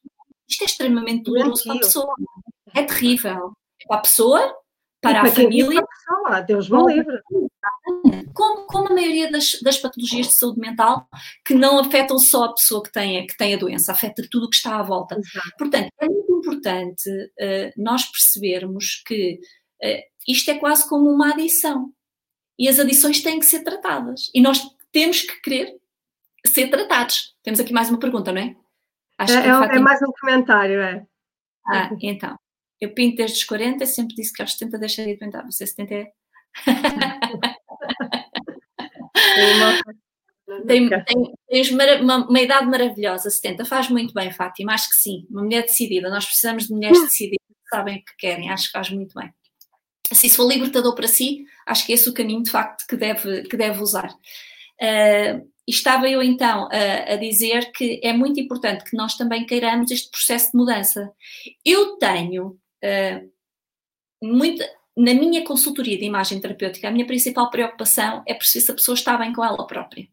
isto 0.49 0.63
é 0.63 0.65
extremamente 0.65 1.25
doloroso 1.25 1.65
para 1.65 1.75
a 1.75 1.79
pessoa. 1.79 2.15
É 2.75 2.83
terrível. 2.85 3.53
Para 3.87 3.99
a 3.99 4.01
pessoa, 4.01 4.41
para, 5.03 5.21
para 5.21 5.29
a 5.29 5.33
família. 5.33 5.85
Pessoa, 5.87 6.41
Deus 6.41 6.71
me 6.71 6.95
livre. 6.95 7.21
Como, 8.35 8.67
como 8.67 8.89
a 8.89 8.95
maioria 8.95 9.31
das, 9.31 9.59
das, 9.63 9.79
patologias 9.79 10.29
de 10.29 10.35
saúde 10.35 10.61
mental, 10.61 11.09
que 11.45 11.55
não 11.55 11.79
afetam 11.79 12.19
só 12.19 12.45
a 12.45 12.55
pessoa 12.55 12.83
que 12.83 12.93
tem, 12.93 13.27
que 13.27 13.37
tem 13.37 13.55
a 13.55 13.59
doença, 13.59 13.93
afeta 13.93 14.27
tudo 14.31 14.47
o 14.47 14.51
que 14.51 14.57
está 14.57 14.79
à 14.79 14.83
volta. 14.83 15.19
Exato. 15.19 15.51
Portanto, 15.59 15.89
é 16.01 16.07
muito 16.07 16.33
importante 16.33 17.09
uh, 17.09 17.73
nós 17.83 18.05
percebermos 18.05 19.03
que 19.07 19.39
uh, 19.83 20.03
isto 20.29 20.51
é 20.51 20.59
quase 20.59 20.89
como 20.89 21.11
uma 21.11 21.31
adição. 21.31 21.93
E 22.59 22.69
as 22.69 22.79
adições 22.79 23.23
têm 23.23 23.39
que 23.39 23.47
ser 23.47 23.65
tratadas. 23.65 24.31
E 24.35 24.41
nós 24.41 24.61
temos 24.93 25.23
que 25.23 25.41
querer 25.41 25.77
ser 26.47 26.69
tratados. 26.69 27.35
Temos 27.43 27.59
aqui 27.59 27.73
mais 27.73 27.89
uma 27.89 27.99
pergunta, 27.99 28.33
não 28.33 28.41
é? 28.41 28.55
Acho 29.19 29.33
é, 29.35 29.47
é, 29.47 29.77
é 29.77 29.79
mais 29.79 30.01
um 30.03 30.13
comentário, 30.21 30.81
é. 30.81 31.07
Ah, 31.67 31.91
então. 32.03 32.37
Eu 32.81 32.93
pinto 32.93 33.17
desde 33.17 33.39
os 33.39 33.45
40 33.45 33.83
e 33.83 33.87
sempre 33.87 34.15
disse 34.15 34.33
que 34.33 34.43
aos 34.43 34.53
70 34.53 34.79
deixaria 34.79 35.15
de 35.15 35.19
pintar. 35.21 35.45
Você 35.47 35.67
70 35.67 35.95
é. 35.95 36.13
tem, 40.67 40.89
tem, 40.89 41.35
tens 41.49 41.71
uma, 41.71 42.17
uma, 42.27 42.41
idade 42.41 42.67
maravilhosa, 42.67 43.31
70. 43.31 43.65
Faz 43.65 43.89
muito 43.89 44.13
bem, 44.13 44.31
Fátima. 44.31 44.73
Acho 44.73 44.89
que 44.91 44.97
sim. 44.97 45.27
Uma 45.31 45.43
mulher 45.43 45.63
decidida. 45.63 46.11
Nós 46.11 46.27
precisamos 46.27 46.67
de 46.67 46.73
mulheres 46.73 47.01
decididas 47.01 47.47
que 47.49 47.77
sabem 47.77 47.97
o 47.97 48.05
que 48.05 48.17
querem. 48.19 48.51
Acho 48.51 48.67
que 48.67 48.73
faz 48.73 48.91
muito 48.91 49.15
bem. 49.19 49.33
Se 50.13 50.27
isso 50.27 50.37
for 50.37 50.49
libertador 50.49 50.95
para 50.95 51.09
si, 51.09 51.45
acho 51.67 51.87
que 51.87 51.93
esse 51.93 52.07
é 52.07 52.11
o 52.11 52.15
caminho 52.15 52.43
de 52.43 52.51
facto 52.51 52.87
que 52.87 52.97
deve, 52.97 53.43
que 53.43 53.57
deve 53.57 53.81
usar. 53.81 54.11
Uh, 54.11 55.51
estava 55.67 56.09
eu 56.09 56.23
então 56.23 56.69
a, 56.71 57.15
a, 57.15 57.17
dizer 57.17 57.73
que 57.73 58.01
é 58.03 58.13
muito 58.13 58.39
importante 58.39 58.85
que 58.85 58.97
nós 58.97 59.17
também 59.17 59.47
queiramos 59.47 59.91
este 59.91 60.11
processo 60.11 60.53
de 60.53 60.59
mudança. 60.59 61.11
Eu 61.65 61.97
tenho 61.97 62.49
uh, 62.49 63.31
muito, 64.23 64.63
na 64.97 65.13
minha 65.13 65.45
consultoria 65.45 65.99
de 65.99 66.05
imagem 66.05 66.41
terapêutica, 66.41 66.89
a 66.89 66.91
minha 66.91 67.07
principal 67.07 67.51
preocupação 67.51 68.23
é 68.27 68.35
perceber 68.35 68.65
se 68.65 68.71
a 68.71 68.75
pessoa 68.75 68.95
está 68.95 69.17
bem 69.17 69.33
com 69.33 69.45
ela 69.45 69.67
própria. 69.67 70.09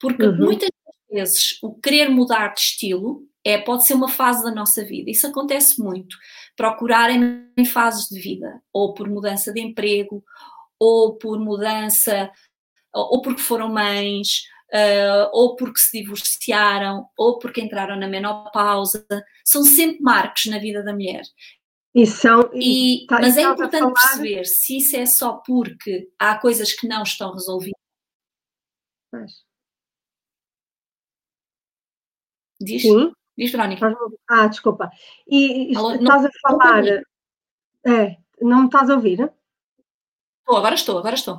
Porque 0.00 0.24
uhum. 0.24 0.36
muitas 0.36 0.68
vezes 1.10 1.58
o 1.62 1.74
querer 1.74 2.08
mudar 2.08 2.48
de 2.48 2.60
estilo 2.60 3.22
é, 3.44 3.58
pode 3.58 3.86
ser 3.86 3.94
uma 3.94 4.08
fase 4.08 4.42
da 4.42 4.50
nossa 4.50 4.84
vida. 4.84 5.10
Isso 5.10 5.26
acontece 5.26 5.80
muito. 5.80 6.16
Procurarem 6.56 7.48
em 7.56 7.64
fases 7.64 8.08
de 8.08 8.20
vida, 8.20 8.60
ou 8.72 8.92
por 8.92 9.08
mudança 9.08 9.52
de 9.52 9.60
emprego, 9.60 10.22
ou 10.80 11.16
por 11.16 11.38
mudança, 11.38 12.30
ou 12.92 13.22
porque 13.22 13.40
foram 13.40 13.72
mães, 13.72 14.42
uh, 14.72 15.30
ou 15.32 15.54
porque 15.54 15.78
se 15.78 16.00
divorciaram, 16.00 17.06
ou 17.16 17.38
porque 17.38 17.60
entraram 17.60 17.96
na 17.96 18.08
menopausa. 18.08 19.06
São 19.44 19.62
sempre 19.62 20.00
marcos 20.02 20.46
na 20.46 20.58
vida 20.58 20.82
da 20.82 20.92
mulher. 20.92 21.22
E 21.98 22.06
são, 22.06 22.50
e, 22.52 23.06
tá, 23.08 23.18
mas 23.18 23.38
é 23.38 23.42
importante 23.42 23.94
perceber 23.94 24.44
se 24.44 24.76
isso 24.76 24.94
é 24.96 25.06
só 25.06 25.38
porque 25.38 26.12
há 26.18 26.38
coisas 26.38 26.74
que 26.74 26.86
não 26.86 27.02
estão 27.02 27.32
resolvidas. 27.32 27.80
Pois. 29.10 29.32
Diz? 32.60 32.82
Sim. 32.82 33.12
Diz, 33.34 33.50
Verónica. 33.50 33.96
Ah, 34.28 34.46
desculpa. 34.46 34.90
E, 35.26 35.72
e 35.72 35.76
Alô, 35.76 35.94
estás 35.94 36.22
não, 36.22 36.28
a 36.28 36.32
falar. 36.42 36.82
Não 36.84 37.94
é, 37.94 38.18
não 38.42 38.60
me 38.60 38.66
estás 38.66 38.90
a 38.90 38.94
ouvir? 38.94 39.32
Estou, 40.40 40.56
agora 40.58 40.74
estou, 40.74 40.98
agora 40.98 41.14
estou. 41.14 41.36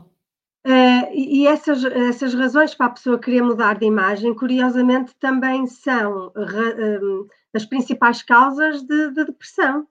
Uh, 0.66 1.14
e 1.14 1.46
essas, 1.46 1.86
essas 1.86 2.34
razões 2.34 2.74
para 2.74 2.88
a 2.88 2.92
pessoa 2.92 3.20
querer 3.20 3.44
mudar 3.44 3.78
de 3.78 3.86
imagem, 3.86 4.34
curiosamente, 4.34 5.16
também 5.20 5.68
são 5.68 6.30
uh, 6.30 7.30
as 7.54 7.64
principais 7.64 8.24
causas 8.24 8.82
de, 8.82 9.12
de, 9.12 9.26
depressão. 9.26 9.88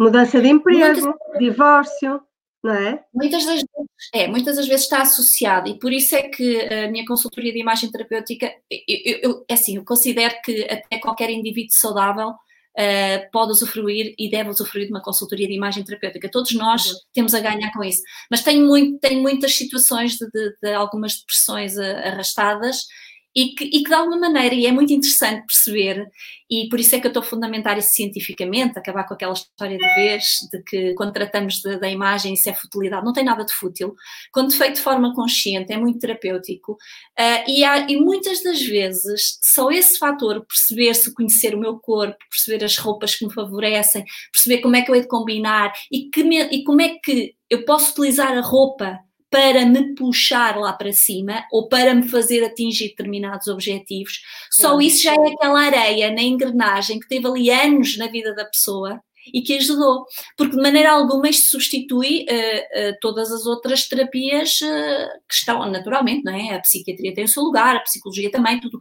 Mudança 0.00 0.40
de 0.40 0.48
emprego, 0.48 1.02
Muitas... 1.02 1.38
divórcio, 1.38 2.22
não 2.64 2.72
é? 2.72 3.04
Muitas 3.12 3.44
das, 3.44 3.54
vezes, 3.54 3.68
é, 4.14 4.26
muitas 4.26 4.56
das 4.56 4.66
vezes 4.66 4.84
está 4.84 5.02
associado 5.02 5.68
e 5.68 5.78
por 5.78 5.92
isso 5.92 6.14
é 6.14 6.22
que 6.22 6.58
a 6.72 6.90
minha 6.90 7.04
consultoria 7.04 7.52
de 7.52 7.60
imagem 7.60 7.90
terapêutica, 7.90 8.50
eu, 8.70 9.18
eu, 9.22 9.44
é 9.46 9.52
assim, 9.52 9.76
eu 9.76 9.84
considero 9.84 10.34
que 10.42 10.64
até 10.64 10.98
qualquer 10.98 11.28
indivíduo 11.28 11.72
saudável 11.72 12.28
uh, 12.30 13.30
pode 13.30 13.52
usufruir 13.52 14.14
e 14.18 14.30
deve 14.30 14.48
usufruir 14.48 14.86
de 14.86 14.92
uma 14.92 15.02
consultoria 15.02 15.46
de 15.46 15.54
imagem 15.54 15.84
terapêutica. 15.84 16.30
Todos 16.30 16.52
nós 16.54 16.86
uhum. 16.86 16.98
temos 17.12 17.34
a 17.34 17.40
ganhar 17.40 17.70
com 17.72 17.84
isso. 17.84 18.00
Mas 18.30 18.42
tem, 18.42 18.62
muito, 18.62 18.98
tem 19.00 19.20
muitas 19.20 19.54
situações 19.54 20.16
de, 20.16 20.26
de, 20.30 20.54
de 20.62 20.72
algumas 20.72 21.18
depressões 21.18 21.76
arrastadas 21.78 22.86
e 23.34 23.54
que, 23.54 23.64
e 23.64 23.82
que 23.82 23.88
de 23.88 23.94
alguma 23.94 24.18
maneira, 24.18 24.54
e 24.54 24.66
é 24.66 24.72
muito 24.72 24.92
interessante 24.92 25.46
perceber, 25.46 26.08
e 26.50 26.68
por 26.68 26.80
isso 26.80 26.96
é 26.96 27.00
que 27.00 27.06
eu 27.06 27.10
estou 27.10 27.22
a 27.22 27.26
fundamentar 27.26 27.78
isso 27.78 27.90
cientificamente, 27.90 28.78
acabar 28.78 29.04
com 29.04 29.14
aquela 29.14 29.32
história 29.32 29.78
de 29.78 29.94
vez, 29.94 30.24
de 30.52 30.62
que 30.64 30.94
quando 30.94 31.12
tratamos 31.12 31.60
da 31.62 31.88
imagem 31.88 32.34
isso 32.34 32.50
é 32.50 32.54
futilidade, 32.54 33.04
não 33.04 33.12
tem 33.12 33.24
nada 33.24 33.44
de 33.44 33.52
fútil, 33.52 33.94
quando 34.32 34.52
feito 34.52 34.76
de 34.76 34.82
forma 34.82 35.14
consciente 35.14 35.72
é 35.72 35.78
muito 35.78 36.00
terapêutico, 36.00 36.72
uh, 36.72 37.44
e, 37.46 37.62
há, 37.62 37.88
e 37.88 37.96
muitas 37.96 38.42
das 38.42 38.60
vezes 38.60 39.38
só 39.42 39.70
esse 39.70 39.98
fator, 39.98 40.44
perceber-se, 40.46 41.14
conhecer 41.14 41.54
o 41.54 41.60
meu 41.60 41.78
corpo, 41.78 42.18
perceber 42.28 42.64
as 42.64 42.76
roupas 42.76 43.14
que 43.14 43.26
me 43.26 43.32
favorecem, 43.32 44.04
perceber 44.32 44.60
como 44.60 44.74
é 44.76 44.82
que 44.82 44.90
eu 44.90 44.94
hei 44.96 45.02
de 45.02 45.08
combinar, 45.08 45.72
e, 45.90 46.10
que 46.10 46.24
me, 46.24 46.40
e 46.42 46.64
como 46.64 46.80
é 46.80 46.96
que 47.02 47.34
eu 47.48 47.64
posso 47.64 47.92
utilizar 47.92 48.36
a 48.36 48.40
roupa 48.40 48.98
para 49.30 49.64
me 49.64 49.94
puxar 49.94 50.56
lá 50.56 50.72
para 50.72 50.92
cima 50.92 51.44
ou 51.52 51.68
para 51.68 51.94
me 51.94 52.08
fazer 52.08 52.44
atingir 52.44 52.88
determinados 52.88 53.46
objetivos. 53.46 54.20
Só 54.50 54.80
isso 54.80 55.04
já 55.04 55.12
é 55.12 55.32
aquela 55.32 55.60
areia 55.60 56.12
na 56.12 56.22
engrenagem 56.22 56.98
que 56.98 57.08
teve 57.08 57.26
ali 57.26 57.50
anos 57.50 57.96
na 57.96 58.08
vida 58.08 58.34
da 58.34 58.44
pessoa 58.44 59.00
e 59.32 59.42
que 59.42 59.56
ajudou, 59.56 60.06
porque 60.36 60.56
de 60.56 60.62
maneira 60.62 60.92
alguma 60.92 61.28
isto 61.28 61.50
substitui 61.50 62.24
uh, 62.28 62.90
uh, 62.90 62.96
todas 63.00 63.30
as 63.30 63.46
outras 63.46 63.86
terapias 63.86 64.60
uh, 64.60 65.20
que 65.28 65.34
estão 65.34 65.64
naturalmente, 65.70 66.24
não 66.24 66.34
é? 66.34 66.54
A 66.54 66.60
psiquiatria 66.60 67.14
tem 67.14 67.24
o 67.24 67.28
seu 67.28 67.42
lugar, 67.42 67.76
a 67.76 67.80
psicologia 67.80 68.30
também, 68.30 68.60
tudo. 68.60 68.78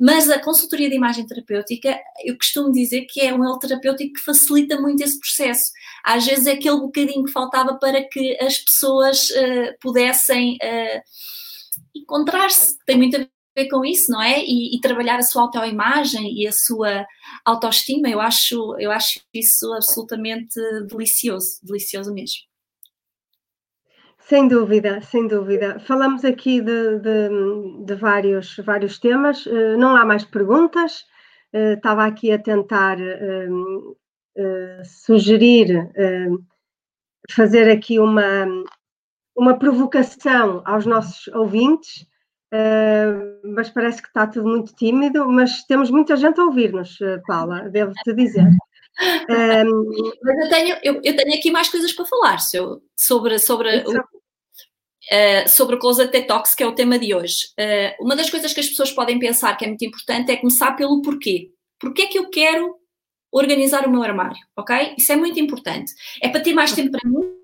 Mas 0.00 0.28
a 0.30 0.40
consultoria 0.40 0.88
de 0.88 0.96
imagem 0.96 1.26
terapêutica, 1.26 1.98
eu 2.24 2.36
costumo 2.36 2.72
dizer 2.72 3.02
que 3.02 3.20
é 3.20 3.34
um 3.34 3.44
elo 3.44 3.58
terapêutico 3.58 4.14
que 4.14 4.20
facilita 4.20 4.80
muito 4.80 5.02
esse 5.02 5.18
processo. 5.18 5.72
Às 6.04 6.26
vezes 6.26 6.46
é 6.46 6.52
aquele 6.52 6.80
bocadinho 6.80 7.24
que 7.24 7.32
faltava 7.32 7.74
para 7.74 8.02
que 8.02 8.36
as 8.40 8.58
pessoas 8.58 9.28
pudessem 9.80 10.58
encontrar-se, 11.94 12.76
tem 12.84 12.96
muito 12.96 13.16
a 13.16 13.26
ver 13.54 13.68
com 13.68 13.84
isso, 13.84 14.10
não 14.10 14.22
é? 14.22 14.40
E, 14.44 14.76
e, 14.76 14.80
trabalhar 14.80 15.18
a 15.18 15.22
sua 15.22 15.42
autoimagem 15.42 16.32
e 16.34 16.46
a 16.46 16.52
sua 16.52 17.06
autoestima, 17.44 18.08
eu 18.08 18.20
acho, 18.20 18.76
eu 18.78 18.90
acho 18.90 19.20
isso 19.32 19.72
absolutamente 19.74 20.54
delicioso, 20.88 21.60
delicioso 21.62 22.12
mesmo. 22.12 22.40
Sem 24.18 24.48
dúvida, 24.48 25.00
sem 25.02 25.26
dúvida. 25.26 25.80
Falamos 25.80 26.24
aqui 26.24 26.60
de, 26.60 26.98
de, 27.00 27.84
de 27.84 27.94
vários, 27.94 28.56
vários 28.64 28.98
temas, 28.98 29.46
eh, 29.46 29.76
não 29.76 29.96
há 29.96 30.06
mais 30.06 30.24
perguntas. 30.24 31.04
Eh, 31.52 31.74
estava 31.74 32.06
aqui 32.06 32.32
a 32.32 32.38
tentar 32.38 32.98
uh, 32.98 33.90
uh, 33.90 34.84
sugerir, 34.84 35.76
uh, 35.76 36.44
fazer 37.30 37.70
aqui 37.70 37.98
uma, 37.98 38.46
uma 39.36 39.58
provocação 39.58 40.62
aos 40.64 40.86
nossos 40.86 41.28
ouvintes 41.34 42.06
mas 43.54 43.70
parece 43.70 44.02
que 44.02 44.08
está 44.08 44.26
tudo 44.26 44.48
muito 44.48 44.74
tímido, 44.74 45.26
mas 45.26 45.64
temos 45.64 45.90
muita 45.90 46.16
gente 46.16 46.38
a 46.40 46.44
ouvir-nos, 46.44 47.00
eh, 47.00 47.18
Paula, 47.26 47.68
devo-te 47.70 48.12
dizer. 48.14 48.46
Um, 49.30 50.12
mas 50.22 50.44
eu 50.44 50.48
tenho, 50.50 50.76
eu, 50.82 51.00
eu, 51.02 51.16
tenho 51.16 51.34
aqui 51.34 51.50
mais 51.50 51.68
coisas 51.68 51.92
para 51.92 52.04
falar 52.04 52.38
sobre, 52.38 53.38
sobre, 53.38 53.84
o, 53.86 53.98
uh, 53.98 55.48
sobre 55.48 55.76
o 55.76 55.78
Closet 55.78 56.12
Detox, 56.12 56.54
que 56.54 56.62
é 56.62 56.66
o 56.66 56.74
tema 56.74 56.98
de 56.98 57.14
hoje. 57.14 57.46
Uh, 57.58 58.04
uma 58.04 58.14
das 58.14 58.28
coisas 58.28 58.52
que 58.52 58.60
as 58.60 58.68
pessoas 58.68 58.92
podem 58.92 59.18
pensar 59.18 59.56
que 59.56 59.64
é 59.64 59.68
muito 59.68 59.84
importante 59.84 60.30
é 60.30 60.36
começar 60.36 60.72
pelo 60.72 61.00
porquê. 61.00 61.50
Porquê 61.80 62.02
é 62.02 62.06
que 62.06 62.18
eu 62.18 62.28
quero 62.28 62.76
organizar 63.32 63.86
o 63.86 63.90
meu 63.90 64.02
armário, 64.02 64.36
ok? 64.56 64.94
Isso 64.98 65.10
é 65.10 65.16
muito 65.16 65.40
importante. 65.40 65.90
É 66.22 66.28
para 66.28 66.42
ter 66.42 66.52
mais 66.52 66.72
tempo 66.72 66.90
para 66.90 67.08
mim, 67.08 67.41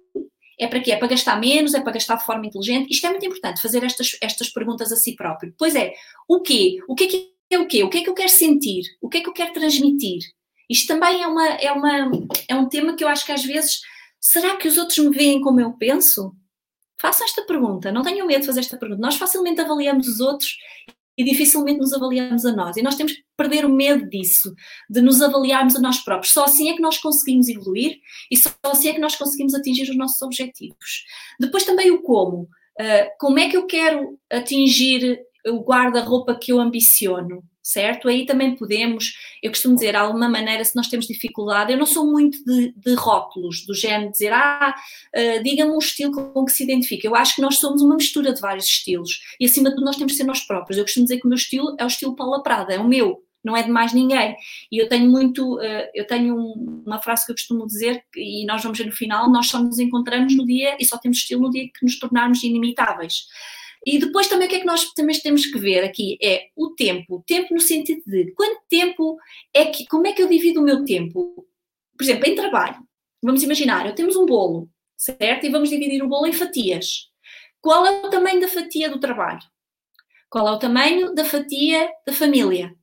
é 0.58 0.66
para 0.66 0.80
quê? 0.80 0.92
É 0.92 0.96
para 0.96 1.08
gastar 1.08 1.38
menos? 1.38 1.74
É 1.74 1.80
para 1.80 1.92
gastar 1.92 2.16
de 2.16 2.24
forma 2.24 2.46
inteligente? 2.46 2.90
Isto 2.90 3.06
é 3.06 3.10
muito 3.10 3.26
importante, 3.26 3.62
fazer 3.62 3.84
estas, 3.84 4.16
estas 4.20 4.50
perguntas 4.50 4.92
a 4.92 4.96
si 4.96 5.14
próprio. 5.14 5.54
Pois 5.56 5.74
é, 5.74 5.92
o 6.26 6.40
quê? 6.40 6.78
O 6.88 6.94
que 6.94 7.04
é 7.04 7.06
que 7.06 7.32
é 7.50 7.58
o 7.58 7.66
quê? 7.66 7.82
O 7.82 7.88
que 7.88 7.98
é 7.98 8.02
que 8.02 8.10
eu 8.10 8.14
quero 8.14 8.28
sentir? 8.28 8.84
O 9.00 9.08
que 9.08 9.18
é 9.18 9.20
que 9.20 9.28
eu 9.28 9.32
quero 9.32 9.52
transmitir? 9.52 10.20
Isto 10.68 10.88
também 10.88 11.22
é, 11.22 11.26
uma, 11.26 11.46
é, 11.46 11.72
uma, 11.72 12.10
é 12.48 12.54
um 12.54 12.68
tema 12.68 12.94
que 12.94 13.02
eu 13.02 13.08
acho 13.08 13.24
que 13.24 13.32
às 13.32 13.42
vezes, 13.42 13.80
será 14.20 14.56
que 14.56 14.68
os 14.68 14.76
outros 14.76 14.98
me 14.98 15.10
veem 15.10 15.40
como 15.40 15.60
eu 15.60 15.72
penso? 15.72 16.34
Façam 17.00 17.24
esta 17.24 17.42
pergunta, 17.42 17.92
não 17.92 18.02
tenham 18.02 18.26
medo 18.26 18.40
de 18.40 18.46
fazer 18.46 18.60
esta 18.60 18.76
pergunta. 18.76 19.00
Nós 19.00 19.16
facilmente 19.16 19.60
avaliamos 19.60 20.08
os 20.08 20.20
outros 20.20 20.56
e 21.18 21.24
dificilmente 21.24 21.80
nos 21.80 21.92
avaliamos 21.92 22.46
a 22.46 22.52
nós. 22.52 22.76
E 22.76 22.82
nós 22.82 22.94
temos 22.94 23.12
que 23.12 23.24
perder 23.36 23.64
o 23.64 23.68
medo 23.68 24.08
disso, 24.08 24.54
de 24.88 25.02
nos 25.02 25.20
avaliarmos 25.20 25.74
a 25.74 25.80
nós 25.80 25.98
próprios. 25.98 26.32
Só 26.32 26.44
assim 26.44 26.70
é 26.70 26.76
que 26.76 26.80
nós 26.80 26.98
conseguimos 26.98 27.48
evoluir 27.48 27.98
e 28.30 28.36
só 28.36 28.50
assim 28.66 28.90
é 28.90 28.94
que 28.94 29.00
nós 29.00 29.16
conseguimos 29.16 29.52
atingir 29.52 29.90
os 29.90 29.96
nossos 29.96 30.22
objetivos. 30.22 31.04
Depois 31.40 31.64
também 31.64 31.90
o 31.90 32.02
como. 32.02 32.42
Uh, 32.80 33.10
como 33.18 33.40
é 33.40 33.48
que 33.48 33.56
eu 33.56 33.66
quero 33.66 34.16
atingir 34.30 35.20
o 35.44 35.58
guarda-roupa 35.64 36.38
que 36.38 36.52
eu 36.52 36.60
ambiciono? 36.60 37.42
Certo? 37.68 38.08
Aí 38.08 38.24
também 38.24 38.56
podemos, 38.56 39.12
eu 39.42 39.50
costumo 39.50 39.74
dizer, 39.74 39.90
de 39.90 39.98
alguma 39.98 40.26
maneira, 40.26 40.64
se 40.64 40.74
nós 40.74 40.88
temos 40.88 41.06
dificuldade, 41.06 41.70
eu 41.70 41.76
não 41.76 41.84
sou 41.84 42.10
muito 42.10 42.42
de, 42.42 42.72
de 42.74 42.94
rótulos, 42.94 43.66
do 43.66 43.74
género 43.74 44.10
dizer, 44.10 44.32
ah, 44.32 44.74
uh, 45.14 45.42
diga-me 45.42 45.72
um 45.72 45.78
estilo 45.78 46.32
com 46.32 46.44
que 46.46 46.52
se 46.52 46.64
identifica. 46.64 47.06
Eu 47.06 47.14
acho 47.14 47.36
que 47.36 47.42
nós 47.42 47.58
somos 47.58 47.82
uma 47.82 47.96
mistura 47.96 48.32
de 48.32 48.40
vários 48.40 48.64
estilos 48.64 49.20
e, 49.38 49.44
acima 49.44 49.68
de 49.68 49.76
tudo, 49.76 49.84
nós 49.84 49.96
temos 49.96 50.12
que 50.12 50.16
ser 50.16 50.24
nós 50.24 50.40
próprios. 50.40 50.78
Eu 50.78 50.84
costumo 50.84 51.04
dizer 51.04 51.20
que 51.20 51.26
o 51.26 51.28
meu 51.28 51.36
estilo 51.36 51.76
é 51.78 51.84
o 51.84 51.88
estilo 51.88 52.16
Paula 52.16 52.42
Prada, 52.42 52.72
é 52.72 52.78
o 52.78 52.88
meu, 52.88 53.22
não 53.44 53.54
é 53.54 53.62
de 53.62 53.70
mais 53.70 53.92
ninguém. 53.92 54.34
E 54.72 54.78
eu 54.78 54.88
tenho 54.88 55.10
muito, 55.10 55.58
uh, 55.58 55.88
eu 55.94 56.06
tenho 56.06 56.36
um, 56.36 56.82
uma 56.86 57.02
frase 57.02 57.26
que 57.26 57.32
eu 57.32 57.36
costumo 57.36 57.66
dizer, 57.66 58.02
e 58.16 58.46
nós 58.46 58.62
vamos 58.62 58.78
ver 58.78 58.86
no 58.86 58.92
final, 58.92 59.30
nós 59.30 59.46
só 59.46 59.58
nos 59.58 59.78
encontramos 59.78 60.34
no 60.34 60.46
dia 60.46 60.74
e 60.80 60.86
só 60.86 60.96
temos 60.96 61.18
estilo 61.18 61.42
no 61.42 61.50
dia 61.50 61.64
que 61.64 61.84
nos 61.84 61.98
tornarmos 61.98 62.42
inimitáveis. 62.42 63.26
E 63.86 63.98
depois 63.98 64.28
também 64.28 64.46
o 64.46 64.50
que 64.50 64.56
é 64.56 64.60
que 64.60 64.66
nós 64.66 64.92
também 64.92 65.18
temos 65.20 65.46
que 65.46 65.58
ver 65.58 65.84
aqui 65.84 66.18
é 66.22 66.48
o 66.56 66.70
tempo. 66.70 67.16
O 67.16 67.22
tempo 67.22 67.54
no 67.54 67.60
sentido 67.60 68.02
de 68.06 68.32
quanto 68.32 68.60
tempo 68.68 69.18
é 69.54 69.66
que, 69.66 69.86
como 69.86 70.06
é 70.06 70.12
que 70.12 70.22
eu 70.22 70.28
divido 70.28 70.60
o 70.60 70.64
meu 70.64 70.84
tempo? 70.84 71.46
Por 71.96 72.04
exemplo, 72.04 72.26
em 72.26 72.34
trabalho. 72.34 72.76
Vamos 73.22 73.42
imaginar, 73.42 73.86
eu 73.86 73.94
temos 73.94 74.16
um 74.16 74.26
bolo, 74.26 74.68
certo? 74.96 75.46
E 75.46 75.48
vamos 75.48 75.70
dividir 75.70 76.02
o 76.02 76.08
bolo 76.08 76.26
em 76.26 76.32
fatias. 76.32 77.08
Qual 77.60 77.84
é 77.86 78.06
o 78.06 78.10
tamanho 78.10 78.40
da 78.40 78.48
fatia 78.48 78.88
do 78.88 79.00
trabalho? 79.00 79.40
Qual 80.30 80.46
é 80.46 80.52
o 80.52 80.58
tamanho 80.58 81.14
da 81.14 81.24
fatia 81.24 81.90
da 82.06 82.12
família? 82.12 82.74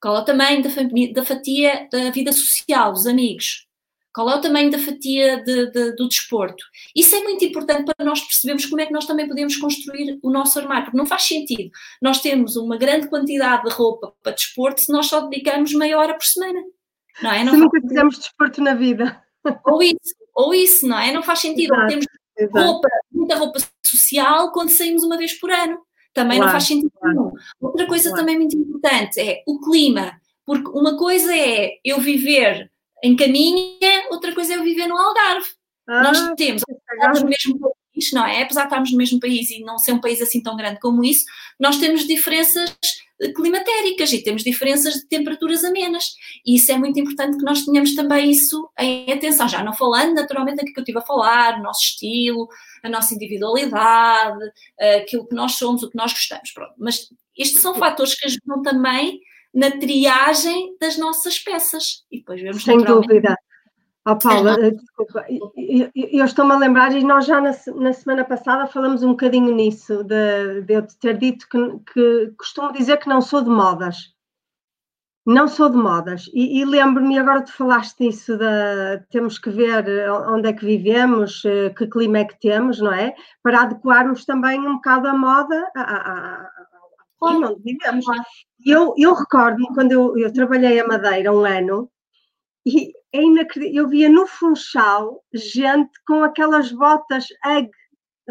Qual 0.00 0.16
é 0.16 0.20
o 0.20 0.24
tamanho 0.24 0.62
da, 0.62 0.70
da 1.12 1.24
fatia 1.24 1.88
da 1.90 2.10
vida 2.10 2.32
social, 2.32 2.92
dos 2.92 3.06
amigos? 3.06 3.67
Qual 4.12 4.28
é 4.30 4.34
o 4.34 4.40
tamanho 4.40 4.70
da 4.70 4.78
fatia 4.78 5.42
de, 5.44 5.70
de, 5.70 5.92
do 5.96 6.08
desporto? 6.08 6.64
Isso 6.96 7.14
é 7.14 7.22
muito 7.22 7.44
importante 7.44 7.84
para 7.84 8.04
nós 8.04 8.20
percebermos 8.20 8.66
como 8.66 8.80
é 8.80 8.86
que 8.86 8.92
nós 8.92 9.06
também 9.06 9.28
podemos 9.28 9.56
construir 9.56 10.18
o 10.22 10.30
nosso 10.30 10.58
armário, 10.58 10.84
porque 10.84 10.98
não 10.98 11.06
faz 11.06 11.22
sentido 11.22 11.70
nós 12.00 12.20
temos 12.20 12.56
uma 12.56 12.76
grande 12.76 13.08
quantidade 13.08 13.64
de 13.64 13.70
roupa 13.70 14.12
para 14.22 14.32
desporto 14.32 14.80
se 14.80 14.92
nós 14.92 15.06
só 15.06 15.26
dedicamos 15.26 15.72
meia 15.72 15.98
hora 15.98 16.14
por 16.14 16.24
semana. 16.24 16.60
Não 17.22 17.32
é? 17.32 17.44
Não 17.44 17.54
se 17.54 17.58
nunca 17.58 17.80
fizemos 17.80 18.18
desporto 18.18 18.62
na 18.62 18.74
vida. 18.74 19.22
Ou 19.64 19.82
isso, 19.82 20.14
ou 20.34 20.54
isso, 20.54 20.86
não 20.86 20.98
é? 20.98 21.12
Não 21.12 21.22
faz 21.22 21.40
sentido. 21.40 21.74
Exato, 21.74 21.88
temos 21.88 22.06
exato. 22.38 22.64
roupa, 22.66 22.88
muita 23.10 23.36
roupa 23.36 23.58
social 23.84 24.52
quando 24.52 24.70
saímos 24.70 25.02
uma 25.02 25.16
vez 25.16 25.38
por 25.38 25.50
ano. 25.50 25.78
Também 26.14 26.38
claro, 26.38 26.46
não 26.46 26.52
faz 26.52 26.64
sentido 26.64 26.92
claro. 26.98 27.32
Outra 27.60 27.86
coisa 27.86 28.10
claro. 28.10 28.22
também 28.22 28.38
muito 28.38 28.56
importante 28.56 29.20
é 29.20 29.42
o 29.46 29.60
clima. 29.60 30.12
Porque 30.44 30.70
uma 30.70 30.96
coisa 30.96 31.34
é 31.36 31.72
eu 31.84 32.00
viver 32.00 32.70
em 33.02 33.16
Caminha, 33.16 34.08
outra 34.10 34.34
coisa 34.34 34.54
é 34.54 34.56
eu 34.56 34.64
viver 34.64 34.86
no 34.86 34.96
Algarve. 34.96 35.48
Ah, 35.86 36.02
Nós 36.02 36.18
temos, 36.36 36.62
estamos 36.68 37.22
no 37.22 37.28
mesmo 37.28 37.58
país, 37.60 38.12
não 38.12 38.26
é? 38.26 38.42
Apesar 38.42 38.62
de 38.62 38.66
estarmos 38.66 38.92
no 38.92 38.98
mesmo 38.98 39.20
país 39.20 39.50
e 39.50 39.60
não 39.60 39.78
ser 39.78 39.92
um 39.92 40.00
país 40.00 40.20
assim 40.20 40.42
tão 40.42 40.56
grande 40.56 40.80
como 40.80 41.04
isso, 41.04 41.24
nós 41.58 41.78
temos 41.78 42.06
diferenças 42.06 42.76
climatéricas 43.34 44.12
e 44.12 44.22
temos 44.22 44.44
diferenças 44.44 44.94
de 44.94 45.08
temperaturas 45.08 45.64
amenas. 45.64 46.14
E 46.46 46.56
isso 46.56 46.70
é 46.70 46.78
muito 46.78 47.00
importante 47.00 47.36
que 47.36 47.44
nós 47.44 47.64
tenhamos 47.64 47.94
também 47.94 48.30
isso 48.30 48.70
em 48.78 49.12
atenção. 49.12 49.48
Já 49.48 49.62
não 49.62 49.72
falando 49.72 50.14
naturalmente 50.14 50.56
daquilo 50.56 50.74
que 50.74 50.80
eu 50.80 50.82
estive 50.82 50.98
a 50.98 51.02
falar, 51.02 51.58
o 51.58 51.62
nosso 51.62 51.82
estilo, 51.82 52.48
a 52.82 52.88
nossa 52.88 53.14
individualidade, 53.14 54.38
aquilo 55.02 55.26
que 55.26 55.34
nós 55.34 55.52
somos, 55.54 55.82
o 55.82 55.90
que 55.90 55.96
nós 55.96 56.12
gostamos. 56.12 56.50
Pronto. 56.52 56.74
Mas 56.78 57.08
estes 57.36 57.60
são 57.60 57.74
fatores 57.74 58.14
que 58.14 58.26
ajudam 58.26 58.62
também 58.62 59.20
na 59.54 59.70
triagem 59.70 60.76
das 60.80 60.96
nossas 60.96 61.38
peças. 61.38 62.04
E 62.10 62.18
depois 62.18 62.40
vemos 62.40 62.62
Sem 62.62 62.78
dúvida. 62.78 63.36
Oh, 64.06 64.16
Paula, 64.16 64.56
desculpa, 64.70 65.26
eu, 65.28 65.90
eu 65.94 66.24
estou-me 66.24 66.52
a 66.52 66.58
lembrar, 66.58 66.96
e 66.96 67.04
nós 67.04 67.26
já 67.26 67.42
na, 67.42 67.50
na, 67.76 67.92
semana 67.92 68.24
passada 68.24 68.66
falamos 68.66 69.02
um 69.02 69.10
bocadinho 69.10 69.54
nisso, 69.54 70.02
de, 70.02 70.62
de 70.62 70.72
eu 70.72 70.86
te 70.86 70.98
ter 70.98 71.18
dito 71.18 71.46
que, 71.46 71.92
que, 71.92 72.32
costumo 72.38 72.72
dizer 72.72 72.96
que 72.96 73.08
não 73.08 73.20
sou 73.20 73.42
de 73.42 73.50
modas. 73.50 74.14
Não 75.26 75.46
sou 75.46 75.68
de 75.68 75.76
modas. 75.76 76.24
E, 76.32 76.58
e 76.58 76.64
lembro-me, 76.64 77.18
agora 77.18 77.42
tu 77.42 77.52
falaste 77.52 77.98
disso, 77.98 78.38
de 78.38 78.98
temos 79.10 79.38
que 79.38 79.50
ver 79.50 79.84
onde 80.10 80.48
é 80.48 80.52
que 80.54 80.64
vivemos, 80.64 81.42
eh, 81.44 81.68
que 81.76 81.86
clima 81.86 82.20
é 82.20 82.24
que 82.24 82.40
temos, 82.40 82.80
não 82.80 82.94
é? 82.94 83.14
Para 83.42 83.60
adequarmos 83.60 84.24
também 84.24 84.58
um 84.58 84.76
bocado 84.76 85.06
a 85.06 85.12
moda 85.12 85.70
onde 87.20 87.62
vivemos. 87.62 88.04
Eu, 88.64 88.94
eu 88.96 89.14
recordo-me 89.14 89.68
quando 89.74 89.92
eu, 89.92 90.18
eu 90.18 90.32
trabalhei 90.32 90.80
a 90.80 90.86
Madeira 90.86 91.32
um 91.32 91.44
ano, 91.44 91.90
e 92.66 92.92
é 93.12 93.22
inacreditável. 93.22 93.82
Eu 93.82 93.88
via 93.88 94.08
no 94.08 94.26
Funchal 94.26 95.22
gente 95.32 95.90
com 96.06 96.22
aquelas 96.22 96.70
botas 96.70 97.26
egg, 97.46 97.70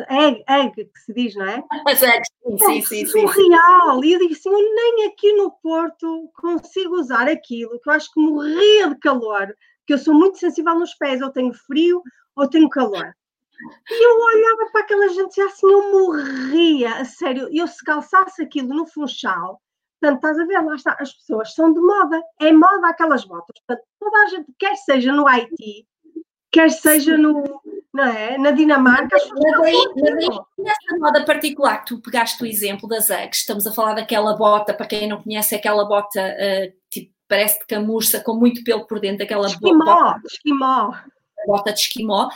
egg, 0.10 0.44
egg, 0.48 0.74
que 0.76 1.00
se 1.00 1.14
diz, 1.14 1.36
não 1.36 1.48
é? 1.48 1.64
As 1.88 2.04
eggs, 2.04 2.30
sim, 2.60 2.82
sim, 2.82 3.06
sim. 3.06 3.28
Surreal. 3.28 4.04
E 4.04 4.14
eu 4.14 4.20
digo 4.20 4.34
assim, 4.34 4.50
eu 4.50 4.76
nem 4.76 5.08
aqui 5.08 5.34
no 5.34 5.52
Porto 5.62 6.30
consigo 6.36 6.96
usar 6.96 7.28
aquilo, 7.28 7.80
que 7.80 7.90
eu 7.90 7.94
acho 7.94 8.12
que 8.14 8.20
morria 8.20 8.90
de 8.90 9.00
calor, 9.00 9.48
porque 9.80 9.94
eu 9.94 9.98
sou 9.98 10.14
muito 10.14 10.38
sensível 10.38 10.76
nos 10.76 10.94
pés, 10.94 11.22
ou 11.22 11.32
tenho 11.32 11.54
frio 11.54 12.02
ou 12.36 12.48
tenho 12.48 12.70
calor. 12.70 13.12
E 13.90 14.06
eu 14.06 14.20
olhava 14.20 14.72
para 14.72 14.82
aquela 14.82 15.08
gente 15.10 15.38
e 15.38 15.42
assim, 15.42 15.68
eu 15.72 15.92
morria, 15.92 16.96
a 16.96 17.06
sério. 17.06 17.50
Eu 17.52 17.68
se 17.68 17.84
calçasse 17.84 18.42
aquilo 18.42 18.70
no 18.70 18.86
Funchal, 18.86 19.62
Portanto, 20.00 20.18
estás 20.18 20.40
a 20.40 20.46
ver, 20.46 20.62
lá 20.64 20.76
está, 20.76 20.96
as 21.00 21.12
pessoas 21.14 21.54
são 21.54 21.74
de 21.74 21.80
moda, 21.80 22.22
é 22.40 22.52
moda 22.52 22.88
aquelas 22.88 23.26
botas. 23.26 23.60
Portanto, 23.66 23.86
toda 24.00 24.18
a 24.18 24.28
gente, 24.28 24.54
quer 24.60 24.76
seja 24.76 25.12
no 25.12 25.28
Haiti, 25.28 25.88
quer 26.52 26.70
seja 26.70 27.18
no, 27.18 27.62
não 27.92 28.04
é, 28.04 28.38
na 28.38 28.52
Dinamarca. 28.52 29.18
Mas 29.18 29.62
aí, 29.62 29.76
nessa 30.60 30.98
moda 31.00 31.26
particular, 31.26 31.84
tu 31.84 32.00
pegaste 32.00 32.42
o 32.44 32.46
exemplo 32.46 32.88
das 32.88 33.10
Uggs, 33.10 33.40
estamos 33.40 33.66
a 33.66 33.74
falar 33.74 33.96
daquela 33.96 34.36
bota, 34.36 34.74
para 34.74 34.86
quem 34.86 35.08
não 35.08 35.22
conhece, 35.22 35.56
aquela 35.56 35.84
bota 35.86 36.22
uh, 36.22 36.74
tipo, 36.92 37.12
parece 37.28 37.60
de 37.60 37.66
camurça, 37.66 38.22
com 38.22 38.36
muito 38.36 38.64
pelo 38.64 38.86
por 38.86 39.00
dentro, 39.00 39.24
aquela 39.24 39.48
esquimó, 39.48 39.84
bota. 39.84 40.22
Esquimó. 40.28 40.94
Bota 41.48 41.74
de 41.74 41.80
esquimó. 41.80 42.30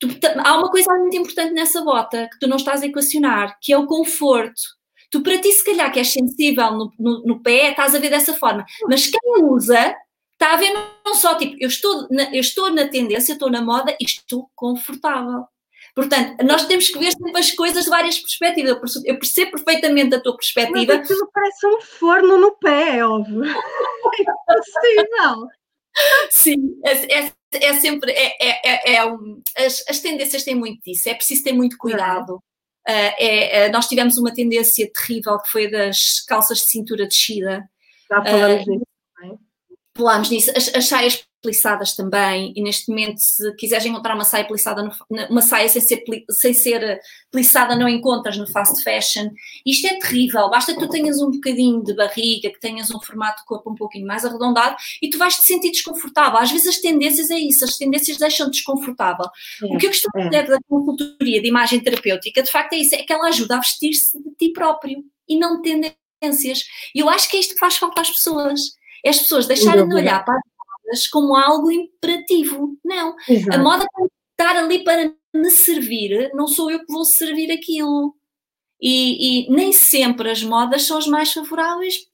Tu, 0.00 0.08
há 0.44 0.56
uma 0.56 0.70
coisa 0.70 0.92
muito 0.94 1.16
importante 1.16 1.52
nessa 1.52 1.82
bota 1.82 2.28
que 2.30 2.38
tu 2.38 2.46
não 2.46 2.56
estás 2.56 2.82
a 2.82 2.86
equacionar, 2.86 3.58
que 3.60 3.72
é 3.72 3.78
o 3.78 3.86
conforto 3.86 4.78
Tu, 5.10 5.22
para 5.22 5.40
ti, 5.40 5.50
se 5.52 5.64
calhar 5.64 5.90
que 5.90 5.98
és 5.98 6.12
sensível 6.12 6.70
no, 6.72 6.92
no, 6.98 7.22
no 7.24 7.42
pé, 7.42 7.70
estás 7.70 7.94
a 7.94 7.98
ver 7.98 8.10
dessa 8.10 8.34
forma. 8.34 8.64
Mas 8.86 9.06
quem 9.06 9.20
usa, 9.42 9.94
está 10.32 10.52
a 10.52 10.56
ver 10.56 10.70
não 11.04 11.14
só, 11.14 11.34
tipo, 11.34 11.56
eu 11.58 11.68
estou 11.68 12.06
na, 12.10 12.24
eu 12.34 12.40
estou 12.40 12.70
na 12.70 12.86
tendência, 12.86 13.32
estou 13.32 13.50
na 13.50 13.62
moda 13.62 13.96
e 13.98 14.04
estou 14.04 14.50
confortável. 14.54 15.46
Portanto, 15.94 16.44
nós 16.44 16.66
temos 16.66 16.90
que 16.90 16.98
ver 16.98 17.10
sempre 17.10 17.40
as 17.40 17.50
coisas 17.52 17.84
de 17.84 17.90
várias 17.90 18.18
perspectivas. 18.18 18.96
Eu 19.04 19.18
percebo 19.18 19.52
perfeitamente 19.52 20.14
a 20.14 20.20
tua 20.20 20.36
perspectiva. 20.36 20.94
Mas 20.94 21.10
aquilo 21.10 21.30
parece 21.32 21.66
um 21.66 21.80
forno 21.80 22.38
no 22.38 22.56
pé, 22.58 22.98
é 22.98 23.06
óbvio. 23.06 23.42
É 24.18 24.22
impossível. 24.22 25.48
Sim, 26.30 26.80
é, 26.84 27.20
é, 27.20 27.32
é 27.52 27.74
sempre. 27.74 28.12
É, 28.12 28.36
é, 28.40 28.94
é 28.94 29.06
um, 29.06 29.40
as, 29.56 29.84
as, 29.88 30.00
tendências 30.00 30.44
têm 30.44 30.54
muito 30.54 30.80
disso, 30.82 31.08
é 31.08 31.14
preciso 31.14 31.44
ter 31.44 31.52
muito 31.52 31.76
cuidado. 31.78 32.36
Uh, 32.88 33.14
é, 33.18 33.68
nós 33.70 33.86
tivemos 33.86 34.16
uma 34.16 34.32
tendência 34.32 34.90
terrível 34.92 35.38
que 35.38 35.50
foi 35.50 35.70
das 35.70 36.24
calças 36.26 36.58
de 36.58 36.68
cintura 36.68 37.06
descida. 37.06 37.68
Já 38.08 38.22
falamos 38.24 38.66
uh, 38.66 38.70
nisso, 38.70 38.86
não 39.18 39.30
é? 39.30 39.38
Falámos 39.96 40.30
nisso. 40.30 40.52
As, 40.56 40.74
as 40.74 40.88
saias 40.88 41.27
plissadas 41.42 41.94
também, 41.94 42.52
e 42.56 42.62
neste 42.62 42.90
momento, 42.90 43.18
se 43.18 43.54
quiseres 43.54 43.86
encontrar 43.86 44.14
uma 44.14 44.24
saia 44.24 44.44
plissada, 44.44 44.82
no, 44.82 44.92
uma 45.30 45.40
saia 45.40 45.68
sem 45.68 45.80
ser, 45.80 46.02
sem 46.30 46.52
ser 46.52 47.00
plissada, 47.30 47.76
não 47.76 47.88
encontras 47.88 48.36
no 48.36 48.50
fast 48.50 48.82
fashion. 48.82 49.28
Isto 49.64 49.86
é 49.86 49.98
terrível, 49.98 50.50
basta 50.50 50.74
que 50.74 50.80
tu 50.80 50.88
tenhas 50.88 51.20
um 51.20 51.30
bocadinho 51.30 51.82
de 51.82 51.94
barriga, 51.94 52.50
que 52.50 52.60
tenhas 52.60 52.90
um 52.90 53.00
formato 53.00 53.42
de 53.42 53.46
corpo 53.46 53.70
um 53.70 53.74
pouquinho 53.74 54.06
mais 54.06 54.24
arredondado 54.24 54.76
e 55.00 55.08
tu 55.08 55.18
vais 55.18 55.36
te 55.36 55.44
sentir 55.44 55.70
desconfortável. 55.70 56.38
Às 56.38 56.50
vezes 56.50 56.68
as 56.68 56.78
tendências 56.78 57.30
é 57.30 57.38
isso, 57.38 57.64
as 57.64 57.76
tendências 57.76 58.16
deixam-te 58.16 58.54
desconfortável. 58.54 59.26
É, 59.62 59.66
o 59.66 59.78
que 59.78 59.86
eu 59.86 59.90
costumo 59.90 60.12
é. 60.16 60.28
dizer 60.28 60.46
da 60.48 60.58
consultoria 60.68 61.40
de 61.40 61.48
imagem 61.48 61.80
terapêutica, 61.80 62.42
de 62.42 62.50
facto, 62.50 62.72
é 62.72 62.78
isso, 62.78 62.94
é 62.94 63.02
que 63.02 63.12
ela 63.12 63.28
ajuda 63.28 63.56
a 63.56 63.60
vestir-se 63.60 64.18
de 64.20 64.30
ti 64.34 64.52
próprio 64.52 65.04
e 65.28 65.38
não 65.38 65.60
de 65.60 65.62
tendências. 66.20 66.64
E 66.94 66.98
eu 66.98 67.08
acho 67.08 67.30
que 67.30 67.36
é 67.36 67.40
isto 67.40 67.54
que 67.54 67.60
faz 67.60 67.76
falta 67.76 68.00
às 68.00 68.10
pessoas. 68.10 68.60
É 69.04 69.10
as 69.10 69.18
pessoas 69.18 69.46
deixarem 69.46 69.86
de 69.88 69.94
olhar 69.94 70.24
para 70.24 70.34
como 71.10 71.36
algo 71.36 71.70
imperativo. 71.70 72.78
Não. 72.84 73.14
Exato. 73.28 73.56
A 73.56 73.62
moda 73.62 73.86
tem 73.94 74.06
que 74.06 74.14
estar 74.32 74.56
ali 74.56 74.84
para 74.84 75.12
me 75.34 75.50
servir, 75.50 76.30
não 76.34 76.46
sou 76.46 76.70
eu 76.70 76.80
que 76.80 76.92
vou 76.92 77.04
servir 77.04 77.50
aquilo. 77.52 78.14
E, 78.80 79.46
e, 79.46 79.50
nem 79.50 79.72
sempre 79.72 80.30
as 80.30 80.42
modas 80.42 80.84
são 80.86 80.98
as 80.98 81.06
mais 81.06 81.32
favoráveis 81.32 82.06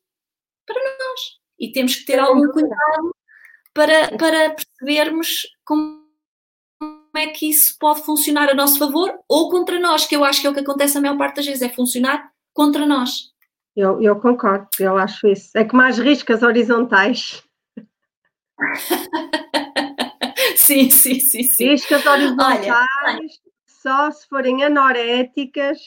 para 0.66 0.80
nós. 0.80 1.20
E 1.58 1.70
temos 1.70 1.96
que 1.96 2.06
ter 2.06 2.18
algum 2.18 2.48
cuidado 2.48 3.14
para, 3.74 4.16
para 4.16 4.54
percebermos 4.54 5.42
como 5.64 6.02
é 7.16 7.26
que 7.28 7.50
isso 7.50 7.76
pode 7.78 8.02
funcionar 8.02 8.48
a 8.48 8.54
nosso 8.54 8.78
favor 8.78 9.14
ou 9.28 9.50
contra 9.50 9.78
nós, 9.78 10.06
que 10.06 10.16
eu 10.16 10.24
acho 10.24 10.40
que 10.40 10.46
é 10.46 10.50
o 10.50 10.54
que 10.54 10.60
acontece 10.60 10.96
a 10.96 11.00
maior 11.00 11.18
parte 11.18 11.36
das 11.36 11.46
vezes, 11.46 11.62
é 11.62 11.68
funcionar 11.68 12.30
contra 12.52 12.86
nós. 12.86 13.32
Eu, 13.76 14.00
eu 14.00 14.18
concordo, 14.20 14.68
eu 14.78 14.96
acho 14.96 15.26
isso. 15.28 15.50
É 15.54 15.64
que 15.64 15.74
mais 15.74 15.98
riscas 15.98 16.42
horizontais 16.42 17.43
sim, 20.56 20.90
sim, 20.90 21.20
sim, 21.20 21.42
sim. 21.42 21.68
Riscas 21.70 22.04
horizontais, 22.06 22.66
Olha, 22.66 23.18
só 23.66 24.10
se 24.10 24.26
forem 24.28 24.64
anoréticas 24.64 25.78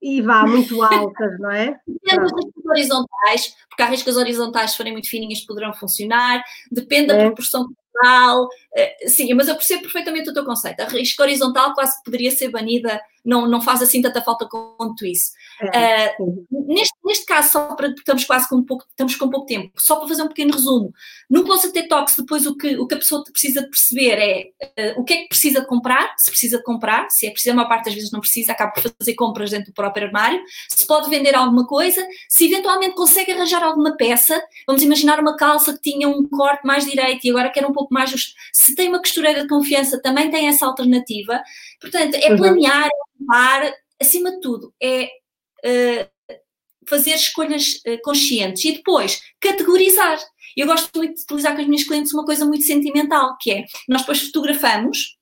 e 0.00 0.22
vá 0.22 0.46
muito 0.46 0.80
altas, 0.82 1.38
não 1.38 1.50
é? 1.50 1.78
Depende 1.86 2.32
das 2.32 2.66
horizontais, 2.66 3.54
porque 3.68 3.82
há 3.82 3.86
riscas 3.86 4.16
horizontais, 4.16 4.70
se 4.72 4.76
forem 4.76 4.92
muito 4.92 5.08
fininhas, 5.08 5.44
poderão 5.44 5.72
funcionar, 5.74 6.42
depende 6.70 7.12
é. 7.12 7.16
da 7.16 7.24
proporção 7.26 7.62
horizontal. 7.62 8.48
Eh, 8.74 9.08
sim, 9.08 9.32
mas 9.34 9.48
eu 9.48 9.54
percebo 9.54 9.82
perfeitamente 9.82 10.30
o 10.30 10.34
teu 10.34 10.44
conceito. 10.44 10.80
A 10.80 10.86
risca 10.86 11.22
horizontal 11.22 11.74
quase 11.74 11.96
que 11.98 12.04
poderia 12.04 12.30
ser 12.30 12.50
banida, 12.50 13.00
não, 13.26 13.48
não 13.48 13.60
faz 13.60 13.82
assim 13.82 14.00
tanta 14.00 14.22
falta 14.22 14.46
quanto 14.48 15.04
isso. 15.04 15.32
É, 15.74 16.14
uh, 16.20 16.46
neste, 16.50 16.94
neste 17.04 17.26
caso, 17.26 17.50
só 17.50 17.74
para, 17.74 17.88
estamos 17.88 18.24
quase 18.24 18.48
com 18.48 18.62
pouco, 18.62 18.84
estamos 18.88 19.16
com 19.16 19.28
pouco 19.28 19.46
tempo, 19.46 19.72
só 19.76 19.96
para 19.96 20.08
fazer 20.08 20.22
um 20.22 20.28
pequeno 20.28 20.52
resumo. 20.52 20.92
No 21.28 21.44
Closet 21.44 21.72
Detox, 21.72 22.14
depois 22.16 22.46
o 22.46 22.56
que, 22.56 22.78
o 22.78 22.86
que 22.86 22.94
a 22.94 22.98
pessoa 22.98 23.24
precisa 23.24 23.62
de 23.62 23.68
perceber 23.68 24.18
é 24.76 24.94
uh, 24.94 25.00
o 25.00 25.04
que 25.04 25.12
é 25.12 25.16
que 25.22 25.28
precisa 25.28 25.60
de 25.60 25.66
comprar, 25.66 26.14
se 26.16 26.30
precisa 26.30 26.58
de 26.58 26.62
comprar, 26.62 27.10
se 27.10 27.26
é 27.26 27.30
preciso, 27.30 27.52
a 27.52 27.56
maior 27.56 27.68
parte 27.68 27.86
das 27.86 27.94
vezes 27.94 28.12
não 28.12 28.20
precisa, 28.20 28.52
acaba 28.52 28.72
por 28.72 28.82
fazer 28.82 29.14
compras 29.14 29.50
dentro 29.50 29.72
do 29.72 29.74
próprio 29.74 30.06
armário, 30.06 30.40
se 30.70 30.86
pode 30.86 31.10
vender 31.10 31.34
alguma 31.34 31.66
coisa, 31.66 32.06
se 32.28 32.46
eventualmente 32.46 32.94
consegue 32.94 33.32
arranjar 33.32 33.62
alguma 33.62 33.96
peça, 33.96 34.40
vamos 34.66 34.82
imaginar 34.82 35.18
uma 35.18 35.36
calça 35.36 35.72
que 35.72 35.90
tinha 35.90 36.08
um 36.08 36.28
corte 36.28 36.64
mais 36.64 36.84
direito 36.84 37.24
e 37.24 37.30
agora 37.30 37.50
quer 37.50 37.66
um 37.66 37.72
pouco 37.72 37.92
mais 37.92 38.10
justo, 38.10 38.32
se 38.52 38.74
tem 38.76 38.88
uma 38.88 38.98
costureira 38.98 39.42
de 39.42 39.48
confiança, 39.48 40.00
também 40.00 40.30
tem 40.30 40.46
essa 40.46 40.64
alternativa. 40.66 41.42
Portanto, 41.80 42.14
é 42.14 42.30
uhum. 42.30 42.36
É 43.32 43.74
acima 44.00 44.30
de 44.32 44.40
tudo, 44.40 44.74
é 44.82 45.04
uh, 45.04 46.30
fazer 46.88 47.14
escolhas 47.14 47.80
uh, 47.86 48.00
conscientes 48.02 48.64
e 48.64 48.72
depois 48.72 49.20
categorizar. 49.40 50.18
Eu 50.56 50.66
gosto 50.66 50.96
muito 50.96 51.16
de 51.16 51.22
utilizar 51.22 51.54
com 51.54 51.60
as 51.60 51.66
minhas 51.66 51.84
clientes 51.84 52.12
uma 52.12 52.24
coisa 52.24 52.44
muito 52.44 52.64
sentimental, 52.64 53.36
que 53.40 53.52
é, 53.52 53.64
nós 53.88 54.02
depois 54.02 54.22
fotografamos 54.22 55.16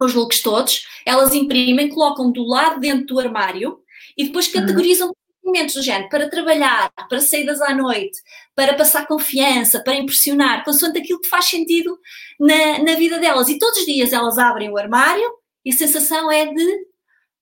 os 0.00 0.14
looks 0.14 0.42
todos, 0.42 0.84
elas 1.06 1.34
imprimem, 1.34 1.88
colocam 1.88 2.30
do 2.30 2.44
lado 2.44 2.78
dentro 2.78 3.06
do 3.06 3.18
armário 3.18 3.78
e 4.16 4.24
depois 4.24 4.46
uhum. 4.46 4.60
categorizam 4.60 5.12
entretenimento 5.46 5.74
do 5.74 5.82
género, 5.82 6.08
para 6.08 6.28
trabalhar, 6.28 6.92
para 7.08 7.20
saídas 7.20 7.60
à 7.62 7.74
noite, 7.74 8.18
para 8.54 8.74
passar 8.74 9.06
confiança, 9.06 9.82
para 9.82 9.94
impressionar, 9.94 10.64
consoante 10.64 10.98
aquilo 10.98 11.20
que 11.20 11.28
faz 11.28 11.46
sentido 11.46 11.98
na, 12.38 12.82
na 12.82 12.94
vida 12.94 13.18
delas. 13.18 13.48
E 13.48 13.58
todos 13.58 13.78
os 13.78 13.86
dias 13.86 14.12
elas 14.12 14.38
abrem 14.38 14.70
o 14.70 14.76
armário 14.76 15.30
e 15.64 15.70
a 15.70 15.76
sensação 15.76 16.30
é 16.30 16.46
de 16.46 16.85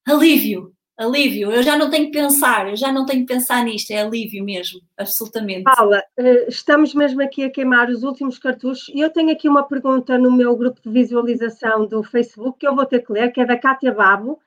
alívio, 0.07 0.75
alívio. 0.97 1.51
Eu 1.51 1.63
já 1.63 1.77
não 1.77 1.91
tenho 1.91 2.07
que 2.07 2.13
pensar, 2.13 2.69
eu 2.69 2.77
já 2.77 2.93
não 2.93 3.07
tenho 3.07 3.27
que 3.27 3.33
pensar 3.33 3.65
nisto, 3.65 3.91
é 3.91 4.03
alívio 4.03 4.45
mesmo, 4.45 4.81
absolutamente. 4.97 5.65
Paula, 5.65 6.03
eh, 6.17 6.47
estamos 6.49 6.95
mesmo 6.95 7.23
aqui 7.23 7.45
a 7.45 7.51
queimar 7.51 7.89
os 7.91 8.03
últimos 8.03 8.39
cartuchos 8.39 8.89
e 8.95 9.01
eu 9.01 9.11
tenho 9.11 9.31
aqui 9.31 9.49
uma 9.49 9.67
pergunta 9.67 10.19
no 10.19 10.31
meu 10.31 10.57
grupo 10.57 10.81
de 10.83 10.91
visualização 10.91 11.87
do 11.87 12.03
Facebook 12.03 12.59
que 12.59 12.67
eu 12.67 12.75
vou 12.75 12.87
ter 12.87 13.05
que 13.05 13.13
ler, 13.13 13.33
que 13.33 13.41
é 13.41 13.47
da 13.47 13.59
Kátia 13.59 13.93
Babo. 13.93 14.41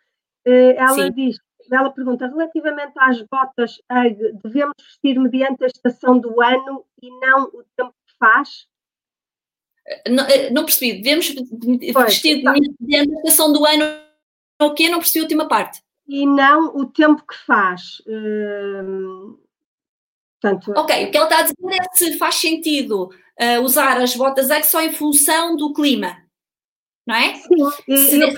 Eh, 0.46 0.76
ela 0.78 0.94
Sim. 0.94 1.12
diz, 1.12 1.38
ela 1.72 1.90
pergunta, 1.90 2.28
relativamente 2.28 2.94
às 2.98 3.22
botas 3.24 3.82
devemos 4.44 4.76
vestir 4.80 5.20
mediante 5.20 5.64
a 5.64 5.68
estação 5.68 6.18
do 6.18 6.42
ano 6.42 6.86
e 7.02 7.10
não 7.20 7.44
o 7.46 7.64
tempo 7.76 7.94
que 8.08 8.14
faz? 8.18 8.68
Eh, 9.86 10.10
não, 10.10 10.26
não 10.54 10.66
percebi, 10.66 11.02
devemos 11.02 11.34
pois, 11.94 12.06
vestir 12.06 12.44
tá. 12.44 12.54
mediante 12.80 13.14
a 13.14 13.18
estação 13.18 13.52
do 13.52 13.66
ano 13.66 14.07
o 14.60 14.74
quê? 14.74 14.90
Não 14.90 15.00
percebi 15.00 15.20
a 15.20 15.24
última 15.24 15.48
parte 15.48 15.82
e 16.08 16.26
não 16.26 16.76
o 16.76 16.86
tempo 16.86 17.24
que 17.26 17.36
faz. 17.46 18.02
Portanto, 20.42 20.74
ok, 20.76 21.06
o 21.06 21.12
que 21.12 21.18
ela 21.18 21.26
está 21.26 21.40
a 21.40 21.42
dizer 21.42 21.82
é 21.82 21.96
se 21.96 22.18
faz 22.18 22.36
sentido 22.36 23.10
uh, 23.40 23.62
usar 23.62 24.00
as 24.00 24.16
botas 24.16 24.50
X 24.50 24.68
só 24.68 24.82
em 24.82 24.94
função 24.94 25.56
do 25.56 25.74
clima, 25.74 26.18
não 27.06 27.16
é? 27.16 27.34
Sim, 27.36 27.98
se, 27.98 28.22
eu 28.22 28.32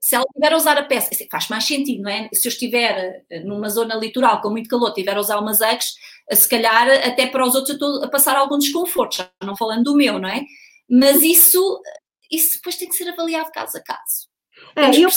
se 0.00 0.14
ela 0.14 0.24
tiver 0.32 0.52
a 0.52 0.56
usar 0.56 0.78
a 0.78 0.84
peça, 0.84 1.10
faz 1.30 1.48
mais 1.48 1.64
sentido, 1.64 2.02
não 2.02 2.10
é? 2.10 2.28
Se 2.32 2.46
eu 2.46 2.50
estiver 2.50 3.24
eh, 3.28 3.40
numa 3.40 3.68
zona 3.68 3.96
litoral 3.96 4.40
com 4.40 4.50
muito 4.50 4.68
calor, 4.68 4.92
tiver 4.92 5.16
a 5.16 5.20
usar 5.20 5.38
umas 5.38 5.60
X, 5.60 5.94
se 6.32 6.48
calhar 6.48 6.88
até 7.04 7.26
para 7.26 7.44
os 7.44 7.54
outros 7.54 7.70
eu 7.70 7.74
estou 7.74 8.04
a 8.04 8.08
passar 8.08 8.36
algum 8.36 8.58
desconforto, 8.58 9.16
já 9.16 9.30
não 9.42 9.56
falando 9.56 9.84
do 9.84 9.96
meu, 9.96 10.18
não 10.18 10.28
é? 10.28 10.44
Mas 10.88 11.22
isso, 11.22 11.82
isso 12.30 12.56
depois 12.58 12.76
tem 12.76 12.88
que 12.88 12.94
ser 12.94 13.08
avaliado 13.08 13.50
caso 13.50 13.76
a 13.76 13.80
caso. 13.80 14.28
É, 14.76 14.90
eu, 14.96 15.08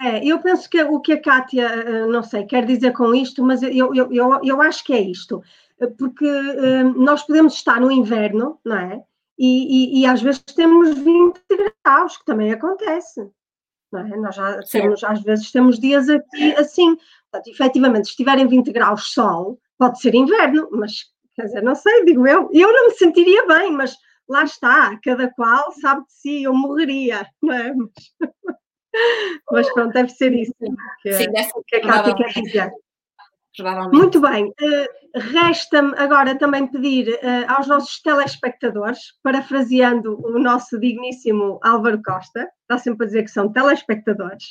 é, 0.00 0.24
eu 0.24 0.38
penso 0.40 0.68
que 0.68 0.82
o 0.82 1.00
que 1.00 1.12
a 1.12 1.20
Kátia, 1.20 1.66
eh, 1.66 2.06
não 2.06 2.22
sei, 2.22 2.44
quer 2.44 2.64
dizer 2.64 2.92
com 2.92 3.14
isto, 3.14 3.44
mas 3.44 3.62
eu, 3.62 3.94
eu, 3.94 4.12
eu, 4.12 4.40
eu 4.42 4.62
acho 4.62 4.82
que 4.82 4.94
é 4.94 5.00
isto, 5.00 5.42
eh, 5.78 5.86
porque 5.86 6.26
eh, 6.26 6.82
nós 6.84 7.22
podemos 7.22 7.54
estar 7.54 7.80
no 7.80 7.92
inverno, 7.92 8.58
não 8.64 8.76
é? 8.76 9.04
E, 9.38 9.98
e, 9.98 10.00
e, 10.00 10.06
às 10.06 10.20
vezes 10.20 10.42
temos 10.42 10.98
20 10.98 11.40
graus, 11.84 12.16
que 12.18 12.24
também 12.26 12.52
acontece. 12.52 13.26
Não 13.90 14.00
é? 14.00 14.16
Nós 14.16 14.34
já 14.34 14.60
temos, 14.62 15.02
às 15.02 15.22
vezes 15.22 15.50
temos 15.50 15.78
dias 15.78 16.08
aqui 16.08 16.54
assim. 16.56 16.96
Portanto, 17.30 17.48
efetivamente, 17.50 18.04
se 18.04 18.10
estiverem 18.10 18.46
20 18.46 18.70
graus 18.70 19.12
sol, 19.12 19.58
pode 19.78 20.00
ser 20.00 20.14
inverno, 20.14 20.68
mas 20.72 21.06
quer 21.34 21.44
dizer, 21.44 21.62
não 21.62 21.74
sei, 21.74 22.04
digo 22.04 22.26
eu, 22.26 22.50
eu 22.52 22.72
não 22.72 22.88
me 22.88 22.94
sentiria 22.94 23.46
bem, 23.46 23.72
mas 23.72 23.96
lá 24.28 24.44
está, 24.44 24.96
cada 25.02 25.28
qual 25.32 25.72
sabe 25.72 26.04
de 26.06 26.12
si, 26.12 26.42
eu 26.42 26.54
morreria, 26.54 27.26
não 27.42 27.52
é? 27.54 27.74
Mas... 27.74 28.30
Mas 29.50 29.72
pronto, 29.72 29.92
deve 29.92 30.08
ser 30.10 30.32
isso 30.32 30.54
que, 31.02 31.12
Sim, 31.12 31.32
que 31.66 31.76
a 31.76 31.80
Cátia 31.80 32.14
quer 32.14 32.40
dizer. 32.40 32.72
Muito 33.92 34.20
bem, 34.20 34.46
uh, 34.46 35.18
resta-me 35.32 35.92
agora 35.98 36.38
também 36.38 36.68
pedir 36.68 37.08
uh, 37.08 37.52
aos 37.52 37.66
nossos 37.66 38.00
telespectadores, 38.00 39.00
parafraseando 39.22 40.18
o 40.24 40.38
nosso 40.38 40.78
digníssimo 40.78 41.58
Álvaro 41.62 42.00
Costa, 42.02 42.48
está 42.62 42.78
sempre 42.78 43.04
a 43.04 43.06
dizer 43.08 43.24
que 43.24 43.30
são 43.30 43.52
telespectadores, 43.52 44.44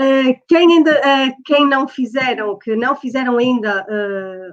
uh, 0.00 0.34
quem, 0.48 0.72
ainda, 0.72 1.00
quem 1.44 1.68
não 1.68 1.86
fizeram, 1.86 2.58
que 2.58 2.74
não 2.74 2.96
fizeram 2.96 3.36
ainda 3.36 3.86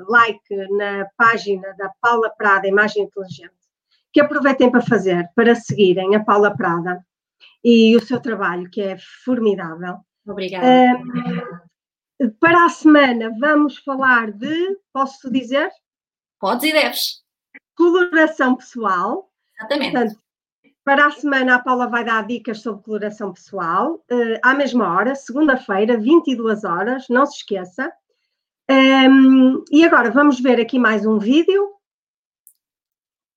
like 0.10 0.56
na 0.78 1.08
página 1.18 1.74
da 1.78 1.90
Paula 2.02 2.30
Prada, 2.38 2.68
Imagem 2.68 3.04
Inteligente, 3.04 3.56
que 4.12 4.20
aproveitem 4.20 4.70
para 4.70 4.82
fazer, 4.82 5.30
para 5.34 5.56
seguirem 5.56 6.14
a 6.14 6.24
Paula 6.24 6.56
Prada 6.56 7.00
e 7.64 7.96
o 7.96 8.00
seu 8.00 8.20
trabalho, 8.20 8.70
que 8.70 8.82
é 8.82 8.98
formidável. 9.26 9.98
Obrigada. 10.26 10.66
Uh, 12.20 12.32
para 12.40 12.66
a 12.66 12.70
semana 12.70 13.32
vamos 13.40 13.78
falar 13.78 14.32
de, 14.32 14.78
posso 14.92 15.32
dizer? 15.32 15.70
Podes 16.40 16.70
e 16.70 16.74
deves. 16.74 17.24
Coloração 17.76 18.56
pessoal. 18.56 19.30
Exatamente. 19.58 19.92
Portanto, 19.92 20.20
para 20.84 21.08
a 21.08 21.12
semana 21.12 21.56
a 21.56 21.60
Paula 21.60 21.88
vai 21.88 22.04
dar 22.04 22.26
dicas 22.26 22.62
sobre 22.62 22.84
coloração 22.84 23.34
pessoal, 23.34 23.96
uh, 24.12 24.40
à 24.42 24.54
mesma 24.54 24.96
hora, 24.96 25.16
segunda-feira, 25.16 25.98
22 25.98 26.64
horas, 26.64 27.06
não 27.10 27.26
se 27.26 27.38
esqueça. 27.38 27.92
Um, 28.70 29.64
e 29.72 29.86
agora 29.86 30.12
vamos 30.12 30.40
ver 30.40 30.60
aqui 30.60 30.78
mais 30.78 31.06
um 31.06 31.18
vídeo 31.18 31.77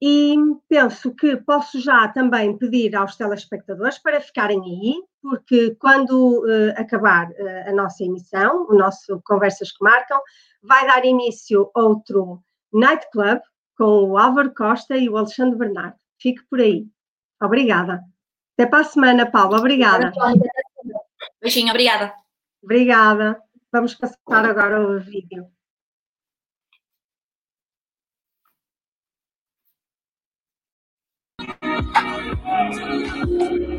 e 0.03 0.35
penso 0.67 1.15
que 1.15 1.37
posso 1.37 1.79
já 1.79 2.09
também 2.09 2.57
pedir 2.57 2.97
aos 2.97 3.17
telespectadores 3.17 3.99
para 3.99 4.21
ficarem 4.21 4.61
aí, 4.63 5.03
porque 5.21 5.75
quando 5.75 6.41
uh, 6.41 6.71
acabar 6.77 7.29
uh, 7.31 7.69
a 7.69 7.73
nossa 7.73 8.03
emissão, 8.03 8.67
o 8.71 8.75
nosso 8.75 9.21
Conversas 9.25 9.71
que 9.73 9.85
Marcam, 9.85 10.19
vai 10.63 10.87
dar 10.87 11.05
início 11.05 11.71
outro 11.75 12.43
Nightclub 12.73 13.41
com 13.77 14.11
o 14.11 14.19
Álvaro 14.19 14.55
Costa 14.55 14.97
e 14.97 15.09
o 15.09 15.19
Alexandre 15.19 15.59
Bernardo. 15.59 15.99
Fique 16.19 16.43
por 16.49 16.61
aí. 16.61 16.87
Obrigada. 17.43 18.03
Até 18.55 18.67
para 18.67 18.81
a 18.81 18.85
semana, 18.85 19.31
Paulo. 19.31 19.57
Obrigada. 19.57 20.13
Beijinho, 21.41 21.71
obrigada. 21.71 22.15
Obrigada. 22.63 23.41
Vamos 23.73 23.95
passar 23.95 24.45
agora 24.45 24.81
o 24.81 24.99
vídeo. 25.01 25.47
É 32.01 32.03
um, 32.03 33.70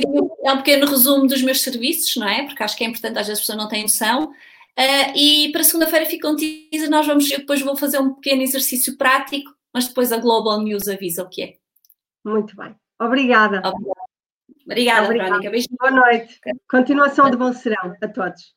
bocadinho, 0.00 0.30
é 0.44 0.52
um 0.52 0.56
pequeno 0.58 0.86
resumo 0.86 1.26
dos 1.26 1.42
meus 1.42 1.62
serviços, 1.62 2.16
não 2.16 2.28
é? 2.28 2.44
Porque 2.44 2.62
acho 2.62 2.76
que 2.76 2.84
é 2.84 2.86
importante, 2.86 3.18
às 3.18 3.26
vezes 3.26 3.40
as 3.40 3.46
pessoas 3.46 3.58
não 3.58 3.68
têm 3.68 3.82
noção. 3.82 4.24
Uh, 4.24 5.16
e 5.16 5.52
para 5.52 5.62
segunda-feira 5.62 6.06
fica 6.06 6.28
um 6.28 6.36
teaser, 6.36 6.90
nós 6.90 7.06
vamos, 7.06 7.30
eu 7.30 7.38
depois 7.38 7.60
vou 7.62 7.76
fazer 7.76 7.98
um 7.98 8.14
pequeno 8.14 8.42
exercício 8.42 8.96
prático, 8.96 9.54
mas 9.72 9.86
depois 9.86 10.10
a 10.12 10.18
Global 10.18 10.60
News 10.60 10.88
avisa 10.88 11.22
o 11.22 11.28
que 11.28 11.42
é. 11.42 11.54
Muito 12.24 12.56
bem. 12.56 12.74
Obrigada. 13.00 13.62
Obrigada, 13.64 15.04
Obrigada, 15.04 15.36
Obrigada. 15.36 15.66
Boa 15.78 15.90
noite. 15.90 16.40
Continuação 16.68 17.30
de 17.30 17.36
bom 17.36 17.52
serão 17.52 17.94
a 18.02 18.08
todos. 18.08 18.54